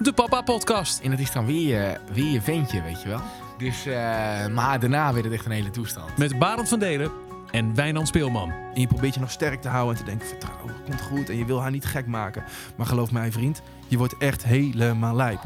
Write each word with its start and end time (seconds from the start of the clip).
de 0.00 0.12
Papa 0.12 0.42
Podcast. 0.42 1.00
En 1.00 1.10
dat 1.10 1.18
is 1.18 1.32
dan 1.32 1.46
weer 1.46 1.78
je, 1.78 1.96
weer 2.12 2.32
je 2.32 2.40
ventje, 2.40 2.82
weet 2.82 3.02
je 3.02 3.08
wel. 3.08 3.20
Dus, 3.58 3.86
eh, 3.86 4.46
maar 4.46 4.80
daarna 4.80 5.12
werd 5.12 5.24
het 5.24 5.34
echt 5.34 5.44
een 5.44 5.50
hele 5.50 5.70
toestand. 5.70 6.16
Met 6.16 6.38
Barend 6.38 6.68
van 6.68 6.78
Delen 6.78 7.12
en 7.50 7.74
Wijnand 7.74 8.08
Speelman. 8.08 8.50
En 8.74 8.80
je 8.80 8.86
probeert 8.86 9.14
je 9.14 9.20
nog 9.20 9.30
sterk 9.30 9.62
te 9.62 9.68
houden 9.68 9.96
en 9.96 10.04
te 10.04 10.10
denken, 10.10 10.26
vertrouwen, 10.26 10.74
komt 10.84 11.00
goed. 11.00 11.28
En 11.28 11.36
je 11.36 11.44
wil 11.44 11.60
haar 11.60 11.70
niet 11.70 11.84
gek 11.84 12.06
maken. 12.06 12.44
Maar 12.76 12.86
geloof 12.86 13.12
mij 13.12 13.32
vriend, 13.32 13.62
je 13.88 13.98
wordt 13.98 14.16
echt 14.18 14.44
helemaal 14.44 15.16
lijp. 15.16 15.40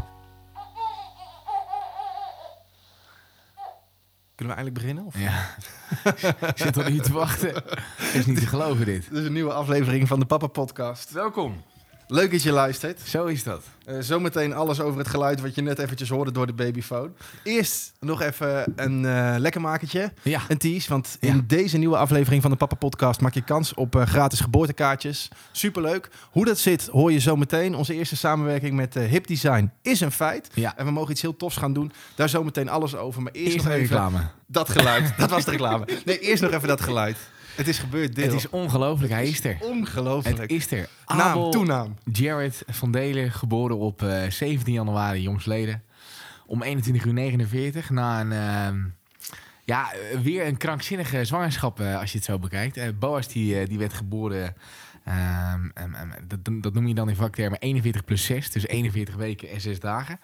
Kunnen 4.35 4.57
we 4.57 4.63
eigenlijk 4.63 4.75
beginnen? 4.75 5.05
Of? 5.05 5.19
Ja, 5.19 5.55
ik 6.51 6.59
zit 6.59 6.77
al 6.77 6.91
niet 6.91 7.05
te 7.05 7.13
wachten. 7.13 7.63
is 8.15 8.27
niet 8.27 8.39
te 8.39 8.47
geloven 8.47 8.85
dit. 8.85 9.09
Dit 9.11 9.19
is 9.19 9.27
een 9.27 9.33
nieuwe 9.33 9.53
aflevering 9.53 10.09
van 10.09 10.19
de 10.19 10.27
Papa 10.27 10.47
Podcast. 10.47 11.11
Welkom. 11.11 11.63
Leuk 12.07 12.31
dat 12.31 12.43
je 12.43 12.53
luistert. 12.53 13.01
Zo 13.05 13.25
is 13.25 13.43
dat. 13.43 13.63
Uh, 13.89 13.97
zometeen 14.01 14.55
alles 14.55 14.81
over 14.81 14.99
het 14.99 15.09
geluid 15.09 15.41
wat 15.41 15.55
je 15.55 15.63
net 15.63 15.79
eventjes 15.79 16.09
hoorde 16.09 16.33
door 16.33 16.47
de 16.47 16.53
babyfoon. 16.53 17.15
Eerst 17.43 17.93
nog 18.01 18.23
even 18.23 18.73
een 18.77 19.03
uh, 19.03 19.35
lekkermakertje, 19.39 20.13
Ja. 20.23 20.41
een 20.49 20.59
tease. 20.59 20.89
Want 20.89 21.17
Ja. 21.21 21.29
in 21.29 21.45
deze 21.47 21.79
nieuwe 21.79 21.97
aflevering 21.97 22.43
van 22.43 22.51
de 22.51 22.57
Papa 22.57 22.75
Podcast 22.75 23.21
maak 23.21 23.35
je 23.35 23.43
kans 23.45 23.75
op 23.75 23.97
uh, 23.97 24.03
gratis 24.07 24.41
geboortekaartjes. 24.41 25.29
Superleuk. 25.53 26.09
Hoe 26.31 26.45
dat 26.45 26.59
zit 26.59 26.87
hoor 26.87 27.13
je 27.13 27.21
zometeen. 27.21 27.75
Onze 27.75 27.95
eerste 27.95 28.17
samenwerking 28.17 28.75
met 28.75 28.95
Hip 28.95 29.27
Design 29.27 29.71
is 29.83 30.01
een 30.01 30.13
feit. 30.13 30.49
Ja. 30.55 30.77
En 30.77 30.85
we 30.85 30.91
mogen 30.91 31.11
iets 31.13 31.23
heel 31.23 31.37
tofs 31.37 31.57
gaan 31.57 31.73
doen. 31.73 31.93
Daar 32.15 32.29
zometeen 32.29 32.69
alles 32.69 32.97
over. 32.97 33.23
Maar 33.23 33.33
eerst, 33.33 33.53
Eerst 33.53 33.65
nog 33.67 33.75
even 33.75 33.89
reclame. 33.89 34.19
dat 34.47 34.69
geluid. 34.69 35.13
dat 35.19 35.31
was 35.31 35.45
de 35.45 35.51
reclame. 35.51 35.87
Nee, 36.05 36.19
eerst 36.19 36.43
nog 36.43 36.53
even 36.53 36.69
dat 36.69 36.81
geluid. 36.81 37.17
Het 37.57 37.69
is 37.69 37.79
gebeurd, 37.79 38.15
deel. 38.15 38.25
Het 38.25 38.35
is 38.35 38.49
ongelooflijk, 38.49 39.13
hij 39.13 39.29
is 39.29 39.45
er. 39.45 39.57
ongelooflijk. 39.61 40.39
Het 40.39 40.51
is 40.51 40.71
er. 40.71 40.89
Naam, 41.07 41.21
Abel 41.21 41.51
toenaam. 41.51 41.95
Jared 42.13 42.63
van 42.67 42.91
Delen, 42.91 43.33
geboren 43.33 43.79
op 43.79 44.03
eh, 44.03 44.31
17 44.31 44.73
januari, 44.73 45.23
jongsleden. 45.23 45.83
Om 46.47 46.63
21 46.63 47.05
uur 47.05 47.13
49. 47.13 47.91
Na 47.91 48.21
een, 48.21 48.33
ehm, 48.33 48.81
ja, 49.65 49.93
eh, 49.93 50.19
weer 50.21 50.47
een 50.47 50.57
krankzinnige 50.57 51.25
zwangerschap, 51.25 51.81
eh, 51.81 51.99
als 52.01 52.11
je 52.13 52.17
het 52.17 52.27
zo 52.27 52.39
bekijkt. 52.39 52.77
Eh, 52.77 52.89
Boas 52.99 53.29
die, 53.29 53.59
eh, 53.61 53.69
die 53.69 53.79
werd 53.79 53.93
geboren, 53.93 54.55
ehm, 55.05 55.69
ehm, 55.75 56.09
dat, 56.27 56.63
dat 56.63 56.75
noem 56.75 56.87
je 56.87 56.95
dan 56.95 57.09
in 57.09 57.17
vaktermen 57.17 57.59
41 57.59 58.05
plus 58.05 58.25
6. 58.25 58.51
Dus 58.51 58.67
41 58.67 59.15
weken 59.15 59.51
en 59.51 59.61
6 59.61 59.81
dagen. 59.81 60.21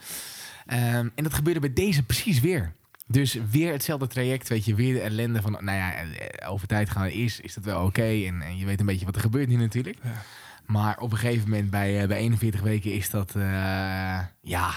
En 0.66 1.12
dat 1.14 1.34
gebeurde 1.34 1.60
bij 1.60 1.72
deze 1.72 2.02
precies 2.02 2.40
weer. 2.40 2.72
Dus 3.10 3.38
weer 3.50 3.72
hetzelfde 3.72 4.06
traject, 4.06 4.48
weet 4.48 4.64
je, 4.64 4.74
weer 4.74 4.94
de 4.94 5.00
ellende 5.00 5.42
van, 5.42 5.52
nou 5.52 5.78
ja, 5.78 5.92
eh, 5.92 6.50
over 6.50 6.66
tijd 6.66 6.90
gaan 6.90 7.08
is, 7.08 7.40
is 7.40 7.54
dat 7.54 7.64
wel 7.64 7.84
oké. 7.84 8.02
En, 8.02 8.42
en 8.42 8.58
je 8.58 8.66
weet 8.66 8.80
een 8.80 8.86
beetje 8.86 9.04
wat 9.04 9.14
er 9.14 9.20
gebeurt 9.20 9.48
nu 9.48 9.56
natuurlijk. 9.56 9.98
Ja. 10.02 10.22
Maar 10.66 10.98
op 10.98 11.12
een 11.12 11.18
gegeven 11.18 11.48
moment, 11.48 11.70
bij, 11.70 12.02
eh, 12.02 12.08
bij 12.08 12.16
41 12.16 12.60
weken, 12.60 12.92
is 12.92 13.10
dat, 13.10 13.34
eh, 13.36 14.18
ja, 14.40 14.70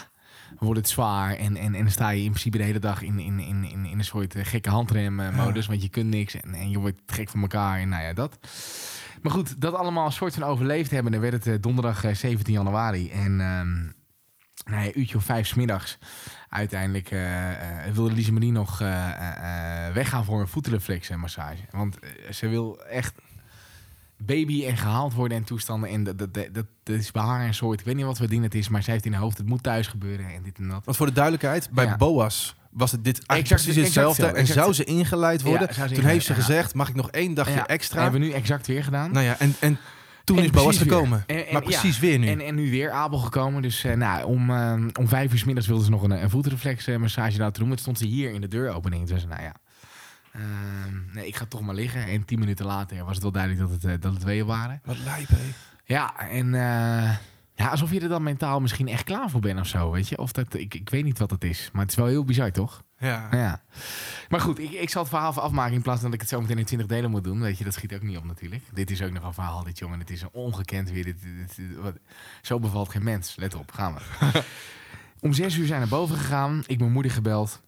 wordt 0.59 0.80
het 0.80 0.89
zwaar. 0.89 1.36
En, 1.36 1.58
en, 1.58 1.76
en 1.76 1.92
sta 1.92 2.09
je 2.09 2.23
in 2.23 2.30
principe 2.30 2.58
de 2.58 2.64
hele 2.64 2.80
dag 2.80 3.02
in, 3.02 3.20
in, 3.20 3.39
in, 3.39 3.64
in, 3.64 3.86
in 3.86 3.98
een 3.98 4.06
soort 4.06 4.36
gekke 4.38 4.70
handremmodus, 4.70 5.67
want 5.67 5.81
je 5.81 5.89
kunt 5.89 6.09
niks 6.09 6.36
en, 6.36 6.54
en 6.54 6.70
je 6.70 6.80
wordt 6.80 7.02
gek 7.06 7.30
van 7.30 7.42
elkaar 7.42 7.80
en 7.80 7.89
nou 7.89 8.04
ja, 8.04 8.14
dat. 8.14 8.39
Maar 9.22 9.31
goed, 9.31 9.61
dat 9.61 9.73
allemaal 9.73 10.06
een 10.06 10.11
soort 10.11 10.34
van 10.34 10.44
overleefd 10.44 10.92
hebben. 10.92 11.11
Dan 11.11 11.22
werd 11.22 11.45
het 11.45 11.64
donderdag 11.64 12.04
eh, 12.04 12.14
17 12.14 12.54
januari. 12.54 13.09
En 13.11 13.42
ehm 13.42 14.02
nou 14.66 14.86
ja, 14.86 14.92
uurtje 14.94 15.17
of 15.17 15.23
vijf 15.23 15.48
's 15.48 15.54
middags. 15.54 15.98
Uiteindelijk 16.53 17.11
eh, 17.11 17.85
eh, 17.87 17.93
wilde 17.93 18.13
Lise 18.13 18.33
Marie 18.33 18.51
nog 18.51 18.81
eh, 18.81 18.87
weggaan 19.93 20.25
voor 20.25 20.39
een 20.41 20.47
voetreflexmassage. 20.47 21.61
Want 21.71 21.99
eh, 21.99 22.31
ze 22.31 22.47
wil 22.47 22.83
echt 22.83 23.13
baby 24.17 24.65
en 24.65 24.77
gehaald 24.77 25.13
worden 25.13 25.37
en 25.37 25.43
toestanden. 25.43 25.89
En 25.89 26.03
dat, 26.03 26.17
dat, 26.17 26.33
dat, 26.33 26.65
dat 26.83 26.95
is 26.95 27.11
bij 27.11 27.23
haar 27.23 27.45
een 27.45 27.53
soort, 27.53 27.79
ik 27.79 27.85
weet 27.85 27.95
niet 27.95 28.05
wat 28.05 28.17
voor 28.17 28.27
ding 28.27 28.43
het 28.43 28.55
is, 28.55 28.69
maar 28.69 28.83
zij 28.83 28.93
heeft 28.93 29.05
in 29.05 29.13
haar 29.13 29.21
hoofd, 29.21 29.37
het 29.37 29.47
moet 29.47 29.63
thuis 29.63 29.87
gebeuren 29.87 30.25
en 30.25 30.43
dit 30.43 30.57
en 30.57 30.67
dat. 30.67 30.85
Want 30.85 30.97
voor 30.97 31.05
de 31.05 31.11
duidelijkheid, 31.11 31.69
bij 31.71 31.85
Ja. 31.85 31.97
Boas 31.97 32.55
was 32.69 32.91
het 32.91 33.03
dit 33.03 33.25
eigenlijk 33.25 33.61
Exact- 33.61 33.63
precies 33.75 33.97
exact 33.97 34.37
En 34.37 34.47
zou 34.47 34.73
ze 34.73 34.83
ingeleid 34.83 35.41
worden? 35.41 35.67
Ja, 35.67 35.73
zou 35.73 35.87
ze 35.87 35.93
toen 35.95 36.03
heeft 36.05 36.25
ze 36.25 36.33
ja. 36.33 36.39
gezegd, 36.39 36.73
mag 36.73 36.89
ik 36.89 36.95
nog 36.95 37.11
één 37.11 37.33
dagje 37.33 37.53
Ja, 37.53 37.67
extra? 37.67 38.02
Hebben 38.02 38.19
we 38.21 38.25
nu 38.27 38.31
exact 38.33 38.67
weer 38.67 38.83
gedaan. 38.83 39.11
Nou 39.11 39.25
ja, 39.25 39.39
en, 39.39 39.55
en 39.59 39.77
toen 40.23 40.38
En 40.38 40.44
is 40.44 40.50
Boas 40.50 40.78
gekomen. 40.78 41.23
En- 41.28 41.48
en- 41.48 41.54
maar 41.54 41.61
ja. 41.61 41.67
precies 41.67 42.00
weer 42.00 42.20
nu. 42.20 42.28
En, 42.28 42.39
en 42.39 42.56
nu 42.56 42.70
weer 42.72 42.92
Abel 42.92 43.17
gekomen. 43.20 43.61
Dus 43.61 43.84
eh, 43.84 43.95
nou, 43.95 44.26
om, 44.26 44.50
eh, 44.50 44.73
om 45.00 45.08
vijf 45.08 45.32
uur 45.32 45.38
's 45.38 45.44
middags 45.44 45.67
wilden 45.67 45.86
ze 45.86 45.92
nog 45.92 46.04
een, 46.04 46.11
een 46.23 46.30
voetreflexmassage 46.30 47.38
laten 47.38 47.61
doen. 47.61 47.72
Het 47.72 47.80
stond 47.80 47.98
ze 47.98 48.06
hier 48.06 48.32
in 48.34 48.42
de 48.42 48.48
deuropening. 48.48 49.08
Ze, 49.08 49.16
nou 49.28 49.42
ja, 49.42 49.54
ehm, 50.34 51.14
nee, 51.14 51.28
ik 51.28 51.36
ga 51.36 51.45
toch 51.45 51.61
maar 51.61 51.76
liggen. 51.76 52.06
En 52.06 52.26
tien 52.26 52.39
minuten 52.39 52.66
later 52.66 53.04
was 53.04 53.14
het 53.14 53.23
wel 53.23 53.32
duidelijk 53.32 53.61
dat 53.61 53.72
het, 53.72 53.86
eh, 53.86 53.94
dat 54.00 54.14
het 54.14 54.23
weeën 54.23 54.45
waren. 54.45 54.82
Wat 54.86 54.98
lijp, 55.04 55.28
hé. 55.28 55.54
Ja, 55.86 56.30
en 56.30 56.45
eh, 56.54 57.16
ja, 57.55 57.67
alsof 57.67 57.92
je 57.92 58.00
er 58.00 58.10
dan 58.10 58.23
mentaal 58.23 58.60
misschien 58.60 58.88
echt 58.88 59.04
klaar 59.04 59.30
voor 59.30 59.42
bent 59.42 59.60
of 59.60 59.67
zo, 59.67 59.92
weet 59.92 60.08
je. 60.10 60.17
Of 60.17 60.32
dat, 60.32 60.54
ik, 60.54 60.73
ik 60.73 60.90
weet 60.90 61.04
niet 61.04 61.20
wat 61.20 61.32
het 61.32 61.44
is, 61.44 61.70
maar 61.73 61.82
het 61.82 61.92
is 61.92 61.98
wel 61.98 62.05
heel 62.05 62.23
bizar, 62.23 62.52
toch? 62.52 62.84
Ja. 63.03 63.27
Ja. 63.31 63.61
Maar 64.30 64.39
goed, 64.41 64.59
ik, 64.59 64.71
ik 64.71 64.89
zal 64.89 65.02
het 65.02 65.11
verhaal 65.11 65.33
afmaken 65.39 65.73
in 65.73 65.81
plaats 65.81 66.02
van 66.02 66.05
dat 66.11 66.14
ik 66.21 66.21
het 66.21 66.30
zo 66.30 66.41
meteen 66.41 66.58
in 66.58 66.65
20 66.65 66.87
delen 66.87 67.11
moet 67.11 67.23
doen. 67.23 67.39
Weet 67.41 67.58
je, 67.58 67.64
dat 67.64 67.73
schiet 67.73 67.93
ook 67.93 68.02
niet 68.02 68.17
op 68.17 68.23
natuurlijk. 68.25 68.64
Dit 68.73 68.91
is 68.91 69.02
ook 69.02 69.11
nog 69.11 69.23
een 69.23 69.33
verhaal, 69.33 69.64
dit 69.64 69.80
jongen. 69.80 69.99
Het 69.99 70.09
is 70.09 70.21
een 70.21 70.30
ongekend 70.31 70.89
weer. 70.91 71.03
Dit, 71.03 71.21
dit, 71.21 71.55
dit- 71.55 71.75
wat, 71.77 71.93
zo 72.42 72.59
bevalt 72.59 72.89
geen 72.89 73.03
mens. 73.03 73.36
Let 73.36 73.55
op, 73.55 73.71
gaan 73.71 73.93
we. 73.93 74.43
om 75.19 75.33
zes 75.33 75.55
uur 75.55 75.65
zijn 75.67 75.81
we 75.81 75.87
naar 75.89 75.99
boven 75.99 76.17
gegaan. 76.17 76.63
Ik 76.67 76.80
mijn 76.80 76.92
moeder 76.92 77.11
gebeld. 77.11 77.61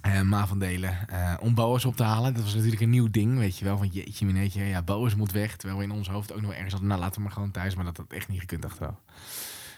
eh, 0.00 0.20
Ma 0.20 0.46
van 0.46 0.58
Delen. 0.58 1.08
eh, 1.08 1.34
om 1.40 1.54
Boas 1.54 1.84
op 1.84 1.96
te 1.96 2.02
halen. 2.02 2.34
Dat 2.34 2.42
was 2.42 2.54
natuurlijk 2.54 2.82
een 2.82 2.90
nieuw 2.90 3.10
ding, 3.10 3.38
weet 3.38 3.58
je 3.58 3.64
wel. 3.64 3.76
Van 3.78 3.88
jeetje, 3.88 4.26
mineetje. 4.26 4.64
Ja, 4.64 4.82
Boas 4.82 5.14
moet 5.14 5.32
weg. 5.32 5.56
Terwijl 5.56 5.78
we 5.80 5.84
in 5.86 5.92
ons 5.98 6.08
hoofd 6.08 6.32
ook 6.32 6.40
nog 6.40 6.52
ergens 6.52 6.70
hadden. 6.72 6.88
Nou, 6.88 7.00
laten 7.00 7.16
we 7.16 7.22
maar 7.22 7.32
gewoon 7.32 7.50
thuis. 7.50 7.74
Maar 7.74 7.84
dat 7.84 7.96
had 7.96 8.12
echt 8.12 8.28
niet 8.28 8.40
gekund 8.40 8.64
achteraf. 8.64 8.94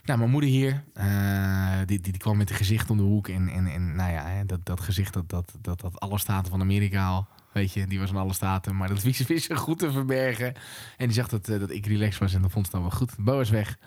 Nou, 0.04 0.18
mijn 0.18 0.30
moeder 0.30 0.50
hier, 0.50 0.84
eh, 0.94 1.78
die, 1.86 2.00
die, 2.00 2.12
die 2.12 2.20
kwam 2.20 2.36
met 2.36 2.50
een 2.50 2.56
gezicht 2.56 2.90
om 2.90 2.96
de 2.96 3.02
hoek. 3.02 3.28
En, 3.28 3.48
en, 3.48 3.66
en 3.66 3.96
nou 3.96 4.12
ja, 4.12 4.26
hè, 4.26 4.44
dat, 4.44 4.60
dat 4.62 4.80
gezicht, 4.80 5.12
dat, 5.12 5.28
dat, 5.28 5.52
dat, 5.60 5.80
dat 5.80 6.00
alle 6.00 6.18
staten 6.18 6.50
van 6.50 6.60
Amerika 6.60 7.06
al. 7.06 7.26
Weet 7.52 7.72
je, 7.72 7.86
die 7.86 7.98
was 7.98 8.10
in 8.10 8.16
alle 8.16 8.32
staten. 8.32 8.76
Maar 8.76 8.88
dat 8.88 9.02
wist 9.02 9.26
ze 9.26 9.56
goed 9.56 9.78
te 9.78 9.92
verbergen. 9.92 10.54
En 10.96 11.06
die 11.06 11.14
zag 11.14 11.28
dat, 11.28 11.48
eh, 11.48 11.58
dat 11.58 11.70
ik 11.70 11.86
relaxed 11.86 12.18
was 12.18 12.34
en 12.34 12.42
dat 12.42 12.50
vond 12.50 12.66
ze 12.66 12.72
dan 12.72 12.80
wel 12.80 12.90
goed. 12.90 13.14
Bo 13.18 13.40
is 13.40 13.50
weg. 13.50 13.78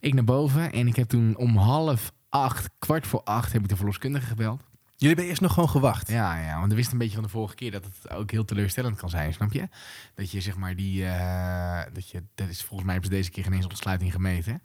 Ik 0.00 0.14
naar 0.14 0.24
boven 0.24 0.72
en 0.72 0.86
ik 0.86 0.96
heb 0.96 1.08
toen 1.08 1.36
om 1.36 1.56
half 1.56 2.12
acht, 2.28 2.70
kwart 2.78 3.06
voor 3.06 3.22
acht, 3.22 3.52
heb 3.52 3.62
ik 3.62 3.68
de 3.68 3.76
verloskundige 3.76 4.26
gebeld. 4.26 4.62
Jullie 4.96 5.16
hebben 5.16 5.26
eerst 5.26 5.40
nog 5.40 5.52
gewoon 5.52 5.68
gewacht. 5.68 6.08
Ja, 6.08 6.40
ja, 6.40 6.58
want 6.58 6.68
we 6.68 6.74
wisten 6.74 6.92
een 6.92 6.98
beetje 6.98 7.14
van 7.14 7.22
de 7.22 7.28
vorige 7.28 7.54
keer 7.54 7.70
dat 7.70 7.84
het 7.84 8.10
ook 8.10 8.30
heel 8.30 8.44
teleurstellend 8.44 8.96
kan 8.96 9.10
zijn, 9.10 9.32
snap 9.32 9.52
je? 9.52 9.68
Dat 10.14 10.30
je 10.30 10.40
zeg 10.40 10.56
maar 10.56 10.76
die, 10.76 11.06
eh, 11.06 11.82
dat 11.92 12.10
je, 12.10 12.22
dat 12.34 12.48
is 12.48 12.62
volgens 12.62 12.82
mij 12.82 12.92
hebben 12.92 13.10
ze 13.10 13.16
deze 13.16 13.30
keer 13.30 13.44
geen 13.44 13.52
eens 13.52 13.66
ontsluiting 13.66 14.12
gemeten. 14.12 14.62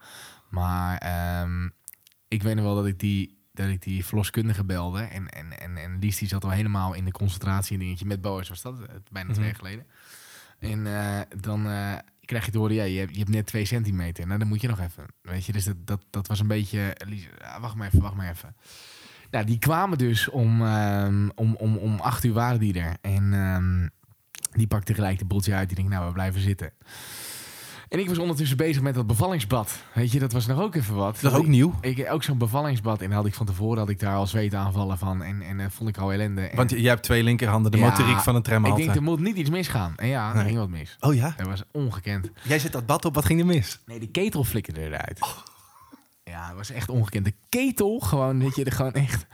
Maar 0.50 0.98
ehm, 0.98 1.70
ik 2.28 2.44
weet 2.44 2.56
nog 2.56 2.64
wel 2.66 2.76
dat 2.76 2.86
ik 2.86 3.00
die, 3.00 3.38
dat 3.54 3.68
ik 3.68 3.82
die 3.82 4.06
verloskundige 4.06 4.64
belde 4.66 5.02
en, 5.02 5.30
en, 5.30 5.60
en, 5.60 5.78
en 5.78 6.00
Lies 6.00 6.18
die 6.18 6.28
zat 6.28 6.44
al 6.44 6.50
helemaal 6.52 6.94
in 6.94 7.06
de 7.06 7.12
concentratie 7.12 7.74
en 7.74 7.80
dingetje 7.80 8.06
met 8.06 8.22
Boas 8.22 8.50
was 8.50 8.62
dat, 8.62 8.80
eh, 8.80 8.86
bijna 9.12 9.34
twee 9.34 9.46
Mhm. 9.46 9.46
jaar 9.46 9.56
geleden. 9.56 9.86
En 10.60 10.88
eh, 10.88 11.20
dan 11.42 11.68
eh, 11.70 11.94
krijg 12.26 12.46
je 12.46 12.52
te 12.52 12.58
horen, 12.58 12.76
ja, 12.76 12.84
je 12.84 13.00
hebt, 13.00 13.12
je 13.12 13.18
hebt 13.20 13.30
net 13.30 13.46
twee 13.46 13.66
centimeter. 13.66 14.28
Nou, 14.28 14.40
dan 14.40 14.48
moet 14.48 14.62
je 14.62 14.68
nog 14.68 14.80
even, 14.80 15.06
weet 15.22 15.46
je. 15.46 15.52
Dus 15.52 15.64
dat, 15.66 15.76
dat, 15.88 16.06
dat 16.10 16.28
was 16.28 16.40
een 16.40 16.48
beetje, 16.48 16.96
Lies, 17.06 17.28
ah, 17.42 17.62
wacht 17.62 17.76
maar 17.76 17.88
even, 17.88 18.02
wacht 18.02 18.16
maar 18.16 18.30
even. 18.30 18.56
Nou, 19.32 19.46
die 19.46 19.60
kwamen 19.60 19.98
dus 19.98 20.30
om, 20.30 20.62
ehm, 20.66 21.30
om, 21.36 21.56
om, 21.56 21.78
om 21.78 22.00
acht 22.00 22.24
uur 22.24 22.34
waren 22.34 22.60
die 22.60 22.80
er. 22.80 22.98
En 23.02 23.34
ehm, 23.34 23.88
die 24.52 24.68
pakte 24.68 24.94
gelijk 24.94 25.20
de 25.20 25.26
boeltje 25.26 25.54
uit. 25.54 25.68
Die 25.68 25.76
denkt, 25.78 25.92
nou, 25.92 26.06
we 26.08 26.14
blijven 26.14 26.42
zitten. 26.42 26.72
En 27.90 28.00
ik 28.00 28.08
was 28.08 28.18
ondertussen 28.18 28.58
bezig 28.58 28.82
met 28.82 28.96
dat 28.96 29.08
bevallingsbad. 29.08 29.80
Weet 29.94 30.12
je, 30.12 30.20
dat 30.20 30.32
was 30.32 30.46
nog 30.48 30.60
ook 30.62 30.76
even 30.76 30.96
wat. 30.96 31.20
Dat 31.22 31.32
is 31.32 31.38
ook 31.38 31.48
nieuw. 31.48 31.74
Ik, 31.82 32.08
ook 32.12 32.24
zo'n 32.24 32.38
bevallingsbad. 32.38 33.02
En 33.02 33.12
had 33.12 33.26
ik 33.26 33.34
van 33.34 33.46
tevoren 33.46 33.78
had 33.78 33.90
ik 33.90 34.00
daar 34.00 34.16
al 34.16 34.28
zweetaanvallen 34.28 34.98
van. 34.98 35.24
En, 35.24 35.42
en 35.42 35.58
dat 35.58 35.72
vond 35.72 35.90
ik 35.90 35.98
al 35.98 36.12
ellende. 36.12 36.42
En 36.42 36.56
Want 36.56 36.70
jij 36.70 36.90
hebt 36.90 37.04
twee 37.04 37.24
linkerhanden, 37.24 37.72
de 37.72 37.78
Ja, 37.78 37.90
motoriek 37.90 38.18
van 38.20 38.34
een 38.34 38.40
ik 38.40 38.46
tramhalte. 38.48 38.82
denk, 38.82 38.96
er 38.96 39.04
moet 39.04 39.20
niet 39.20 39.36
iets 39.38 39.50
misgaan. 39.50 39.94
En 39.96 40.08
ja, 40.08 40.36
er 40.36 40.44
ging 40.46 40.58
wat 40.58 40.70
mis. 40.70 40.98
Oh 41.00 41.16
ja? 41.16 41.34
Dat 41.38 41.48
was 41.48 41.64
ongekend. 41.72 42.30
Jij 42.44 42.60
zet 42.60 42.72
dat 42.72 42.86
bad 42.86 43.06
op, 43.06 43.16
wat 43.16 43.26
ging 43.26 43.40
er 43.40 43.46
mis? 43.46 43.80
Nee, 43.86 44.00
de 44.00 44.08
ketel 44.12 44.44
flikkerde 44.44 44.82
eruit. 44.82 45.20
Ja, 46.24 46.48
het 46.48 46.56
was 46.58 46.70
echt 46.72 46.90
ongekend. 46.90 47.26
De 47.26 47.34
ketel, 47.50 48.00
gewoon, 48.00 48.40
weet 48.40 48.56
je, 48.56 48.64
er 48.64 48.72
gewoon 48.72 48.94
echt... 48.94 49.26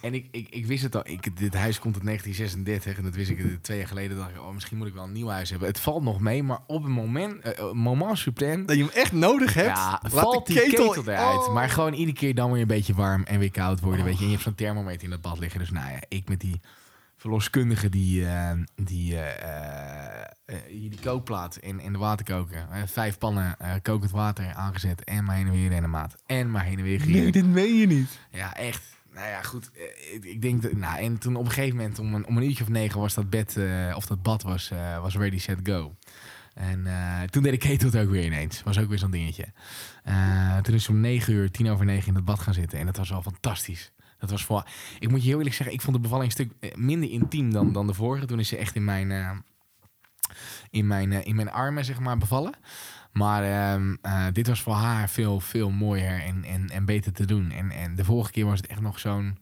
En 0.00 0.14
ik, 0.14 0.26
ik, 0.30 0.48
ik 0.50 0.66
wist 0.66 0.82
het 0.82 0.96
al. 0.96 1.02
Ik, 1.04 1.36
dit 1.36 1.54
huis 1.54 1.78
komt 1.78 1.94
uit 1.94 2.04
1936 2.04 2.96
en 2.96 3.04
dat 3.04 3.14
wist 3.14 3.30
ik 3.30 3.62
twee 3.62 3.78
jaar 3.78 3.88
geleden. 3.88 4.16
dacht 4.16 4.30
ik, 4.30 4.40
oh, 4.40 4.52
misschien 4.52 4.76
moet 4.76 4.86
ik 4.86 4.94
wel 4.94 5.04
een 5.04 5.12
nieuw 5.12 5.28
huis 5.28 5.50
hebben. 5.50 5.68
Het 5.68 5.80
valt 5.80 6.02
nog 6.02 6.20
mee, 6.20 6.42
maar 6.42 6.58
op 6.66 6.84
een 6.84 6.90
moment, 6.90 7.40
eh, 7.40 7.72
moment 7.72 8.18
suprem... 8.18 8.66
Dat 8.66 8.76
je 8.76 8.82
hem 8.82 8.92
echt 8.94 9.12
nodig 9.12 9.54
hebt? 9.54 9.76
Ja, 9.76 10.02
valt 10.02 10.46
de 10.46 10.52
die 10.52 10.62
ketel, 10.62 10.96
eruit. 10.96 11.38
Oh. 11.38 11.54
Maar 11.54 11.70
gewoon 11.70 11.92
iedere 11.92 12.16
keer 12.16 12.34
dan 12.34 12.52
weer 12.52 12.60
een 12.60 12.66
beetje 12.66 12.94
warm 12.94 13.24
en 13.24 13.38
weer 13.38 13.50
koud 13.50 13.80
worden, 13.80 14.04
weet 14.04 14.14
je. 14.14 14.20
En 14.20 14.26
je 14.26 14.32
hebt 14.32 14.42
zo'n 14.42 14.54
thermometer 14.54 15.04
in 15.04 15.10
dat 15.10 15.20
bad 15.20 15.38
liggen. 15.38 15.60
Dus 15.60 15.70
nou 15.70 15.90
ja, 15.90 15.98
ik 16.08 16.28
met 16.28 16.40
die 16.40 16.60
verloskundige 17.16 17.88
die, 17.88 18.26
eh, 18.26 18.50
die, 18.74 19.18
hier 20.68 20.90
die 20.90 21.00
kookplaat 21.00 21.56
en, 21.56 21.80
en 21.80 21.92
de 21.92 21.98
waterkoker. 21.98 22.66
vijf 22.86 23.18
pannen 23.18 23.56
kokend 23.82 24.10
water 24.10 24.54
aangezet 24.54 25.04
en 25.04 25.24
maar 25.24 25.36
heen 25.36 25.46
en 25.46 25.52
weer 25.52 25.68
rennen 25.68 25.90
maat. 25.90 26.14
En 26.26 26.50
maar 26.50 26.64
heen 26.64 26.78
en 26.78 26.84
weer 26.84 27.00
gieren. 27.00 27.22
Nee, 27.22 27.32
dit 27.32 27.46
meen 27.46 27.76
je 27.76 27.86
niet. 27.86 28.18
Ja, 28.30 28.56
echt. 28.56 29.00
Nou 29.14 29.28
ja, 29.28 29.42
goed. 29.42 29.70
eh, 29.72 30.14
Ik, 30.14 30.24
ik 30.24 30.42
denk 30.42 30.62
dat. 30.62 30.72
Nou, 30.72 30.98
en 31.00 31.18
toen 31.18 31.36
op 31.36 31.44
een 31.44 31.50
gegeven 31.50 31.76
moment, 31.76 31.98
om 31.98 32.14
een, 32.14 32.26
om 32.26 32.36
een 32.36 32.42
uurtje 32.42 32.62
of 32.64 32.70
negen, 32.70 33.00
was 33.00 33.14
dat 33.14 33.30
bed, 33.30 33.56
eh, 33.56 33.92
of 33.96 34.06
dat 34.06 34.22
bad 34.22 34.42
was, 34.42 34.70
eh, 34.70 35.00
was 35.00 35.16
ready, 35.16 35.38
set, 35.38 35.58
go. 35.62 35.96
En 36.54 36.86
toen 37.30 37.42
deed 37.42 37.52
ik 37.52 37.62
het 37.62 37.96
ook 37.96 38.10
weer 38.10 38.24
ineens. 38.24 38.62
Was 38.62 38.78
ook 38.78 38.88
weer 38.88 38.98
zo'n 38.98 39.10
dingetje. 39.10 39.52
Toen 40.62 40.74
is 40.74 40.88
om 40.88 41.00
negen 41.00 41.32
uur, 41.32 41.50
tien 41.50 41.70
over 41.70 41.84
negen 41.84 42.08
in 42.08 42.14
het 42.14 42.24
bad 42.24 42.40
gaan 42.40 42.54
zitten. 42.54 42.78
En 42.78 42.86
dat 42.86 42.96
was 42.96 43.10
wel 43.10 43.22
fantastisch. 43.22 43.92
Dat 44.18 44.30
was 44.30 44.44
voor. 44.44 44.66
Ik 44.98 45.10
moet 45.10 45.22
je 45.22 45.28
heel 45.28 45.36
eerlijk 45.36 45.54
zeggen, 45.54 45.74
ik 45.74 45.80
vond 45.82 45.96
de 45.96 46.02
bevalling 46.02 46.32
een 46.38 46.46
stuk 46.46 46.76
minder 46.76 47.10
intiem 47.10 47.52
dan, 47.52 47.72
dan 47.72 47.86
de 47.86 47.94
vorige. 47.94 48.26
Toen 48.26 48.38
is 48.38 48.48
ze 48.48 48.56
echt 48.56 48.74
in 48.74 48.84
mijn, 48.84 49.44
in 50.70 50.86
mijn, 50.86 51.12
in 51.12 51.36
mijn 51.36 51.50
armen, 51.50 51.84
zeg 51.84 51.98
maar, 52.00 52.18
bevallen. 52.18 52.54
Maar 53.12 53.42
ehm, 53.42 53.96
eh, 54.02 54.26
dit 54.32 54.46
was 54.46 54.62
voor 54.62 54.74
haar 54.74 55.08
veel, 55.08 55.40
veel 55.40 55.70
mooier 55.70 56.20
en, 56.20 56.44
en, 56.44 56.70
en 56.70 56.84
beter 56.84 57.12
te 57.12 57.24
doen. 57.24 57.50
En, 57.50 57.70
en 57.70 57.94
de 57.94 58.04
vorige 58.04 58.30
keer 58.30 58.46
was 58.46 58.60
het 58.60 58.66
echt 58.66 58.80
nog 58.80 58.98
zo'n... 58.98 59.38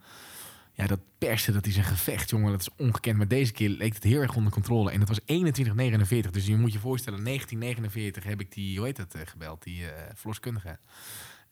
Ja, 0.72 0.86
dat 0.86 1.00
persen, 1.18 1.52
dat 1.52 1.66
is 1.66 1.76
een 1.76 1.84
gevecht, 1.84 2.30
jongen. 2.30 2.50
Dat 2.50 2.60
is 2.60 2.68
ongekend. 2.76 3.16
Maar 3.16 3.28
deze 3.28 3.52
keer 3.52 3.68
leek 3.68 3.94
het 3.94 4.02
heel 4.02 4.20
erg 4.20 4.36
onder 4.36 4.52
controle. 4.52 4.90
En 4.90 5.00
dat 5.00 5.08
was 5.08 5.20
21,49. 5.20 6.30
Dus 6.30 6.46
je 6.46 6.56
moet 6.56 6.72
je 6.72 6.78
voorstellen, 6.78 7.24
1949 7.24 8.24
heb 8.24 8.40
ik 8.40 8.52
die, 8.52 8.76
hoe 8.76 8.86
heet 8.86 8.96
dat, 8.96 9.14
eh, 9.14 9.20
gebeld? 9.24 9.62
Die 9.62 9.86
eh 9.86 10.10
verloskundige. 10.14 10.78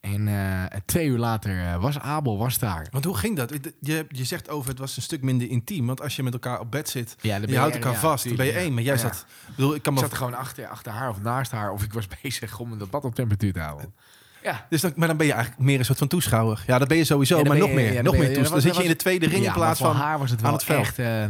En 0.01 0.29
eh, 0.29 0.79
twee 0.85 1.07
uur 1.07 1.19
later 1.19 1.65
eh, 1.65 1.81
was 1.81 1.99
Abel 1.99 2.39
was 2.39 2.59
daar. 2.59 2.87
Want 2.91 3.05
hoe 3.05 3.17
ging 3.17 3.37
dat? 3.37 3.55
Je, 3.81 4.07
je 4.09 4.25
zegt 4.25 4.49
over 4.49 4.71
het 4.71 4.79
was 4.79 4.97
een 4.97 5.03
stuk 5.03 5.23
minder 5.23 5.49
intiem. 5.49 5.87
Want 5.87 6.01
als 6.01 6.17
je 6.17 6.23
met 6.23 6.33
elkaar 6.33 6.61
op 6.61 6.71
bed 6.71 6.89
zit, 6.89 7.17
Ja, 7.21 7.41
dan 7.41 7.51
je 7.51 7.59
houdt 7.59 7.75
elkaar 7.75 7.93
ja, 7.93 7.99
vast, 7.99 8.25
dan 8.25 8.37
ben 8.37 8.47
je 8.47 8.53
één. 8.53 8.75
Maar 8.75 8.83
jij 8.83 8.95
ja. 8.95 9.01
zat... 9.01 9.27
Ik 9.49 9.55
bedoel, 9.55 9.75
ik 9.75 9.83
kan 9.83 9.93
Ik 9.95 9.99
zat 9.99 10.15
gewoon 10.15 10.35
achter, 10.35 10.67
achter 10.67 10.93
haar 10.93 11.09
of 11.09 11.21
naast 11.21 11.51
haar. 11.51 11.73
Of 11.73 11.83
ik 11.83 11.93
was 11.93 12.07
bezig 12.23 12.59
om 12.59 12.79
dat 12.79 12.91
bad 12.91 13.05
op 13.05 13.15
temperatuur 13.15 13.53
te 13.53 13.61
houden. 13.61 13.95
Ja. 14.43 14.67
Dus 14.69 14.81
dan, 14.81 14.93
maar 14.97 15.09
dan 15.09 15.17
ben 15.17 15.27
je 15.27 15.33
eigenlijk 15.33 15.63
meer 15.63 15.79
een 15.79 15.85
soort 15.85 15.99
van 15.99 16.09
toeschouwer. 16.09 16.65
Ja, 16.67 16.79
dat 16.79 16.89
ben 16.89 16.97
je 16.97 17.05
sowieso, 17.05 17.43
maar 17.43 17.59
nog 17.59 17.73
meer. 17.73 18.03
nog 18.03 18.17
meer 18.17 18.35
toeschouwer. 18.35 18.51
Dan 18.51 18.61
zit 18.61 18.77
je 18.77 18.83
in 18.83 18.89
de 18.89 18.97
tweede 18.97 19.27
ring 19.27 19.43
Ja, 19.43 19.49
in 19.49 19.55
plaats 19.55 19.81
maar 19.81 19.93
van... 19.93 20.01
haar 20.01 20.19
was 20.19 20.31
het 20.31 20.41
wel 20.41 20.51
aan 20.51 20.57
het 20.57 20.65
veld. 20.65 20.81
echt, 20.81 20.99
eh, 20.99 21.25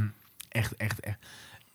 echt, 0.48 0.76
echt, 0.76 1.00
echt. 1.00 1.18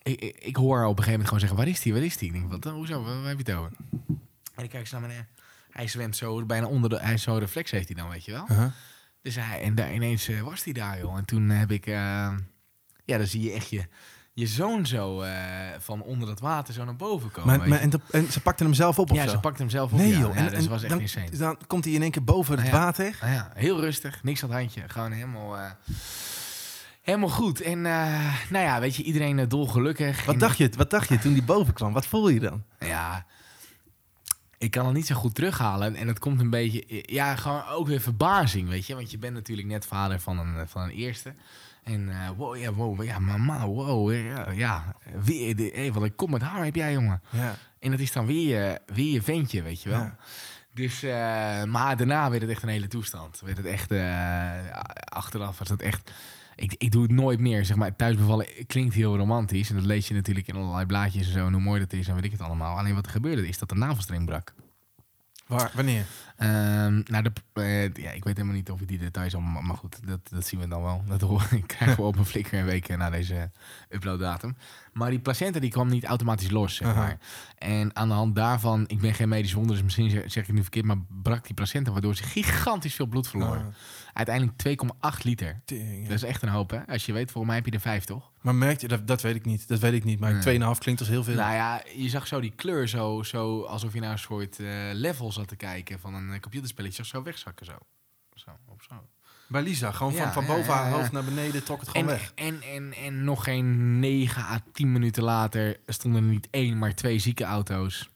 Ik, 0.03 0.21
ik, 0.21 0.35
ik 0.39 0.55
hoor 0.55 0.77
haar 0.77 0.87
op 0.87 0.97
een 0.97 1.03
gegeven 1.03 1.11
moment 1.11 1.27
gewoon 1.27 1.39
zeggen, 1.39 1.57
waar 1.57 1.67
is 1.67 1.81
die, 1.81 1.93
waar 1.93 2.03
is 2.03 2.17
die? 2.17 2.27
Ik 2.27 2.33
denk, 2.33 2.51
wat, 2.51 2.73
hoezo, 2.73 3.03
waar, 3.03 3.19
waar 3.19 3.27
heb 3.27 3.45
je 3.45 3.51
het 3.51 3.59
over? 3.61 3.71
En 4.55 4.63
ik 4.63 4.69
kijk 4.69 4.87
zo 4.87 4.99
naar 4.99 5.07
meneer. 5.07 5.27
Hij 5.73 5.87
zwemt 5.87 6.15
zo 6.15 6.45
bijna 6.45 6.67
onder 6.67 6.89
de, 6.89 6.99
hij 6.99 7.17
zo 7.17 7.35
reflex 7.37 7.71
heeft 7.71 7.87
hij 7.87 7.95
dan, 7.95 8.09
weet 8.09 8.25
je 8.25 8.31
wel. 8.31 8.45
Uh-huh. 8.51 8.71
Dus 9.21 9.35
hij, 9.35 9.61
en 9.61 9.75
daar 9.75 9.93
ineens 9.93 10.27
eh, 10.27 10.41
was 10.41 10.63
hij 10.63 10.73
daar, 10.73 10.99
joh. 10.99 11.17
En 11.17 11.25
toen 11.25 11.49
heb 11.49 11.71
ik, 11.71 11.85
eh, 11.85 11.93
ja, 13.05 13.17
dan 13.17 13.25
zie 13.27 13.41
je 13.41 13.51
echt 13.51 13.69
je, 13.69 13.85
je 14.33 14.47
zoon 14.47 14.85
zo 14.85 15.21
eh, 15.21 15.33
van 15.79 16.01
onder 16.01 16.27
dat 16.27 16.39
water 16.39 16.73
zo 16.73 16.83
naar 16.85 16.95
boven 16.95 17.31
komen. 17.31 17.69
Maar, 17.69 17.79
en, 17.79 17.89
de- 17.89 17.99
en 18.11 18.31
ze 18.31 18.39
pakte 18.41 18.63
hem 18.63 18.73
zelf 18.73 18.99
op 18.99 19.11
of 19.11 19.17
ja, 19.17 19.23
zo? 19.23 19.29
ze 19.29 19.39
pakte 19.39 19.61
hem 19.61 19.69
zelf 19.71 19.91
op. 19.91 19.97
Nee 19.97 20.11
ja. 20.11 20.19
joh. 20.19 20.35
Ja, 20.35 20.41
en, 20.45 20.49
dus 20.49 20.63
en 20.63 20.69
was 20.69 20.81
echt 20.81 20.89
dan, 20.91 20.99
insane. 21.01 21.29
dan 21.37 21.57
komt 21.67 21.83
hij 21.85 21.93
in 21.93 22.01
één 22.01 22.11
keer 22.11 22.23
boven 22.23 22.57
het 22.57 22.65
Ja. 22.67 22.71
water. 22.71 23.17
Nou 23.21 23.33
ja, 23.33 23.51
heel 23.53 23.79
rustig, 23.79 24.23
niks 24.23 24.43
aan 24.43 24.49
het 24.49 24.59
handje. 24.59 24.83
Gewoon 24.89 25.11
helemaal, 25.11 25.57
helemaal 27.01 27.29
goed. 27.29 27.61
En 27.61 27.81
nou 27.81 28.31
ja, 28.49 28.79
weet 28.79 28.95
je, 28.95 29.03
iedereen 29.03 29.47
dolgelukkig. 29.47 30.25
Wat 30.25 30.39
dacht, 30.39 30.57
je, 30.57 30.69
wat 30.77 30.89
dacht 30.89 31.09
je 31.09 31.19
toen 31.19 31.33
die 31.33 31.43
boven 31.43 31.73
kwam? 31.73 31.93
Wat 31.93 32.05
voel 32.05 32.29
je 32.29 32.39
dan? 32.39 32.63
Ja, 32.79 33.25
ik 34.63 34.71
kan 34.71 34.85
het 34.85 34.95
niet 34.95 35.07
zo 35.07 35.15
goed 35.15 35.35
terughalen. 35.35 35.95
En 35.95 36.07
het 36.07 36.19
komt 36.19 36.39
een 36.39 36.49
beetje, 36.49 37.03
ja, 37.05 37.35
gewoon 37.35 37.67
ook 37.67 37.87
weer 37.87 38.01
verbazing, 38.01 38.69
weet 38.69 38.85
je. 38.85 38.95
Want 38.95 39.11
je 39.11 39.17
bent 39.17 39.33
natuurlijk 39.33 39.67
net 39.67 39.85
vader 39.85 40.19
van 40.19 40.39
een, 40.39 40.67
van 40.67 40.81
een 40.81 40.89
eerste. 40.89 41.33
En 41.83 42.09
eh, 42.09 42.29
wow, 42.37 42.57
ja, 42.57 42.73
wow, 42.73 43.03
ja, 43.03 43.19
mama, 43.19 43.67
wow, 43.67 44.13
ja, 44.13 44.51
ja. 44.51 44.95
Weer, 45.23 45.55
de, 45.55 45.71
hey, 45.73 45.93
wat 45.93 46.03
een 46.03 46.15
kom 46.15 46.31
met 46.31 46.41
haar 46.41 46.63
heb 46.63 46.75
jij, 46.75 46.93
jongen. 46.93 47.21
Ja. 47.29 47.55
En 47.79 47.91
dat 47.91 47.99
is 47.99 48.11
dan 48.11 48.25
weer 48.25 48.59
je, 48.59 48.79
weer 48.85 49.13
je 49.13 49.21
ventje, 49.21 49.61
weet 49.61 49.81
je 49.81 49.89
wel. 49.89 49.99
Ja. 49.99 50.17
Dus, 50.73 51.03
eh, 51.03 51.63
maar 51.63 51.97
daarna 51.97 52.29
werd 52.29 52.41
het 52.41 52.51
echt 52.51 52.63
een 52.63 52.69
hele 52.69 52.87
toestand. 52.87 53.41
Werd 53.45 53.57
het 53.57 53.65
echt, 53.65 53.91
eh, 53.91 54.79
achteraf 55.05 55.57
was 55.59 55.67
dat 55.67 55.81
echt... 55.81 56.11
Ik, 56.55 56.75
ik 56.77 56.91
doe 56.91 57.01
het 57.01 57.11
nooit 57.11 57.39
meer, 57.39 57.65
zeg 57.65 57.77
maar. 57.77 57.95
Thuisbevallen 57.95 58.47
klinkt 58.67 58.93
heel 58.93 59.17
romantisch. 59.17 59.69
En 59.69 59.75
dat 59.75 59.85
lees 59.85 60.07
je 60.07 60.13
natuurlijk 60.13 60.47
in 60.47 60.55
allerlei 60.55 60.85
blaadjes 60.85 61.27
en 61.27 61.33
zo. 61.33 61.45
En 61.45 61.53
hoe 61.53 61.61
mooi 61.61 61.79
dat 61.79 61.93
is 61.93 62.07
en 62.07 62.15
weet 62.15 62.23
ik 62.23 62.31
het 62.31 62.41
allemaal. 62.41 62.77
Alleen 62.77 62.95
wat 62.95 63.05
er 63.05 63.11
gebeurde 63.11 63.47
is 63.47 63.57
dat 63.57 63.69
de 63.69 63.75
navelstreng 63.75 64.25
brak. 64.25 64.53
Waar, 65.47 65.71
wanneer? 65.73 66.05
Ehm, 66.37 67.01
nou, 67.05 67.23
de, 67.23 67.31
eh, 67.53 68.03
ja, 68.03 68.11
ik 68.11 68.23
weet 68.23 68.37
helemaal 68.37 68.55
niet 68.55 68.71
of 68.71 68.81
ik 68.81 68.87
die 68.87 68.97
details 68.97 69.33
allemaal... 69.35 69.61
Maar 69.61 69.77
goed, 69.77 70.07
dat, 70.07 70.19
dat 70.29 70.47
zien 70.47 70.59
we 70.59 70.67
dan 70.67 70.81
wel. 70.81 71.03
Dat 71.07 71.19
krijgen 71.65 71.95
we 71.95 72.01
op 72.01 72.17
een 72.17 72.25
flikker 72.25 72.59
een 72.59 72.65
week 72.65 72.97
na 72.97 73.09
deze 73.09 73.51
uploaddatum. 73.89 74.55
Maar 74.93 75.09
die 75.09 75.19
placenta 75.19 75.59
die 75.59 75.69
kwam 75.69 75.87
niet 75.89 76.05
automatisch 76.05 76.49
los, 76.51 76.75
zeg 76.75 76.95
maar. 76.95 77.17
En 77.57 77.95
aan 77.95 78.07
de 78.07 78.13
hand 78.13 78.35
daarvan, 78.35 78.83
ik 78.87 78.99
ben 78.99 79.13
geen 79.13 79.29
medisch 79.29 79.53
wonder, 79.53 79.75
dus 79.75 79.83
misschien 79.83 80.09
zeg, 80.09 80.23
ik 80.25 80.33
het 80.45 80.51
nu 80.55 80.61
verkeerd, 80.61 80.85
maar 80.85 80.97
brak 81.09 81.45
die 81.45 81.53
placenta, 81.53 81.91
waardoor 81.91 82.15
ze 82.15 82.23
gigantisch 82.23 82.95
veel 82.95 83.05
bloed 83.05 83.27
verloor. 83.27 83.55
Ah, 83.57 83.65
Uiteindelijk 84.13 84.81
2,8 85.17 85.21
liter. 85.23 85.61
ja. 85.65 86.01
Dat 86.07 86.11
is 86.11 86.23
echt 86.23 86.41
een 86.41 86.49
hoop, 86.49 86.69
hè? 86.69 86.87
Als 86.87 87.05
je 87.05 87.13
weet, 87.13 87.31
volgens 87.31 87.45
mij 87.45 87.55
heb 87.55 87.65
je 87.65 87.71
er 87.71 87.79
vijf, 87.79 88.03
toch? 88.05 88.31
Maar 88.41 88.55
merk 88.55 88.81
je, 88.81 88.87
dat, 88.87 89.07
dat 89.07 89.21
weet 89.21 89.35
ik 89.35 89.45
niet. 89.45 89.67
Dat 89.67 89.79
weet 89.79 89.93
ik 89.93 90.03
niet. 90.03 90.19
Maar 90.19 90.33
Nee. 90.45 90.59
2,5 90.59 90.77
klinkt 90.79 90.99
als 91.01 91.09
heel 91.09 91.23
veel. 91.23 91.35
Nou 91.35 91.53
ja, 91.53 91.81
je 91.95 92.09
zag 92.09 92.27
zo 92.27 92.39
die 92.39 92.53
kleur 92.55 92.87
zo, 92.87 93.23
zo 93.23 93.61
alsof 93.61 93.93
je 93.93 93.99
naar 93.99 94.11
een 94.11 94.19
soort 94.19 94.59
eh, 94.59 94.67
level 94.93 95.31
zat 95.31 95.47
te 95.47 95.55
kijken 95.55 95.99
van 95.99 96.13
een 96.13 96.31
eh, 96.33 96.39
computerspelletje. 96.39 96.95
Zag 97.03 97.05
zo 97.05 97.23
wegzakken 97.23 97.65
zo. 97.65 97.77
Zo, 98.33 98.49
op 98.67 98.81
zo. 98.81 98.95
Bij 99.53 99.61
Lisa, 99.61 99.91
gewoon 99.91 100.13
van, 100.13 100.25
Ja, 100.25 100.33
van 100.33 100.45
boven 100.45 100.73
ja, 100.73 100.83
haar 100.83 100.91
hoofd 100.91 101.11
naar 101.11 101.23
beneden, 101.23 101.63
trok 101.63 101.79
het 101.79 101.89
gewoon 101.89 102.09
En, 102.09 102.13
weg. 102.13 102.31
en, 102.35 102.61
en, 102.61 102.93
en 102.93 103.23
nog 103.23 103.43
geen 103.43 103.99
9 103.99 104.41
à 104.43 104.59
10 104.71 104.91
minuten 104.91 105.23
later 105.23 105.79
stonden 105.87 106.23
er 106.23 106.29
niet 106.29 106.47
één, 106.51 106.77
maar 106.77 106.95
twee 106.95 107.19
zieke 107.19 107.43
auto's. 107.43 108.09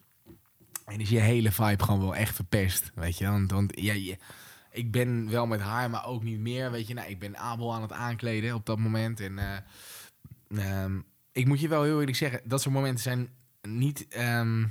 En 0.86 1.00
is 1.00 1.10
je 1.10 1.20
hele 1.20 1.52
vibe 1.52 1.84
gewoon 1.84 2.00
wel 2.00 2.16
echt 2.16 2.36
verpest, 2.36 2.92
weet 2.96 3.18
je. 3.18 3.28
Want, 3.28 3.52
want 3.52 3.72
ja, 3.76 3.94
je, 3.94 4.18
ik 4.72 4.92
ben 4.92 5.30
wel 5.30 5.48
met 5.48 5.60
haar, 5.62 5.90
maar 5.90 6.06
ook 6.06 6.24
niet 6.24 6.40
meer, 6.40 6.72
weet 6.72 6.88
je. 6.88 6.94
Nou, 6.94 7.10
ik 7.10 7.20
ben 7.20 7.38
Abel 7.38 7.74
aan 7.74 7.82
het 7.82 7.92
aankleden 7.92 8.54
op 8.56 8.66
dat 8.66 8.78
moment. 8.80 9.20
En 9.20 9.40
eh, 9.40 10.84
ehm, 10.84 11.00
ik 11.32 11.46
moet 11.46 11.60
je 11.60 11.68
wel 11.68 11.84
heel 11.84 12.00
eerlijk 12.00 12.18
zeggen, 12.18 12.42
dat 12.44 12.62
soort 12.62 12.76
momenten 12.76 13.04
zijn 13.04 13.30
niet... 13.62 14.08
ehm, 14.08 14.66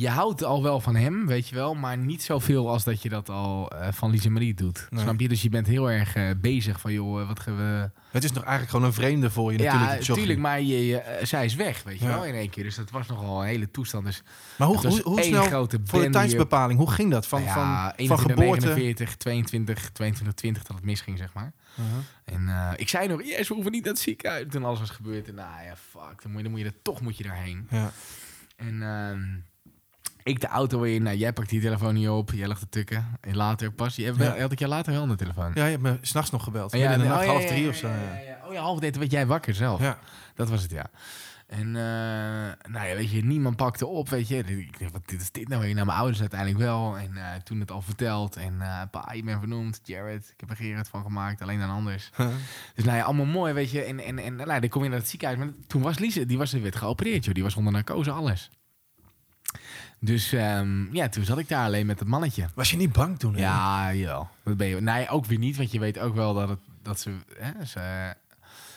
je 0.00 0.08
houdt 0.08 0.44
al 0.44 0.62
wel 0.62 0.80
van 0.80 0.96
hem, 0.96 1.26
weet 1.26 1.48
je 1.48 1.54
wel, 1.54 1.74
maar 1.74 1.98
niet 1.98 2.22
zoveel 2.22 2.68
als 2.68 2.84
dat 2.84 3.02
je 3.02 3.08
dat 3.08 3.28
al 3.28 3.70
eh, 3.70 3.92
van 3.92 4.10
Lise 4.10 4.30
Marie 4.30 4.54
doet. 4.54 4.86
Nee. 4.90 5.02
Snap 5.02 5.20
je? 5.20 5.28
Dus 5.28 5.42
je 5.42 5.48
bent 5.48 5.66
heel 5.66 5.90
erg 5.90 6.14
eh, 6.14 6.30
bezig 6.36 6.80
van, 6.80 6.92
joh, 6.92 7.20
eh, 7.20 7.26
wat 7.26 7.40
gaan 7.40 7.56
we... 7.56 7.90
Het 8.10 8.24
is 8.24 8.32
nog 8.32 8.42
eigenlijk 8.42 8.70
gewoon 8.70 8.86
een 8.86 8.92
vreemde 8.92 9.30
voor 9.30 9.52
je 9.52 9.58
natuurlijk. 9.58 9.90
ja, 9.90 9.96
die 9.96 10.04
jochie. 10.04 10.14
tuurlijk, 10.14 10.38
maar 10.38 10.60
je, 10.60 10.86
je, 10.86 11.20
zij 11.22 11.44
is 11.44 11.54
weg, 11.54 11.82
weet 11.82 11.98
je 11.98 12.04
Ja. 12.04 12.10
wel, 12.10 12.24
in 12.24 12.34
één 12.34 12.50
keer. 12.50 12.64
Dus 12.64 12.74
dat 12.74 12.90
was 12.90 13.06
nogal 13.06 13.40
een 13.40 13.46
hele 13.46 13.70
toestand. 13.70 14.04
Dus 14.04 14.22
Maar 14.58 14.68
hoe, 14.68 14.86
hoe, 14.86 15.00
hoe 15.02 15.22
snel, 15.22 15.42
grote 15.42 15.80
voor 15.84 16.02
de 16.02 16.10
tijdsbepaling, 16.10 16.78
hoe 16.78 16.90
ging 16.90 17.10
dat? 17.10 17.26
Van, 17.26 17.42
ja, 17.42 17.52
van, 17.52 17.62
van 17.64 17.92
21, 17.96 18.20
geboorte? 18.20 18.66
49, 18.66 19.16
22, 19.16 19.90
22, 19.90 20.34
20 20.34 20.62
dat 20.62 20.76
het 20.76 20.84
misging, 20.84 21.18
zeg 21.18 21.32
maar. 21.32 21.52
Uh-huh. 21.78 21.98
En 22.24 22.74
ik 22.76 22.88
zei 22.88 23.08
nog, 23.08 23.22
yes, 23.22 23.48
we 23.48 23.54
hoeven 23.54 23.72
niet 23.72 23.84
naar 23.84 23.92
het 23.92 24.02
ziekenhuis. 24.02 24.44
Toen 24.50 24.64
alles 24.64 24.78
was 24.78 24.90
gebeurd. 24.90 25.28
En 25.28 25.34
nou 25.34 25.64
ja, 25.64 25.76
fuck, 25.76 26.22
dan 26.22 26.30
moet 26.30 26.36
je, 26.36 26.42
dan 26.42 26.50
moet 26.50 26.60
je 26.60 26.66
er 26.66 26.82
toch 26.82 27.00
moet 27.00 27.16
je 27.16 27.22
daarheen. 27.24 27.66
Ja. 27.70 27.92
En 28.56 28.82
ehm, 28.82 29.20
ik 30.28 30.40
de 30.40 30.46
auto 30.46 30.82
in. 30.82 31.02
Nou, 31.02 31.16
jij 31.16 31.32
pakt 31.32 31.48
die 31.48 31.60
telefoon 31.60 31.94
niet 31.94 32.08
op. 32.08 32.30
Jij 32.30 32.48
lag 32.48 32.58
te 32.58 32.68
tukken. 32.68 33.06
En 33.20 33.36
later 33.36 33.72
pas. 33.72 33.96
Je, 33.96 34.14
Ja. 34.18 34.38
Had 34.38 34.52
ik 34.52 34.58
jou 34.58 34.70
later 34.70 34.92
wel 34.92 35.02
aan 35.02 35.08
de 35.08 35.16
telefoon? 35.16 35.50
ja, 35.54 35.64
je 35.64 35.70
hebt 35.70 35.82
me 35.82 35.98
s'nachts 36.00 36.30
nog 36.30 36.44
gebeld. 36.44 36.74
Oh, 36.74 36.80
Midden 36.80 36.98
in 36.98 37.02
de 37.02 37.08
nacht, 37.08 37.24
oh, 37.24 37.28
half 37.30 37.42
ja, 37.42 37.48
drie 37.48 37.62
ja, 37.62 37.68
of 37.68 37.76
zo. 37.76 37.88
ja, 37.88 37.94
Ja. 37.94 38.14
ja, 38.14 38.20
ja. 38.20 38.46
Oh 38.46 38.52
ja, 38.52 38.60
half 38.60 38.78
drie. 38.78 38.90
Toen 38.90 39.00
werd 39.00 39.12
jij 39.12 39.26
wakker 39.26 39.54
zelf. 39.54 39.80
Ja. 39.80 39.98
Dat 40.34 40.48
was 40.48 40.62
het, 40.62 40.70
ja. 40.70 40.90
En 41.48 41.66
eh, 41.66 42.70
nou 42.72 42.88
ja, 42.88 42.94
weet 42.94 43.10
je, 43.10 43.24
niemand 43.24 43.56
pakte 43.56 43.86
op, 43.86 44.08
weet 44.08 44.28
je. 44.28 44.36
Ik 44.38 44.78
dacht, 44.78 44.92
wat 44.92 45.08
dit 45.08 45.20
is 45.20 45.30
dit 45.32 45.48
nou 45.48 45.62
weer? 45.62 45.74
Naar 45.74 45.86
mijn 45.86 45.98
ouders 45.98 46.20
uiteindelijk 46.20 46.60
wel. 46.60 46.96
En 46.98 47.16
eh, 47.16 47.40
toen 47.44 47.60
het 47.60 47.70
al 47.70 47.82
verteld. 47.82 48.36
En 48.36 48.60
eh 48.60 48.82
pa, 48.90 49.12
je 49.12 49.22
bent 49.22 49.38
vernoemd. 49.38 49.80
Jared, 49.82 50.30
ik 50.32 50.40
heb 50.40 50.50
er 50.50 50.56
Gerard 50.56 50.88
van 50.88 51.02
gemaakt. 51.02 51.42
Alleen 51.42 51.58
dan 51.58 51.70
anders. 51.70 52.10
Dus 52.74 52.84
nou 52.84 52.96
ja, 52.96 53.04
allemaal 53.04 53.26
mooi, 53.26 53.52
weet 53.52 53.70
je. 53.70 53.82
En, 53.82 54.00
en, 54.00 54.18
en 54.18 54.36
nou, 54.36 54.60
dan 54.60 54.68
kom 54.68 54.82
je 54.82 54.88
naar 54.88 54.98
het 54.98 55.08
ziekenhuis. 55.08 55.40
Maar 55.40 55.48
toen 55.66 55.82
was 55.82 55.98
Lise, 55.98 56.26
die 56.26 56.38
was, 56.38 56.52
werd 56.52 56.76
geopereerd, 56.76 57.24
joh. 57.24 57.34
Die 57.34 57.42
was 57.42 57.56
onder 57.56 57.72
narcose, 57.72 58.10
alles. 58.10 58.50
Dus 60.00 60.32
ehm, 60.32 60.94
ja, 60.94 61.08
toen 61.08 61.24
zat 61.24 61.38
ik 61.38 61.48
daar 61.48 61.64
alleen 61.64 61.86
met 61.86 61.98
het 61.98 62.08
mannetje. 62.08 62.46
Was 62.54 62.70
je 62.70 62.76
niet 62.76 62.92
bang 62.92 63.18
toen? 63.18 63.34
hè? 63.34 63.40
Ja, 63.40 63.94
jawel. 63.94 64.28
Dat 64.44 64.56
ben 64.56 64.66
je. 64.66 64.80
Nee, 64.80 65.08
ook 65.08 65.24
weer 65.26 65.38
niet, 65.38 65.56
want 65.56 65.72
je 65.72 65.78
weet 65.78 65.98
ook 65.98 66.14
wel 66.14 66.34
dat, 66.34 66.48
het, 66.48 66.58
dat 66.82 67.00
ze, 67.00 67.10
hè, 67.38 67.64
ze... 67.64 68.14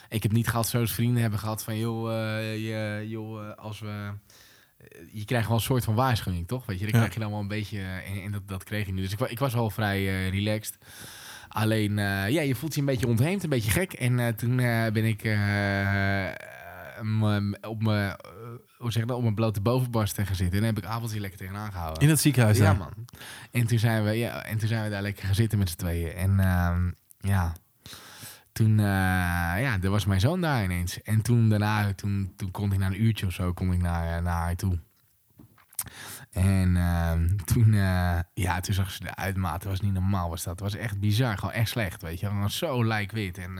Ik 0.09 0.23
heb 0.23 0.31
niet 0.31 0.47
gehad 0.47 0.67
zoals 0.67 0.93
vrienden 0.93 1.21
hebben 1.21 1.39
gehad 1.39 1.63
van... 1.63 1.77
joh, 1.77 2.11
eh, 2.13 2.55
je, 2.55 3.09
joh 3.09 3.47
eh, 3.49 3.55
als 3.55 3.79
we... 3.79 3.87
eh, 4.77 4.87
Je 5.13 5.25
krijgt 5.25 5.47
wel 5.47 5.55
een 5.55 5.61
soort 5.63 5.83
van 5.83 5.95
waarschuwing, 5.95 6.47
toch? 6.47 6.65
Weet 6.65 6.79
je, 6.79 6.83
dan 6.85 6.93
Ja. 6.93 6.99
krijg 6.99 7.13
je 7.13 7.19
dan 7.19 7.31
wel 7.31 7.39
een 7.39 7.47
beetje... 7.47 7.79
En, 7.81 8.21
en 8.23 8.31
dat, 8.31 8.47
dat 8.47 8.63
kreeg 8.63 8.87
ik 8.87 8.93
nu. 8.93 9.01
Dus 9.01 9.11
ik, 9.13 9.19
ik 9.19 9.39
was 9.39 9.53
wel 9.53 9.69
vrij 9.69 10.29
relaxed. 10.29 10.77
Alleen, 11.47 11.97
ja, 11.97 12.25
je 12.41 12.55
voelt 12.55 12.73
je 12.73 12.79
een 12.79 12.85
beetje 12.85 13.07
ontheemd, 13.07 13.43
een 13.43 13.49
beetje 13.49 13.71
gek. 13.71 13.93
En 13.93 14.35
toen 14.35 14.55
ben 14.93 15.05
ik 15.05 15.21
op 17.67 17.83
mijn... 17.83 18.15
hoe 18.81 18.91
zeg 18.91 19.05
dat? 19.05 19.17
Op 19.17 19.21
mijn 19.23 19.35
blote 19.35 19.61
bovenbarsten 19.61 20.25
gaan 20.25 20.35
zitten. 20.35 20.55
En 20.55 20.63
dan 20.65 20.75
heb 20.75 20.83
ik 20.83 20.89
avondje 20.89 21.19
lekker 21.19 21.39
tegenaan 21.39 21.71
gehouden. 21.71 22.03
In 22.03 22.09
het 22.09 22.19
ziekenhuis 22.19 22.57
Ja, 22.57 22.73
man. 22.73 22.93
En 23.51 23.67
toen 23.67 23.79
zijn 23.79 24.03
we, 24.03 24.11
ja, 24.11 24.43
en 24.43 24.57
toen 24.57 24.67
zijn 24.67 24.83
we 24.83 24.89
daar 24.89 25.01
lekker 25.01 25.25
gaan 25.25 25.35
zitten 25.35 25.57
met 25.57 25.69
z'n 25.69 25.77
tweeën. 25.77 26.13
En 26.13 26.39
ehm, 26.39 26.91
ja, 27.19 27.53
toen, 28.51 28.79
eh, 28.79 28.85
ja, 29.61 29.77
er 29.81 29.89
was 29.89 30.05
mijn 30.05 30.19
zoon 30.19 30.41
daar 30.41 30.63
ineens. 30.63 31.01
En 31.01 31.21
toen 31.21 31.49
daarna, 31.49 31.93
toen, 31.93 32.33
toen 32.35 32.51
kon 32.51 32.71
ik 32.71 32.79
na 32.79 32.85
een 32.85 33.03
uurtje 33.03 33.25
of 33.25 33.33
zo, 33.33 33.53
kon 33.53 33.73
ik 33.73 33.81
naar, 33.81 34.17
eh, 34.17 34.23
naar 34.23 34.41
haar 34.41 34.55
toe. 34.55 34.79
En 36.31 36.77
ehm, 36.77 37.35
toen, 37.35 37.73
eh, 37.73 38.19
ja, 38.33 38.59
toen 38.59 38.73
zag 38.73 38.91
ze 38.91 39.03
eruit, 39.03 39.37
maat. 39.37 39.53
Het 39.53 39.63
was 39.63 39.81
niet 39.81 39.93
normaal, 39.93 40.29
was 40.29 40.43
dat. 40.43 40.59
Het 40.59 40.71
was 40.71 40.75
echt 40.75 40.99
bizar, 40.99 41.37
gewoon 41.37 41.53
echt 41.53 41.69
slecht, 41.69 42.01
weet 42.01 42.19
je. 42.19 42.27
Gewoon 42.27 42.49
zo 42.49 42.85
lijkwit. 42.85 43.37
En 43.37 43.59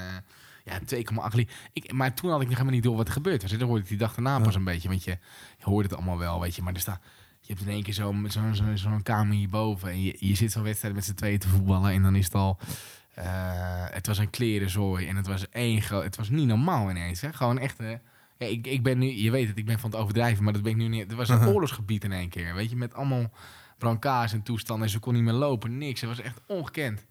Ja, 0.64 0.80
2,8 0.80 1.36
liter. 1.36 1.56
Ik, 1.74 1.92
maar 1.92 2.14
toen 2.14 2.30
had 2.32 2.42
ik 2.42 2.48
nog 2.48 2.58
helemaal 2.58 2.76
niet 2.76 2.84
door 2.84 2.96
wat 2.96 3.08
er 3.08 3.14
gebeurd 3.14 3.42
was. 3.42 3.52
Dan 3.52 3.68
hoorde 3.68 3.82
ik 3.82 3.88
die 3.88 3.98
dag 3.98 4.14
daarna 4.14 4.40
pas 4.40 4.56
een 4.56 4.64
beetje. 4.64 4.88
Want 4.88 5.04
je, 5.04 5.18
je 5.58 5.64
hoorde 5.64 5.88
het 5.88 5.98
allemaal 5.98 6.18
wel, 6.18 6.40
weet 6.42 6.56
je. 6.56 6.62
Maar 6.62 6.74
er 6.74 6.80
staat... 6.80 7.02
Je 7.44 7.54
hebt 7.54 7.66
in 7.66 7.74
één 7.74 7.84
keer 7.84 7.94
zo'n 7.94 8.28
zo, 8.30 8.54
zo, 8.54 8.64
zo'n 8.76 9.04
kamer 9.04 9.36
hierboven. 9.36 9.90
En 9.90 10.02
je, 10.02 10.16
je 10.20 10.36
zit 10.36 10.52
zo'n 10.52 10.64
wedstrijd 10.64 10.96
met 10.96 11.06
z'n 11.06 11.14
tweeën 11.14 11.40
te 11.40 11.48
voetballen. 11.48 11.92
En 11.92 12.04
dan 12.04 12.16
is 12.16 12.26
het 12.26 12.36
al... 12.36 12.58
eh, 13.14 13.26
het 13.90 14.08
was 14.08 14.18
een 14.18 14.30
klerenzooi. 14.30 15.08
En 15.08 15.16
het 15.16 15.28
was 15.28 15.50
één... 15.50 15.82
Het 15.82 16.16
was 16.16 16.30
niet 16.30 16.48
normaal 16.48 16.90
ineens. 16.90 17.22
Hè? 17.22 17.34
Gewoon 17.34 17.60
echt... 17.60 17.80
eh, 17.80 17.90
ja, 18.38 18.48
ik, 18.48 18.68
ik 18.68 18.84
ben 18.84 18.98
nu... 18.98 19.12
Je 19.12 19.32
weet 19.32 19.48
het, 19.48 19.58
ik 19.58 19.66
ben 19.66 19.80
van 19.80 19.90
het 19.92 20.00
overdrijven. 20.00 20.44
Maar 20.44 20.54
dat 20.54 20.62
ben 20.62 20.72
ik 20.72 20.78
nu 20.78 20.88
niet... 20.88 21.02
Het 21.02 21.14
was 21.14 21.30
een 21.30 21.48
oorlogsgebied 21.54 22.04
in 22.04 22.12
één 22.12 22.30
keer. 22.30 22.54
Weet 22.54 22.70
je, 22.70 22.76
met 22.76 22.94
allemaal 22.94 23.32
brancards 23.78 24.34
en 24.34 24.44
toestanden. 24.44 24.86
En 24.86 24.92
ze 24.92 25.00
kon 25.00 25.14
niet 25.14 25.24
meer 25.24 25.34
lopen, 25.34 25.78
niks. 25.78 26.02
Het 26.02 26.10
was 26.10 26.20
echt 26.20 26.42
ongekend. 26.48 27.06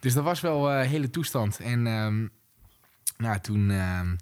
Dus 0.00 0.14
dat 0.14 0.24
was 0.24 0.40
wel 0.40 0.70
een 0.72 0.86
hele 0.86 1.10
toestand. 1.10 1.60
En 1.60 1.86
ehm, 1.86 2.26
nou, 3.22 3.40
toen... 3.40 3.70
ehm, 3.70 4.14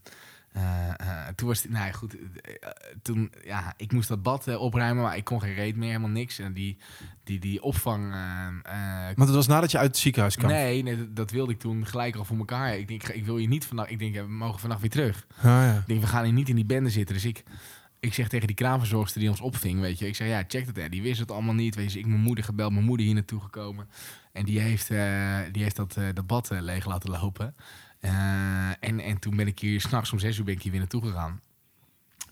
eh, 0.52 0.88
eh, 0.88 1.28
toen 1.34 1.48
was 1.48 1.62
het, 1.62 1.70
nou 1.70 1.92
goed, 1.92 2.14
eh, 2.14 2.68
toen, 3.02 3.32
ja, 3.44 3.74
ik 3.76 3.92
moest 3.92 4.08
dat 4.08 4.22
bad 4.22 4.56
opruimen, 4.56 5.02
maar 5.02 5.16
ik 5.16 5.24
kon 5.24 5.40
geen 5.40 5.54
reet 5.54 5.76
meer, 5.76 5.88
helemaal 5.88 6.10
niks. 6.10 6.38
En 6.38 6.52
die, 6.52 6.78
die, 7.24 7.38
die 7.38 7.62
opvang, 7.62 8.12
ehm, 8.12 8.54
eh, 8.62 9.04
Want 9.04 9.28
het 9.28 9.36
was 9.36 9.46
nadat 9.46 9.70
je 9.70 9.78
uit 9.78 9.86
het 9.86 9.98
ziekenhuis 9.98 10.36
kwam. 10.36 10.50
nee, 10.50 10.82
nee, 10.82 10.96
dat, 10.96 11.16
dat 11.16 11.30
wilde 11.30 11.52
ik 11.52 11.58
toen 11.58 11.86
gelijk 11.86 12.16
al 12.16 12.24
voor 12.24 12.38
elkaar. 12.38 12.78
Ik 12.78 12.88
denk, 12.88 13.08
ik 13.08 13.24
wil 13.24 13.38
je 13.38 13.48
niet 13.48 13.66
vannacht, 13.66 13.90
ik 13.90 13.98
denk, 13.98 14.14
we 14.14 14.22
mogen 14.22 14.60
vannacht 14.60 14.80
weer 14.80 14.90
terug. 14.90 15.26
Ah, 15.36 15.44
ja. 15.44 15.76
Ik 15.78 15.86
denk, 15.86 16.00
we 16.00 16.06
gaan 16.06 16.24
hier 16.24 16.32
niet 16.32 16.48
in 16.48 16.54
die 16.56 16.64
bende 16.64 16.90
zitten. 16.90 17.14
Dus 17.14 17.24
ik, 17.24 17.42
ik 18.00 18.14
zeg 18.14 18.28
tegen 18.28 18.46
die 18.46 18.56
kraamverzorgster 18.56 19.20
die 19.20 19.30
ons 19.30 19.40
opving, 19.40 19.80
weet 19.80 19.98
je. 19.98 20.06
Ik 20.06 20.16
zeg, 20.16 20.28
ja, 20.28 20.44
check 20.48 20.74
dat. 20.74 20.90
Die 20.90 21.02
wist 21.02 21.20
het 21.20 21.30
allemaal 21.30 21.54
niet. 21.54 21.74
Weet 21.74 21.84
je, 21.84 21.92
dus 21.92 22.00
ik 22.00 22.06
mijn 22.06 22.20
moeder 22.20 22.44
gebeld, 22.44 22.72
mijn 22.72 22.84
moeder 22.84 23.06
hier 23.06 23.14
naartoe 23.14 23.40
gekomen. 23.40 23.88
En 24.32 24.44
die 24.44 24.60
heeft, 24.60 24.88
die 25.52 25.62
heeft 25.62 25.76
dat, 25.76 25.96
eh, 25.96 26.04
dat 26.14 26.26
bad 26.26 26.50
leeg 26.50 26.86
laten 26.86 27.10
lopen. 27.10 27.54
Eh, 28.00 28.68
en, 28.80 29.00
en 29.00 29.18
toen 29.18 29.36
ben 29.36 29.46
ik 29.46 29.58
hier, 29.58 29.80
s'nachts 29.80 30.12
om 30.12 30.18
zes 30.18 30.38
uur 30.38 30.44
ben 30.44 30.54
ik 30.54 30.62
hier 30.62 30.70
weer 30.70 30.80
naartoe 30.80 31.02
gegaan. 31.02 31.40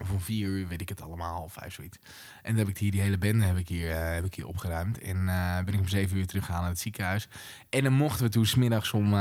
Of 0.01 0.11
om 0.11 0.21
vier 0.21 0.49
uur, 0.49 0.69
weet 0.69 0.81
ik 0.81 0.89
het 0.89 1.03
allemaal, 1.03 1.43
of 1.43 1.53
vijf 1.53 1.75
zoiets. 1.75 1.99
En 2.43 2.51
dan 2.51 2.57
heb 2.57 2.69
ik 2.69 2.79
hier, 2.79 2.91
die 2.91 3.01
hele 3.01 3.19
bende 3.19 3.45
heb 3.45 3.57
ik 3.57 3.69
hier, 3.69 3.91
eh, 3.91 4.15
heb 4.15 4.25
ik 4.25 4.35
hier 4.35 4.47
opgeruimd. 4.47 4.99
En 4.99 5.29
eh, 5.29 5.65
ben 5.65 5.75
ik 5.75 5.81
om 5.81 5.89
zeven 5.89 6.17
uur 6.17 6.27
teruggegaan 6.27 6.61
naar 6.61 6.71
het 6.71 6.81
ziekenhuis. 6.81 7.29
En 7.71 7.83
dan 7.83 7.93
mochten 7.93 8.25
we 8.25 8.31
toen 8.31 8.47
smiddags 8.47 8.93
om... 8.93 9.15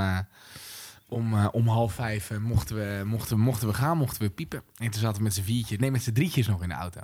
om, 1.09 1.45
om 1.45 1.67
half 1.67 1.93
vijf 1.93 2.37
mochten, 2.39 2.75
we, 2.75 3.03
mochten, 3.05 3.39
mochten 3.39 3.67
we 3.67 3.73
gaan, 3.73 3.97
mochten 3.97 4.21
we 4.21 4.29
piepen. 4.29 4.63
En 4.75 4.91
toen 4.91 5.01
zaten 5.01 5.17
we 5.17 5.23
met 5.23 5.33
z'n 5.33 5.41
viertjes, 5.41 5.77
nee, 5.77 5.91
met 5.91 6.03
z'n 6.03 6.11
drietjes 6.11 6.47
nog 6.47 6.61
in 6.63 6.69
de 6.69 6.75
auto. 6.75 7.01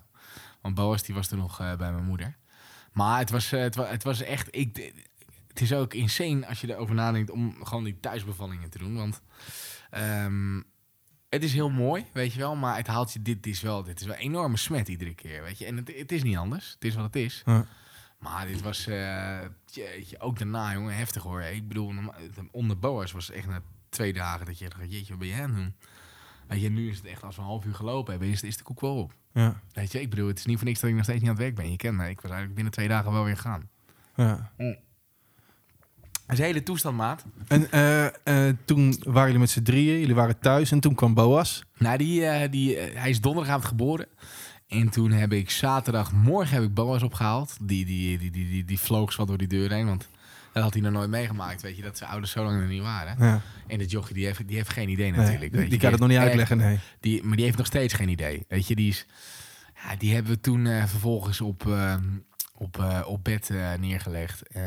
Want 0.61 0.75
Boas 0.75 1.03
die 1.03 1.15
was 1.15 1.27
toen 1.27 1.39
nog 1.39 1.57
bij 1.57 1.91
mijn 1.91 2.03
moeder. 2.05 2.35
Maar 2.91 3.19
het 3.19 3.29
was, 3.29 3.49
het, 3.49 3.75
wa- 3.75 3.87
het 3.87 4.03
was 4.03 4.21
echt... 4.21 4.47
Ik, 4.51 4.93
het 5.53 5.61
is 5.61 5.73
ook 5.73 5.93
insane 5.93 6.47
als 6.47 6.61
je 6.61 6.69
erover 6.69 6.95
nadenkt 6.95 7.29
om 7.29 7.65
gewoon 7.65 7.83
die 7.83 7.99
thuisbevallingen 7.99 8.69
te 8.69 8.77
doen. 8.77 8.95
Want 8.95 9.21
ehm, 9.89 10.61
het 11.29 11.43
is 11.43 11.53
heel 11.53 11.69
mooi, 11.69 12.05
weet 12.13 12.33
je 12.33 12.39
wel. 12.39 12.55
Maar 12.55 12.75
het 12.77 12.87
haalt 12.87 13.13
je... 13.13 13.21
Dit 13.21 13.47
is 13.47 13.61
wel, 13.61 13.83
dit 13.83 13.99
is 13.99 14.05
wel 14.05 14.15
enorme 14.15 14.57
smet 14.57 14.87
iedere 14.87 15.13
keer, 15.13 15.43
weet 15.43 15.57
je. 15.57 15.65
En 15.65 15.77
het, 15.77 15.93
het 15.97 16.11
is 16.11 16.23
niet 16.23 16.37
anders. 16.37 16.71
Het 16.73 16.83
is 16.83 16.95
wat 16.95 17.03
het 17.03 17.15
is. 17.15 17.41
Ja. 17.45 17.65
Maar 18.19 18.47
dit 18.47 18.61
was... 18.61 18.87
eh, 18.87 19.39
jeetje, 19.65 20.19
ook 20.19 20.37
daarna, 20.37 20.73
jongen, 20.73 20.95
heftig 20.95 21.23
hoor. 21.23 21.41
Ik 21.41 21.67
bedoel, 21.67 21.93
onder 22.51 22.79
Boas 22.79 23.11
was 23.11 23.27
het 23.27 23.35
echt 23.35 23.47
na 23.47 23.61
twee 23.89 24.13
dagen 24.13 24.45
dat 24.45 24.59
je 24.59 24.69
dacht, 24.69 24.91
jeetje, 24.91 25.09
wat 25.09 25.19
ben 25.19 25.27
jij 25.27 25.43
aan 25.43 25.49
het 25.49 25.57
doen? 25.57 25.75
Weet 26.47 26.61
je, 26.61 26.69
nu 26.69 26.89
is 26.89 26.97
het 26.97 27.05
echt 27.05 27.23
als 27.23 27.35
we 27.35 27.41
een 27.41 27.47
half 27.47 27.65
uur 27.65 27.75
gelopen 27.75 28.11
hebben, 28.11 28.29
is, 28.29 28.41
is 28.41 28.57
de 28.57 28.63
koek 28.63 28.81
wel 28.81 28.95
op. 28.97 29.13
Ja. 29.33 29.61
Weet 29.73 29.91
je, 29.91 30.01
ik 30.01 30.09
bedoel, 30.09 30.27
het 30.27 30.37
is 30.39 30.45
niet 30.45 30.57
voor 30.57 30.67
niks 30.67 30.79
dat 30.79 30.89
ik 30.89 30.95
nog 30.95 31.03
steeds 31.03 31.19
niet 31.21 31.29
aan 31.29 31.35
het 31.35 31.43
werk 31.43 31.55
ben. 31.55 31.71
Je 31.71 31.77
kent 31.77 31.97
me, 31.97 32.09
ik 32.09 32.15
was 32.21 32.23
eigenlijk 32.31 32.53
binnen 32.53 32.73
twee 32.73 32.87
dagen 32.87 33.11
wel 33.11 33.23
weer 33.23 33.35
gegaan. 33.35 33.69
Ja. 34.15 34.51
Dat 36.25 36.35
is 36.35 36.39
een 36.39 36.45
hele 36.45 36.63
toestand, 36.63 36.97
maat. 36.97 37.25
En 37.47 37.71
eh, 37.71 38.05
eh, 38.05 38.55
toen 38.65 38.95
waren 39.03 39.25
jullie 39.25 39.39
met 39.39 39.49
z'n 39.49 39.61
drieën, 39.61 39.99
jullie 39.99 40.15
waren 40.15 40.39
thuis 40.39 40.71
en 40.71 40.79
toen 40.79 40.95
kwam 40.95 41.13
Boas. 41.13 41.63
Nou, 41.77 41.97
die, 41.97 42.25
eh, 42.25 42.51
die, 42.51 42.77
hij 42.77 43.09
is 43.09 43.21
donderdagavond 43.21 43.65
geboren. 43.65 44.07
En 44.67 44.89
toen 44.89 45.11
heb 45.11 45.33
ik 45.33 45.49
zaterdagmorgen 45.49 46.55
heb 46.55 46.63
ik 46.63 46.73
Boas 46.73 47.03
opgehaald. 47.03 47.57
Die, 47.61 47.85
die, 47.85 48.17
die, 48.17 48.31
die, 48.31 48.49
die, 48.49 48.65
die 48.65 48.79
vloog 48.79 49.11
zo 49.11 49.17
wat 49.17 49.27
door 49.27 49.37
die 49.37 49.47
deur 49.47 49.71
heen, 49.71 49.85
want 49.85 50.07
dat 50.53 50.63
had 50.63 50.73
hij 50.73 50.81
nog 50.81 50.91
nooit 50.91 51.09
meegemaakt. 51.09 51.61
Weet 51.61 51.75
je, 51.75 51.81
dat 51.81 51.97
zijn 51.97 52.09
ouders 52.09 52.31
zo 52.31 52.43
lang 52.43 52.61
er 52.61 52.67
niet 52.67 52.81
waren. 52.81 53.15
Ja. 53.19 53.41
En 53.67 53.77
de 53.77 53.85
jochie, 53.85 54.15
die 54.15 54.25
heeft, 54.25 54.47
die 54.47 54.55
heeft 54.55 54.69
geen 54.69 54.89
idee 54.89 55.11
Nee, 55.11 55.19
natuurlijk. 55.19 55.53
die, 55.53 55.69
die 55.69 55.79
kan 55.79 55.91
het 55.91 55.99
nog 55.99 56.09
niet 56.09 56.17
uitleggen, 56.17 56.57
nee. 56.57 56.79
Die, 56.99 57.23
maar 57.23 57.35
die 57.35 57.45
heeft 57.45 57.57
nog 57.57 57.67
steeds 57.67 57.93
geen 57.93 58.09
idee. 58.09 58.45
Weet 58.47 58.67
je, 58.67 58.75
die 58.75 58.89
is. 58.89 59.05
Ja, 59.83 59.95
die 59.95 60.13
hebben 60.13 60.31
we 60.31 60.39
toen 60.39 60.65
vervolgens 60.65 61.41
op, 61.41 61.67
ehm, 61.67 62.03
op, 62.63 62.79
eh, 62.79 62.99
op 63.07 63.23
bed 63.23 63.49
eh, 63.49 63.73
neergelegd. 63.73 64.47
eh, 64.47 64.61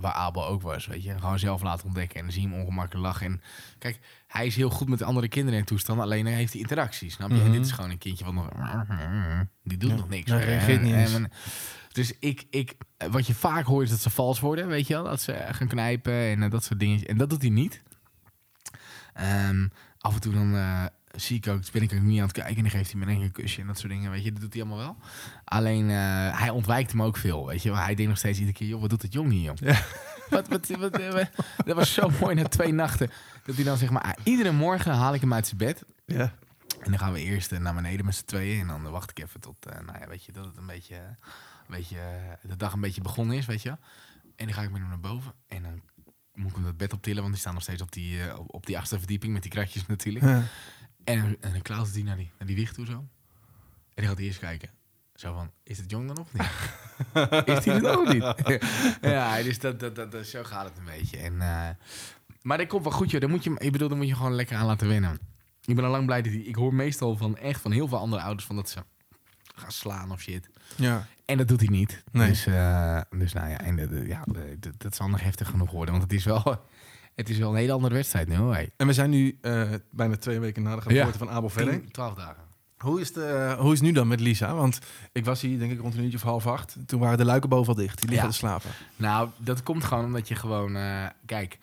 waar 0.00 0.12
Abel 0.12 0.46
ook 0.46 0.62
was. 0.62 0.86
Weet 0.86 1.02
je, 1.02 1.18
gewoon 1.18 1.38
zelf 1.38 1.62
laten 1.62 1.86
ontdekken. 1.86 2.16
En 2.16 2.22
dan 2.22 2.32
zie 2.32 2.42
je 2.42 2.48
hem 2.48 2.58
ongemakkelijk 2.60 3.06
lachen. 3.06 3.26
En 3.26 3.40
kijk, 3.78 3.98
hij 4.26 4.46
is 4.46 4.56
heel 4.56 4.70
goed 4.70 4.88
met 4.88 4.98
de 4.98 5.04
andere 5.04 5.28
kinderen 5.28 5.58
in 5.58 5.64
toestand. 5.64 6.00
Alleen 6.00 6.26
hij 6.26 6.34
heeft 6.34 6.52
die 6.52 6.60
interactie, 6.60 7.10
snap 7.10 7.28
je? 7.30 7.34
Mhm. 7.36 7.44
En 7.46 7.52
dit 7.52 7.64
is 7.66 7.72
gewoon 7.72 7.90
een 7.90 7.98
kindje 7.98 8.24
wat 8.24 8.34
nog. 8.34 8.48
Die 9.64 9.78
doet 9.78 9.90
Ja, 9.90 9.96
nog 9.96 10.08
niks. 10.08 10.30
En- 10.30 10.84
en- 11.14 11.30
dus 11.92 12.12
ik, 12.18 12.46
ik, 12.50 12.74
wat 13.10 13.26
je 13.26 13.34
vaak 13.34 13.64
hoort 13.66 13.84
is 13.84 13.90
dat 13.90 14.00
ze 14.00 14.10
vals 14.10 14.40
worden, 14.40 14.66
weet 14.68 14.86
je 14.86 14.94
wel? 14.94 15.04
Dat 15.04 15.20
ze 15.20 15.46
gaan 15.50 15.68
knijpen 15.68 16.12
en 16.14 16.50
dat 16.50 16.64
soort 16.64 16.80
dingen. 16.80 17.04
En 17.04 17.16
dat 17.16 17.30
doet 17.30 17.40
hij 17.42 17.50
niet. 17.50 17.82
Ehm, 19.14 19.68
af 19.98 20.14
en 20.14 20.20
toe 20.20 20.32
dan 20.32 20.54
zie 21.16 21.36
ik 21.36 21.46
ook, 21.46 21.70
ben 21.72 21.82
ik 21.82 21.92
ook 21.92 22.00
niet 22.00 22.18
aan 22.18 22.24
het 22.24 22.32
kijken 22.32 22.56
en 22.56 22.62
dan 22.62 22.70
geeft 22.70 22.92
hij 22.92 23.00
me 23.00 23.12
een 23.12 23.32
kusje 23.32 23.60
en 23.60 23.66
dat 23.66 23.78
soort 23.78 23.92
dingen, 23.92 24.10
weet 24.10 24.24
je, 24.24 24.32
dat 24.32 24.40
doet 24.40 24.52
hij 24.52 24.62
allemaal 24.62 24.78
wel. 24.84 24.96
Alleen 25.44 25.90
eh, 25.90 26.38
hij 26.38 26.50
ontwijkt 26.50 26.90
hem 26.90 27.02
ook 27.02 27.16
veel, 27.16 27.46
weet 27.46 27.62
je, 27.62 27.70
maar 27.70 27.84
hij 27.84 27.94
denkt 27.94 28.10
nog 28.10 28.18
steeds 28.18 28.38
iedere 28.38 28.56
keer, 28.56 28.68
joh, 28.68 28.80
wat 28.80 28.90
doet 28.90 29.02
het 29.02 29.12
jong 29.12 29.30
hier? 29.32 29.52
Ja. 29.54 29.82
Wat, 30.30 30.48
wat, 30.48 30.68
wat, 30.68 30.98
eh, 30.98 31.12
wat- 31.12 31.30
dat 31.64 31.76
was 31.76 31.92
zo 31.94 32.10
mooi 32.20 32.34
na 32.34 32.42
twee 32.48 32.72
nachten, 32.72 33.10
dat 33.44 33.54
hij 33.54 33.64
dan 33.64 33.76
zeg 33.76 33.90
maar, 33.90 34.02
ah, 34.02 34.12
iedere 34.24 34.52
morgen 34.52 34.92
haal 34.94 35.14
ik 35.14 35.20
hem 35.20 35.32
uit 35.34 35.46
zijn 35.46 35.58
bed 35.58 35.84
Ja. 36.06 36.20
en 36.80 36.90
dan 36.90 36.98
gaan 36.98 37.12
we 37.12 37.20
eerst 37.20 37.52
eh, 37.52 37.58
naar 37.58 37.74
beneden 37.74 38.04
met 38.04 38.14
z'n 38.14 38.24
tweeën 38.24 38.60
en 38.60 38.66
dan 38.66 38.82
wacht 38.90 39.10
ik 39.10 39.18
even 39.24 39.40
tot, 39.40 39.56
nou 39.86 39.98
ja, 40.00 40.06
weet 40.08 40.24
je, 40.24 40.32
dat 40.32 40.44
het 40.44 40.56
een 40.56 40.66
beetje, 40.66 40.94
een 40.96 41.16
beetje, 41.76 41.96
de 42.42 42.56
dag 42.56 42.72
een 42.72 42.80
beetje 42.80 43.00
begonnen 43.00 43.36
is, 43.36 43.46
weet 43.46 43.62
je. 43.62 43.68
En 44.36 44.46
dan 44.46 44.52
ga 44.52 44.62
ik 44.62 44.70
met 44.70 44.80
hem 44.80 44.88
naar 44.88 45.00
boven 45.00 45.32
en 45.48 45.62
dan 45.62 45.80
moet 46.34 46.48
ik 46.50 46.54
hem 46.56 46.64
dat 46.64 46.76
bed 46.76 46.92
optillen, 46.92 47.20
want 47.20 47.30
die 47.32 47.40
staan 47.40 47.54
nog 47.54 47.62
steeds 47.62 47.82
op 47.82 47.92
die, 47.92 48.38
op 48.46 48.66
die 48.66 48.78
achtste 48.78 48.98
verdieping 48.98 49.32
met 49.32 49.42
die 49.42 49.50
kratjes 49.50 49.86
natuurlijk. 49.86 50.24
Ja. 50.24 50.42
En, 51.04 51.36
en 51.40 51.52
dan 51.52 51.62
klautert 51.62 51.94
hij 51.94 52.02
naar 52.04 52.16
die, 52.16 52.30
naar 52.38 52.46
die 52.46 52.56
wieg 52.56 52.72
toe 52.72 52.86
zo. 52.86 52.92
En 52.92 53.06
die 53.94 54.06
gaat 54.06 54.18
eerst 54.18 54.38
kijken. 54.38 54.68
Zo 55.14 55.34
van, 55.34 55.50
is 55.62 55.78
het 55.78 55.90
jong 55.90 56.06
dan 56.06 56.18
of 56.18 56.32
niet? 56.32 56.42
is 57.58 57.64
hij 57.64 57.74
er 57.74 57.82
nog 57.82 58.12
niet? 58.12 58.58
ja, 59.14 59.42
dus 59.42 59.58
dat, 59.58 59.80
dat, 59.80 59.94
dat, 59.96 60.12
dat- 60.12 60.26
zo 60.26 60.44
gaat 60.44 60.64
het 60.68 60.78
een 60.78 60.84
beetje. 60.84 61.16
En, 61.16 61.40
eh, 61.40 61.68
maar 62.42 62.58
dat 62.58 62.66
komt 62.66 62.82
wel 62.82 62.92
goed, 62.92 63.10
joh. 63.10 63.20
Dan 63.20 63.30
moet 63.30 63.44
je, 63.44 63.54
ik 63.58 63.72
bedoel, 63.72 63.88
dan 63.88 63.98
moet 63.98 64.08
je 64.08 64.14
gewoon 64.14 64.34
lekker 64.34 64.56
aan 64.56 64.66
laten 64.66 64.88
wennen. 64.88 65.18
Ik 65.64 65.74
ben 65.74 65.84
al 65.84 65.90
lang 65.90 66.06
blij 66.06 66.22
dat 66.22 66.32
hij... 66.32 66.40
Ik 66.42 66.54
hoor 66.54 66.74
meestal 66.74 67.16
van 67.16 67.36
echt 67.36 67.60
van 67.60 67.72
heel 67.72 67.88
veel 67.88 67.98
andere 67.98 68.22
ouders 68.22 68.46
van 68.46 68.56
dat 68.56 68.70
ze 68.70 68.84
gaan 69.54 69.72
slaan 69.72 70.12
of 70.12 70.20
shit. 70.20 70.48
ja. 70.76 71.06
En 71.24 71.36
dat 71.36 71.48
doet 71.48 71.60
hij 71.60 71.68
niet. 71.68 72.02
Nee. 72.12 72.28
Dus, 72.28 72.46
eh, 72.46 73.00
dus 73.10 73.32
nou 73.32 73.48
ja, 73.48 73.60
en, 73.60 74.06
ja 74.06 74.22
de- 74.58 74.72
dat 74.76 74.94
zal 74.94 75.08
nog 75.08 75.20
heftig 75.20 75.48
genoeg 75.48 75.70
worden. 75.70 75.90
Want 75.94 76.02
het 76.10 76.12
is 76.12 76.24
wel, 76.24 76.64
het 77.20 77.28
is 77.28 77.38
wel 77.38 77.50
een 77.50 77.56
hele 77.56 77.72
andere 77.72 77.94
wedstrijd 77.94 78.28
nu. 78.28 78.36
Hoor. 78.36 78.52
Hey. 78.52 78.70
En 78.76 78.86
we 78.86 78.92
zijn 78.92 79.10
nu 79.10 79.38
eh, 79.40 79.62
bijna 79.90 80.16
twee 80.16 80.38
weken 80.40 80.62
na 80.62 80.74
de 80.76 80.80
geboorte 80.82 81.18
van 81.18 81.30
Abel 81.30 81.48
Velling. 81.48 81.80
10, 81.82 81.90
12 81.90 82.14
dagen. 82.14 82.48
Hoe 82.78 83.00
is, 83.00 83.08
het, 83.08 83.16
eh, 83.16 83.52
hoe 83.58 83.72
is 83.72 83.78
het 83.78 83.88
nu 83.88 83.92
dan 83.94 84.08
met 84.08 84.20
Lisa? 84.20 84.54
Want 84.54 84.78
ik 85.12 85.24
was 85.24 85.40
hier 85.40 85.58
denk 85.58 85.72
ik 85.72 85.80
rond 85.80 85.94
een 85.94 86.02
uurtje 86.02 86.16
of 86.16 86.22
half 86.22 86.46
acht. 86.46 86.76
Toen 86.86 87.00
waren 87.00 87.18
de 87.18 87.24
luiken 87.24 87.48
boven 87.48 87.68
al 87.74 87.80
dicht. 87.80 88.00
Die 88.00 88.08
liggen 88.08 88.26
Ja. 88.26 88.32
te 88.32 88.38
slapen. 88.38 88.70
Nou, 88.96 89.28
dat 89.36 89.62
komt 89.62 89.84
gewoon 89.84 90.04
omdat 90.04 90.28
je 90.28 90.34
gewoon... 90.34 90.76
eh, 90.76 91.06
kijk, 91.26 91.58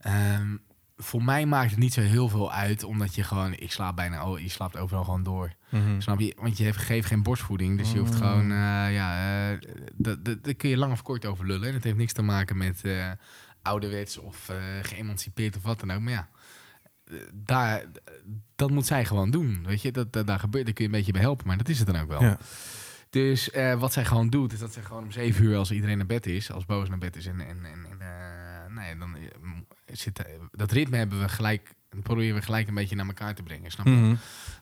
ehm, 0.00 0.56
voor 0.96 1.22
mij 1.24 1.46
maakt 1.46 1.70
het 1.70 1.78
niet 1.78 1.92
zo 1.92 2.00
heel 2.00 2.28
veel 2.28 2.52
uit. 2.52 2.82
Omdat 2.84 3.14
je 3.14 3.22
gewoon... 3.22 3.52
Ik 3.52 3.72
slaap 3.72 3.96
bijna... 3.96 4.28
Oh, 4.30 4.38
je 4.38 4.48
slaapt 4.48 4.76
overal 4.76 5.04
gewoon 5.04 5.22
door. 5.22 5.52
Snap 5.98 6.20
je? 6.20 6.36
Want 6.40 6.56
je 6.58 6.72
geeft 6.72 7.06
geen 7.06 7.22
borstvoeding. 7.22 7.78
Dus 7.78 7.92
je 7.92 7.98
hoeft 7.98 8.12
Mm. 8.12 8.18
gewoon... 8.18 8.50
eh, 8.50 8.92
ja, 8.94 9.48
eh, 9.52 9.58
dat- 9.94 10.24
dat- 10.24 10.44
daar 10.44 10.54
kun 10.54 10.68
je 10.68 10.76
lang 10.76 10.92
of 10.92 11.02
kort 11.02 11.26
over 11.26 11.46
lullen. 11.46 11.68
En 11.68 11.74
het 11.74 11.84
heeft 11.84 11.96
niks 11.96 12.12
te 12.12 12.22
maken 12.22 12.56
met 12.56 12.80
eh, 12.84 13.10
ouderwets 13.66 14.18
of 14.18 14.48
eh, 14.48 14.56
geëmancipeerd 14.82 15.56
of 15.56 15.62
wat 15.62 15.80
dan 15.80 15.92
ook. 15.92 16.00
Maar 16.00 16.12
ja, 16.12 16.28
eh, 17.04 17.16
daar, 17.32 17.84
dat 18.56 18.70
moet 18.70 18.86
zij 18.86 19.04
gewoon 19.04 19.30
doen. 19.30 19.64
Weet 19.66 19.82
je, 19.82 19.92
dat, 19.92 20.12
dat, 20.12 20.26
daar 20.26 20.38
gebeurt, 20.38 20.64
daar 20.64 20.74
kun 20.74 20.84
je 20.84 20.90
een 20.90 20.96
beetje 20.96 21.12
bij 21.12 21.20
helpen. 21.20 21.46
Maar 21.46 21.56
dat 21.56 21.68
is 21.68 21.78
het 21.78 21.86
dan 21.86 22.00
ook 22.00 22.08
wel. 22.08 22.22
Ja. 22.22 22.38
Dus 23.10 23.50
eh, 23.50 23.80
wat 23.80 23.92
zij 23.92 24.04
gewoon 24.04 24.30
doet, 24.30 24.52
is 24.52 24.58
dat 24.58 24.72
zij 24.72 24.82
gewoon 24.82 25.02
om 25.02 25.10
zeven 25.10 25.44
uur, 25.44 25.56
als 25.56 25.70
iedereen 25.70 25.96
naar 25.96 26.06
bed 26.06 26.26
is, 26.26 26.52
als 26.52 26.64
Boos 26.64 26.88
naar 26.88 26.98
bed 26.98 27.16
is, 27.16 27.26
en, 27.26 27.40
en, 27.40 27.64
en, 27.64 28.00
eh, 28.00 28.74
nou 28.74 28.98
dan 28.98 29.16
zit, 29.86 30.24
dat 30.50 30.72
ritme 30.72 30.96
hebben 30.96 31.20
we 31.20 31.28
gelijk, 31.28 31.74
proberen 32.02 32.34
we 32.34 32.42
gelijk 32.42 32.68
een 32.68 32.74
beetje 32.74 32.96
naar 32.96 33.06
elkaar 33.06 33.34
te 33.34 33.42
brengen, 33.42 33.70
snap 33.70 33.86
je? 33.86 33.92
Mhm. 33.92 34.14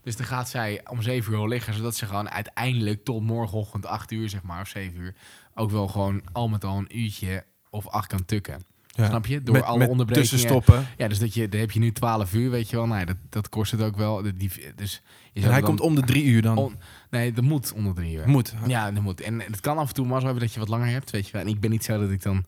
Dus 0.02 0.16
dan 0.16 0.26
gaat 0.26 0.48
zij 0.48 0.80
om 0.90 1.02
zeven 1.02 1.32
uur 1.32 1.38
al 1.38 1.48
liggen, 1.48 1.74
zodat 1.74 1.96
ze 1.96 2.06
gewoon 2.06 2.30
uiteindelijk 2.30 3.04
tot 3.04 3.22
morgenochtend 3.22 3.86
acht 3.86 4.10
uur, 4.10 4.28
zeg 4.28 4.42
maar, 4.42 4.60
of 4.60 4.68
zeven 4.68 5.00
uur, 5.00 5.14
ook 5.54 5.70
wel 5.70 5.88
gewoon 5.88 6.22
al 6.32 6.48
met 6.48 6.64
al 6.64 6.78
een 6.78 6.98
uurtje 6.98 7.44
of 7.70 7.88
acht 7.88 8.06
kan 8.06 8.24
tukken. 8.24 8.62
Ja. 8.96 9.06
Snap 9.06 9.26
je? 9.26 9.40
Door 9.42 9.54
met, 9.54 9.64
alle 9.64 9.78
met 9.78 9.88
onderbrekingen. 9.88 10.30
tussenstoppen. 10.30 10.86
Ja, 10.96 11.08
dus 11.08 11.18
dat 11.18 11.34
je, 11.34 11.48
dan 11.48 11.60
heb 11.60 11.70
je 11.70 11.78
nu 11.80 11.92
12 11.92 12.34
uur, 12.34 12.50
weet 12.50 12.70
je 12.70 12.76
wel. 12.76 12.86
Nou, 12.86 12.98
ja, 13.00 13.04
dat, 13.06 13.16
dat 13.28 13.48
kost 13.48 13.70
het 13.72 13.82
ook 13.82 13.96
wel. 13.96 14.22
Die, 14.22 14.50
dus 14.76 14.92
je 14.92 15.30
En 15.32 15.40
zou 15.40 15.52
hij 15.52 15.60
dan- 15.60 15.62
komt 15.68 15.80
om 15.80 15.94
de 15.94 16.02
drie 16.02 16.24
uur 16.24 16.42
dan. 16.42 16.56
on- 16.56 16.78
nee, 17.10 17.32
dat 17.32 17.44
moet 17.44 17.72
onder 17.72 17.94
drie 17.94 18.16
uur. 18.16 18.28
Moet. 18.28 18.54
Ja, 18.66 18.90
dat 18.92 19.02
moet. 19.02 19.20
En 19.20 19.40
het 19.40 19.60
kan 19.60 19.78
af 19.78 19.88
en 19.88 19.94
toe 19.94 20.06
maar 20.06 20.18
zo 20.20 20.24
hebben 20.26 20.42
dat 20.44 20.52
je 20.52 20.58
wat 20.60 20.68
langer 20.68 20.88
hebt, 20.88 21.10
weet 21.10 21.26
je 21.26 21.32
wel. 21.32 21.40
En 21.42 21.48
ik 21.48 21.60
ben 21.60 21.70
niet 21.70 21.84
zo 21.84 21.98
dat 22.00 22.10
ik 22.10 22.22
dan 22.22 22.44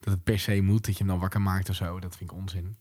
dat 0.00 0.14
het 0.14 0.24
per 0.24 0.38
se 0.38 0.60
moet, 0.60 0.84
dat 0.84 0.92
je 0.92 0.98
hem 0.98 1.08
dan 1.12 1.18
wakker 1.20 1.40
maakt 1.40 1.68
of 1.68 1.76
zo. 1.76 1.98
Dat 2.00 2.16
vind 2.16 2.30
ik 2.30 2.36
onzin. 2.36 2.76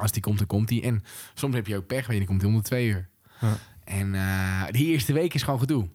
Als 0.00 0.12
die 0.12 0.22
komt, 0.22 0.38
dan 0.38 0.46
komt 0.46 0.68
die. 0.68 0.82
En 0.82 1.02
soms 1.34 1.54
heb 1.54 1.66
je 1.66 1.76
ook 1.76 1.86
pech, 1.86 2.06
weet 2.06 2.10
je, 2.12 2.18
die 2.18 2.26
komt 2.26 2.44
om 2.44 2.54
de 2.56 2.62
twee 2.62 2.86
uur. 2.88 3.08
Ja. 3.40 3.56
En 3.84 4.14
eh, 4.14 4.62
die 4.70 4.86
eerste 4.86 5.12
week 5.12 5.34
is 5.34 5.42
gewoon 5.42 5.58
gedoe. 5.58 5.88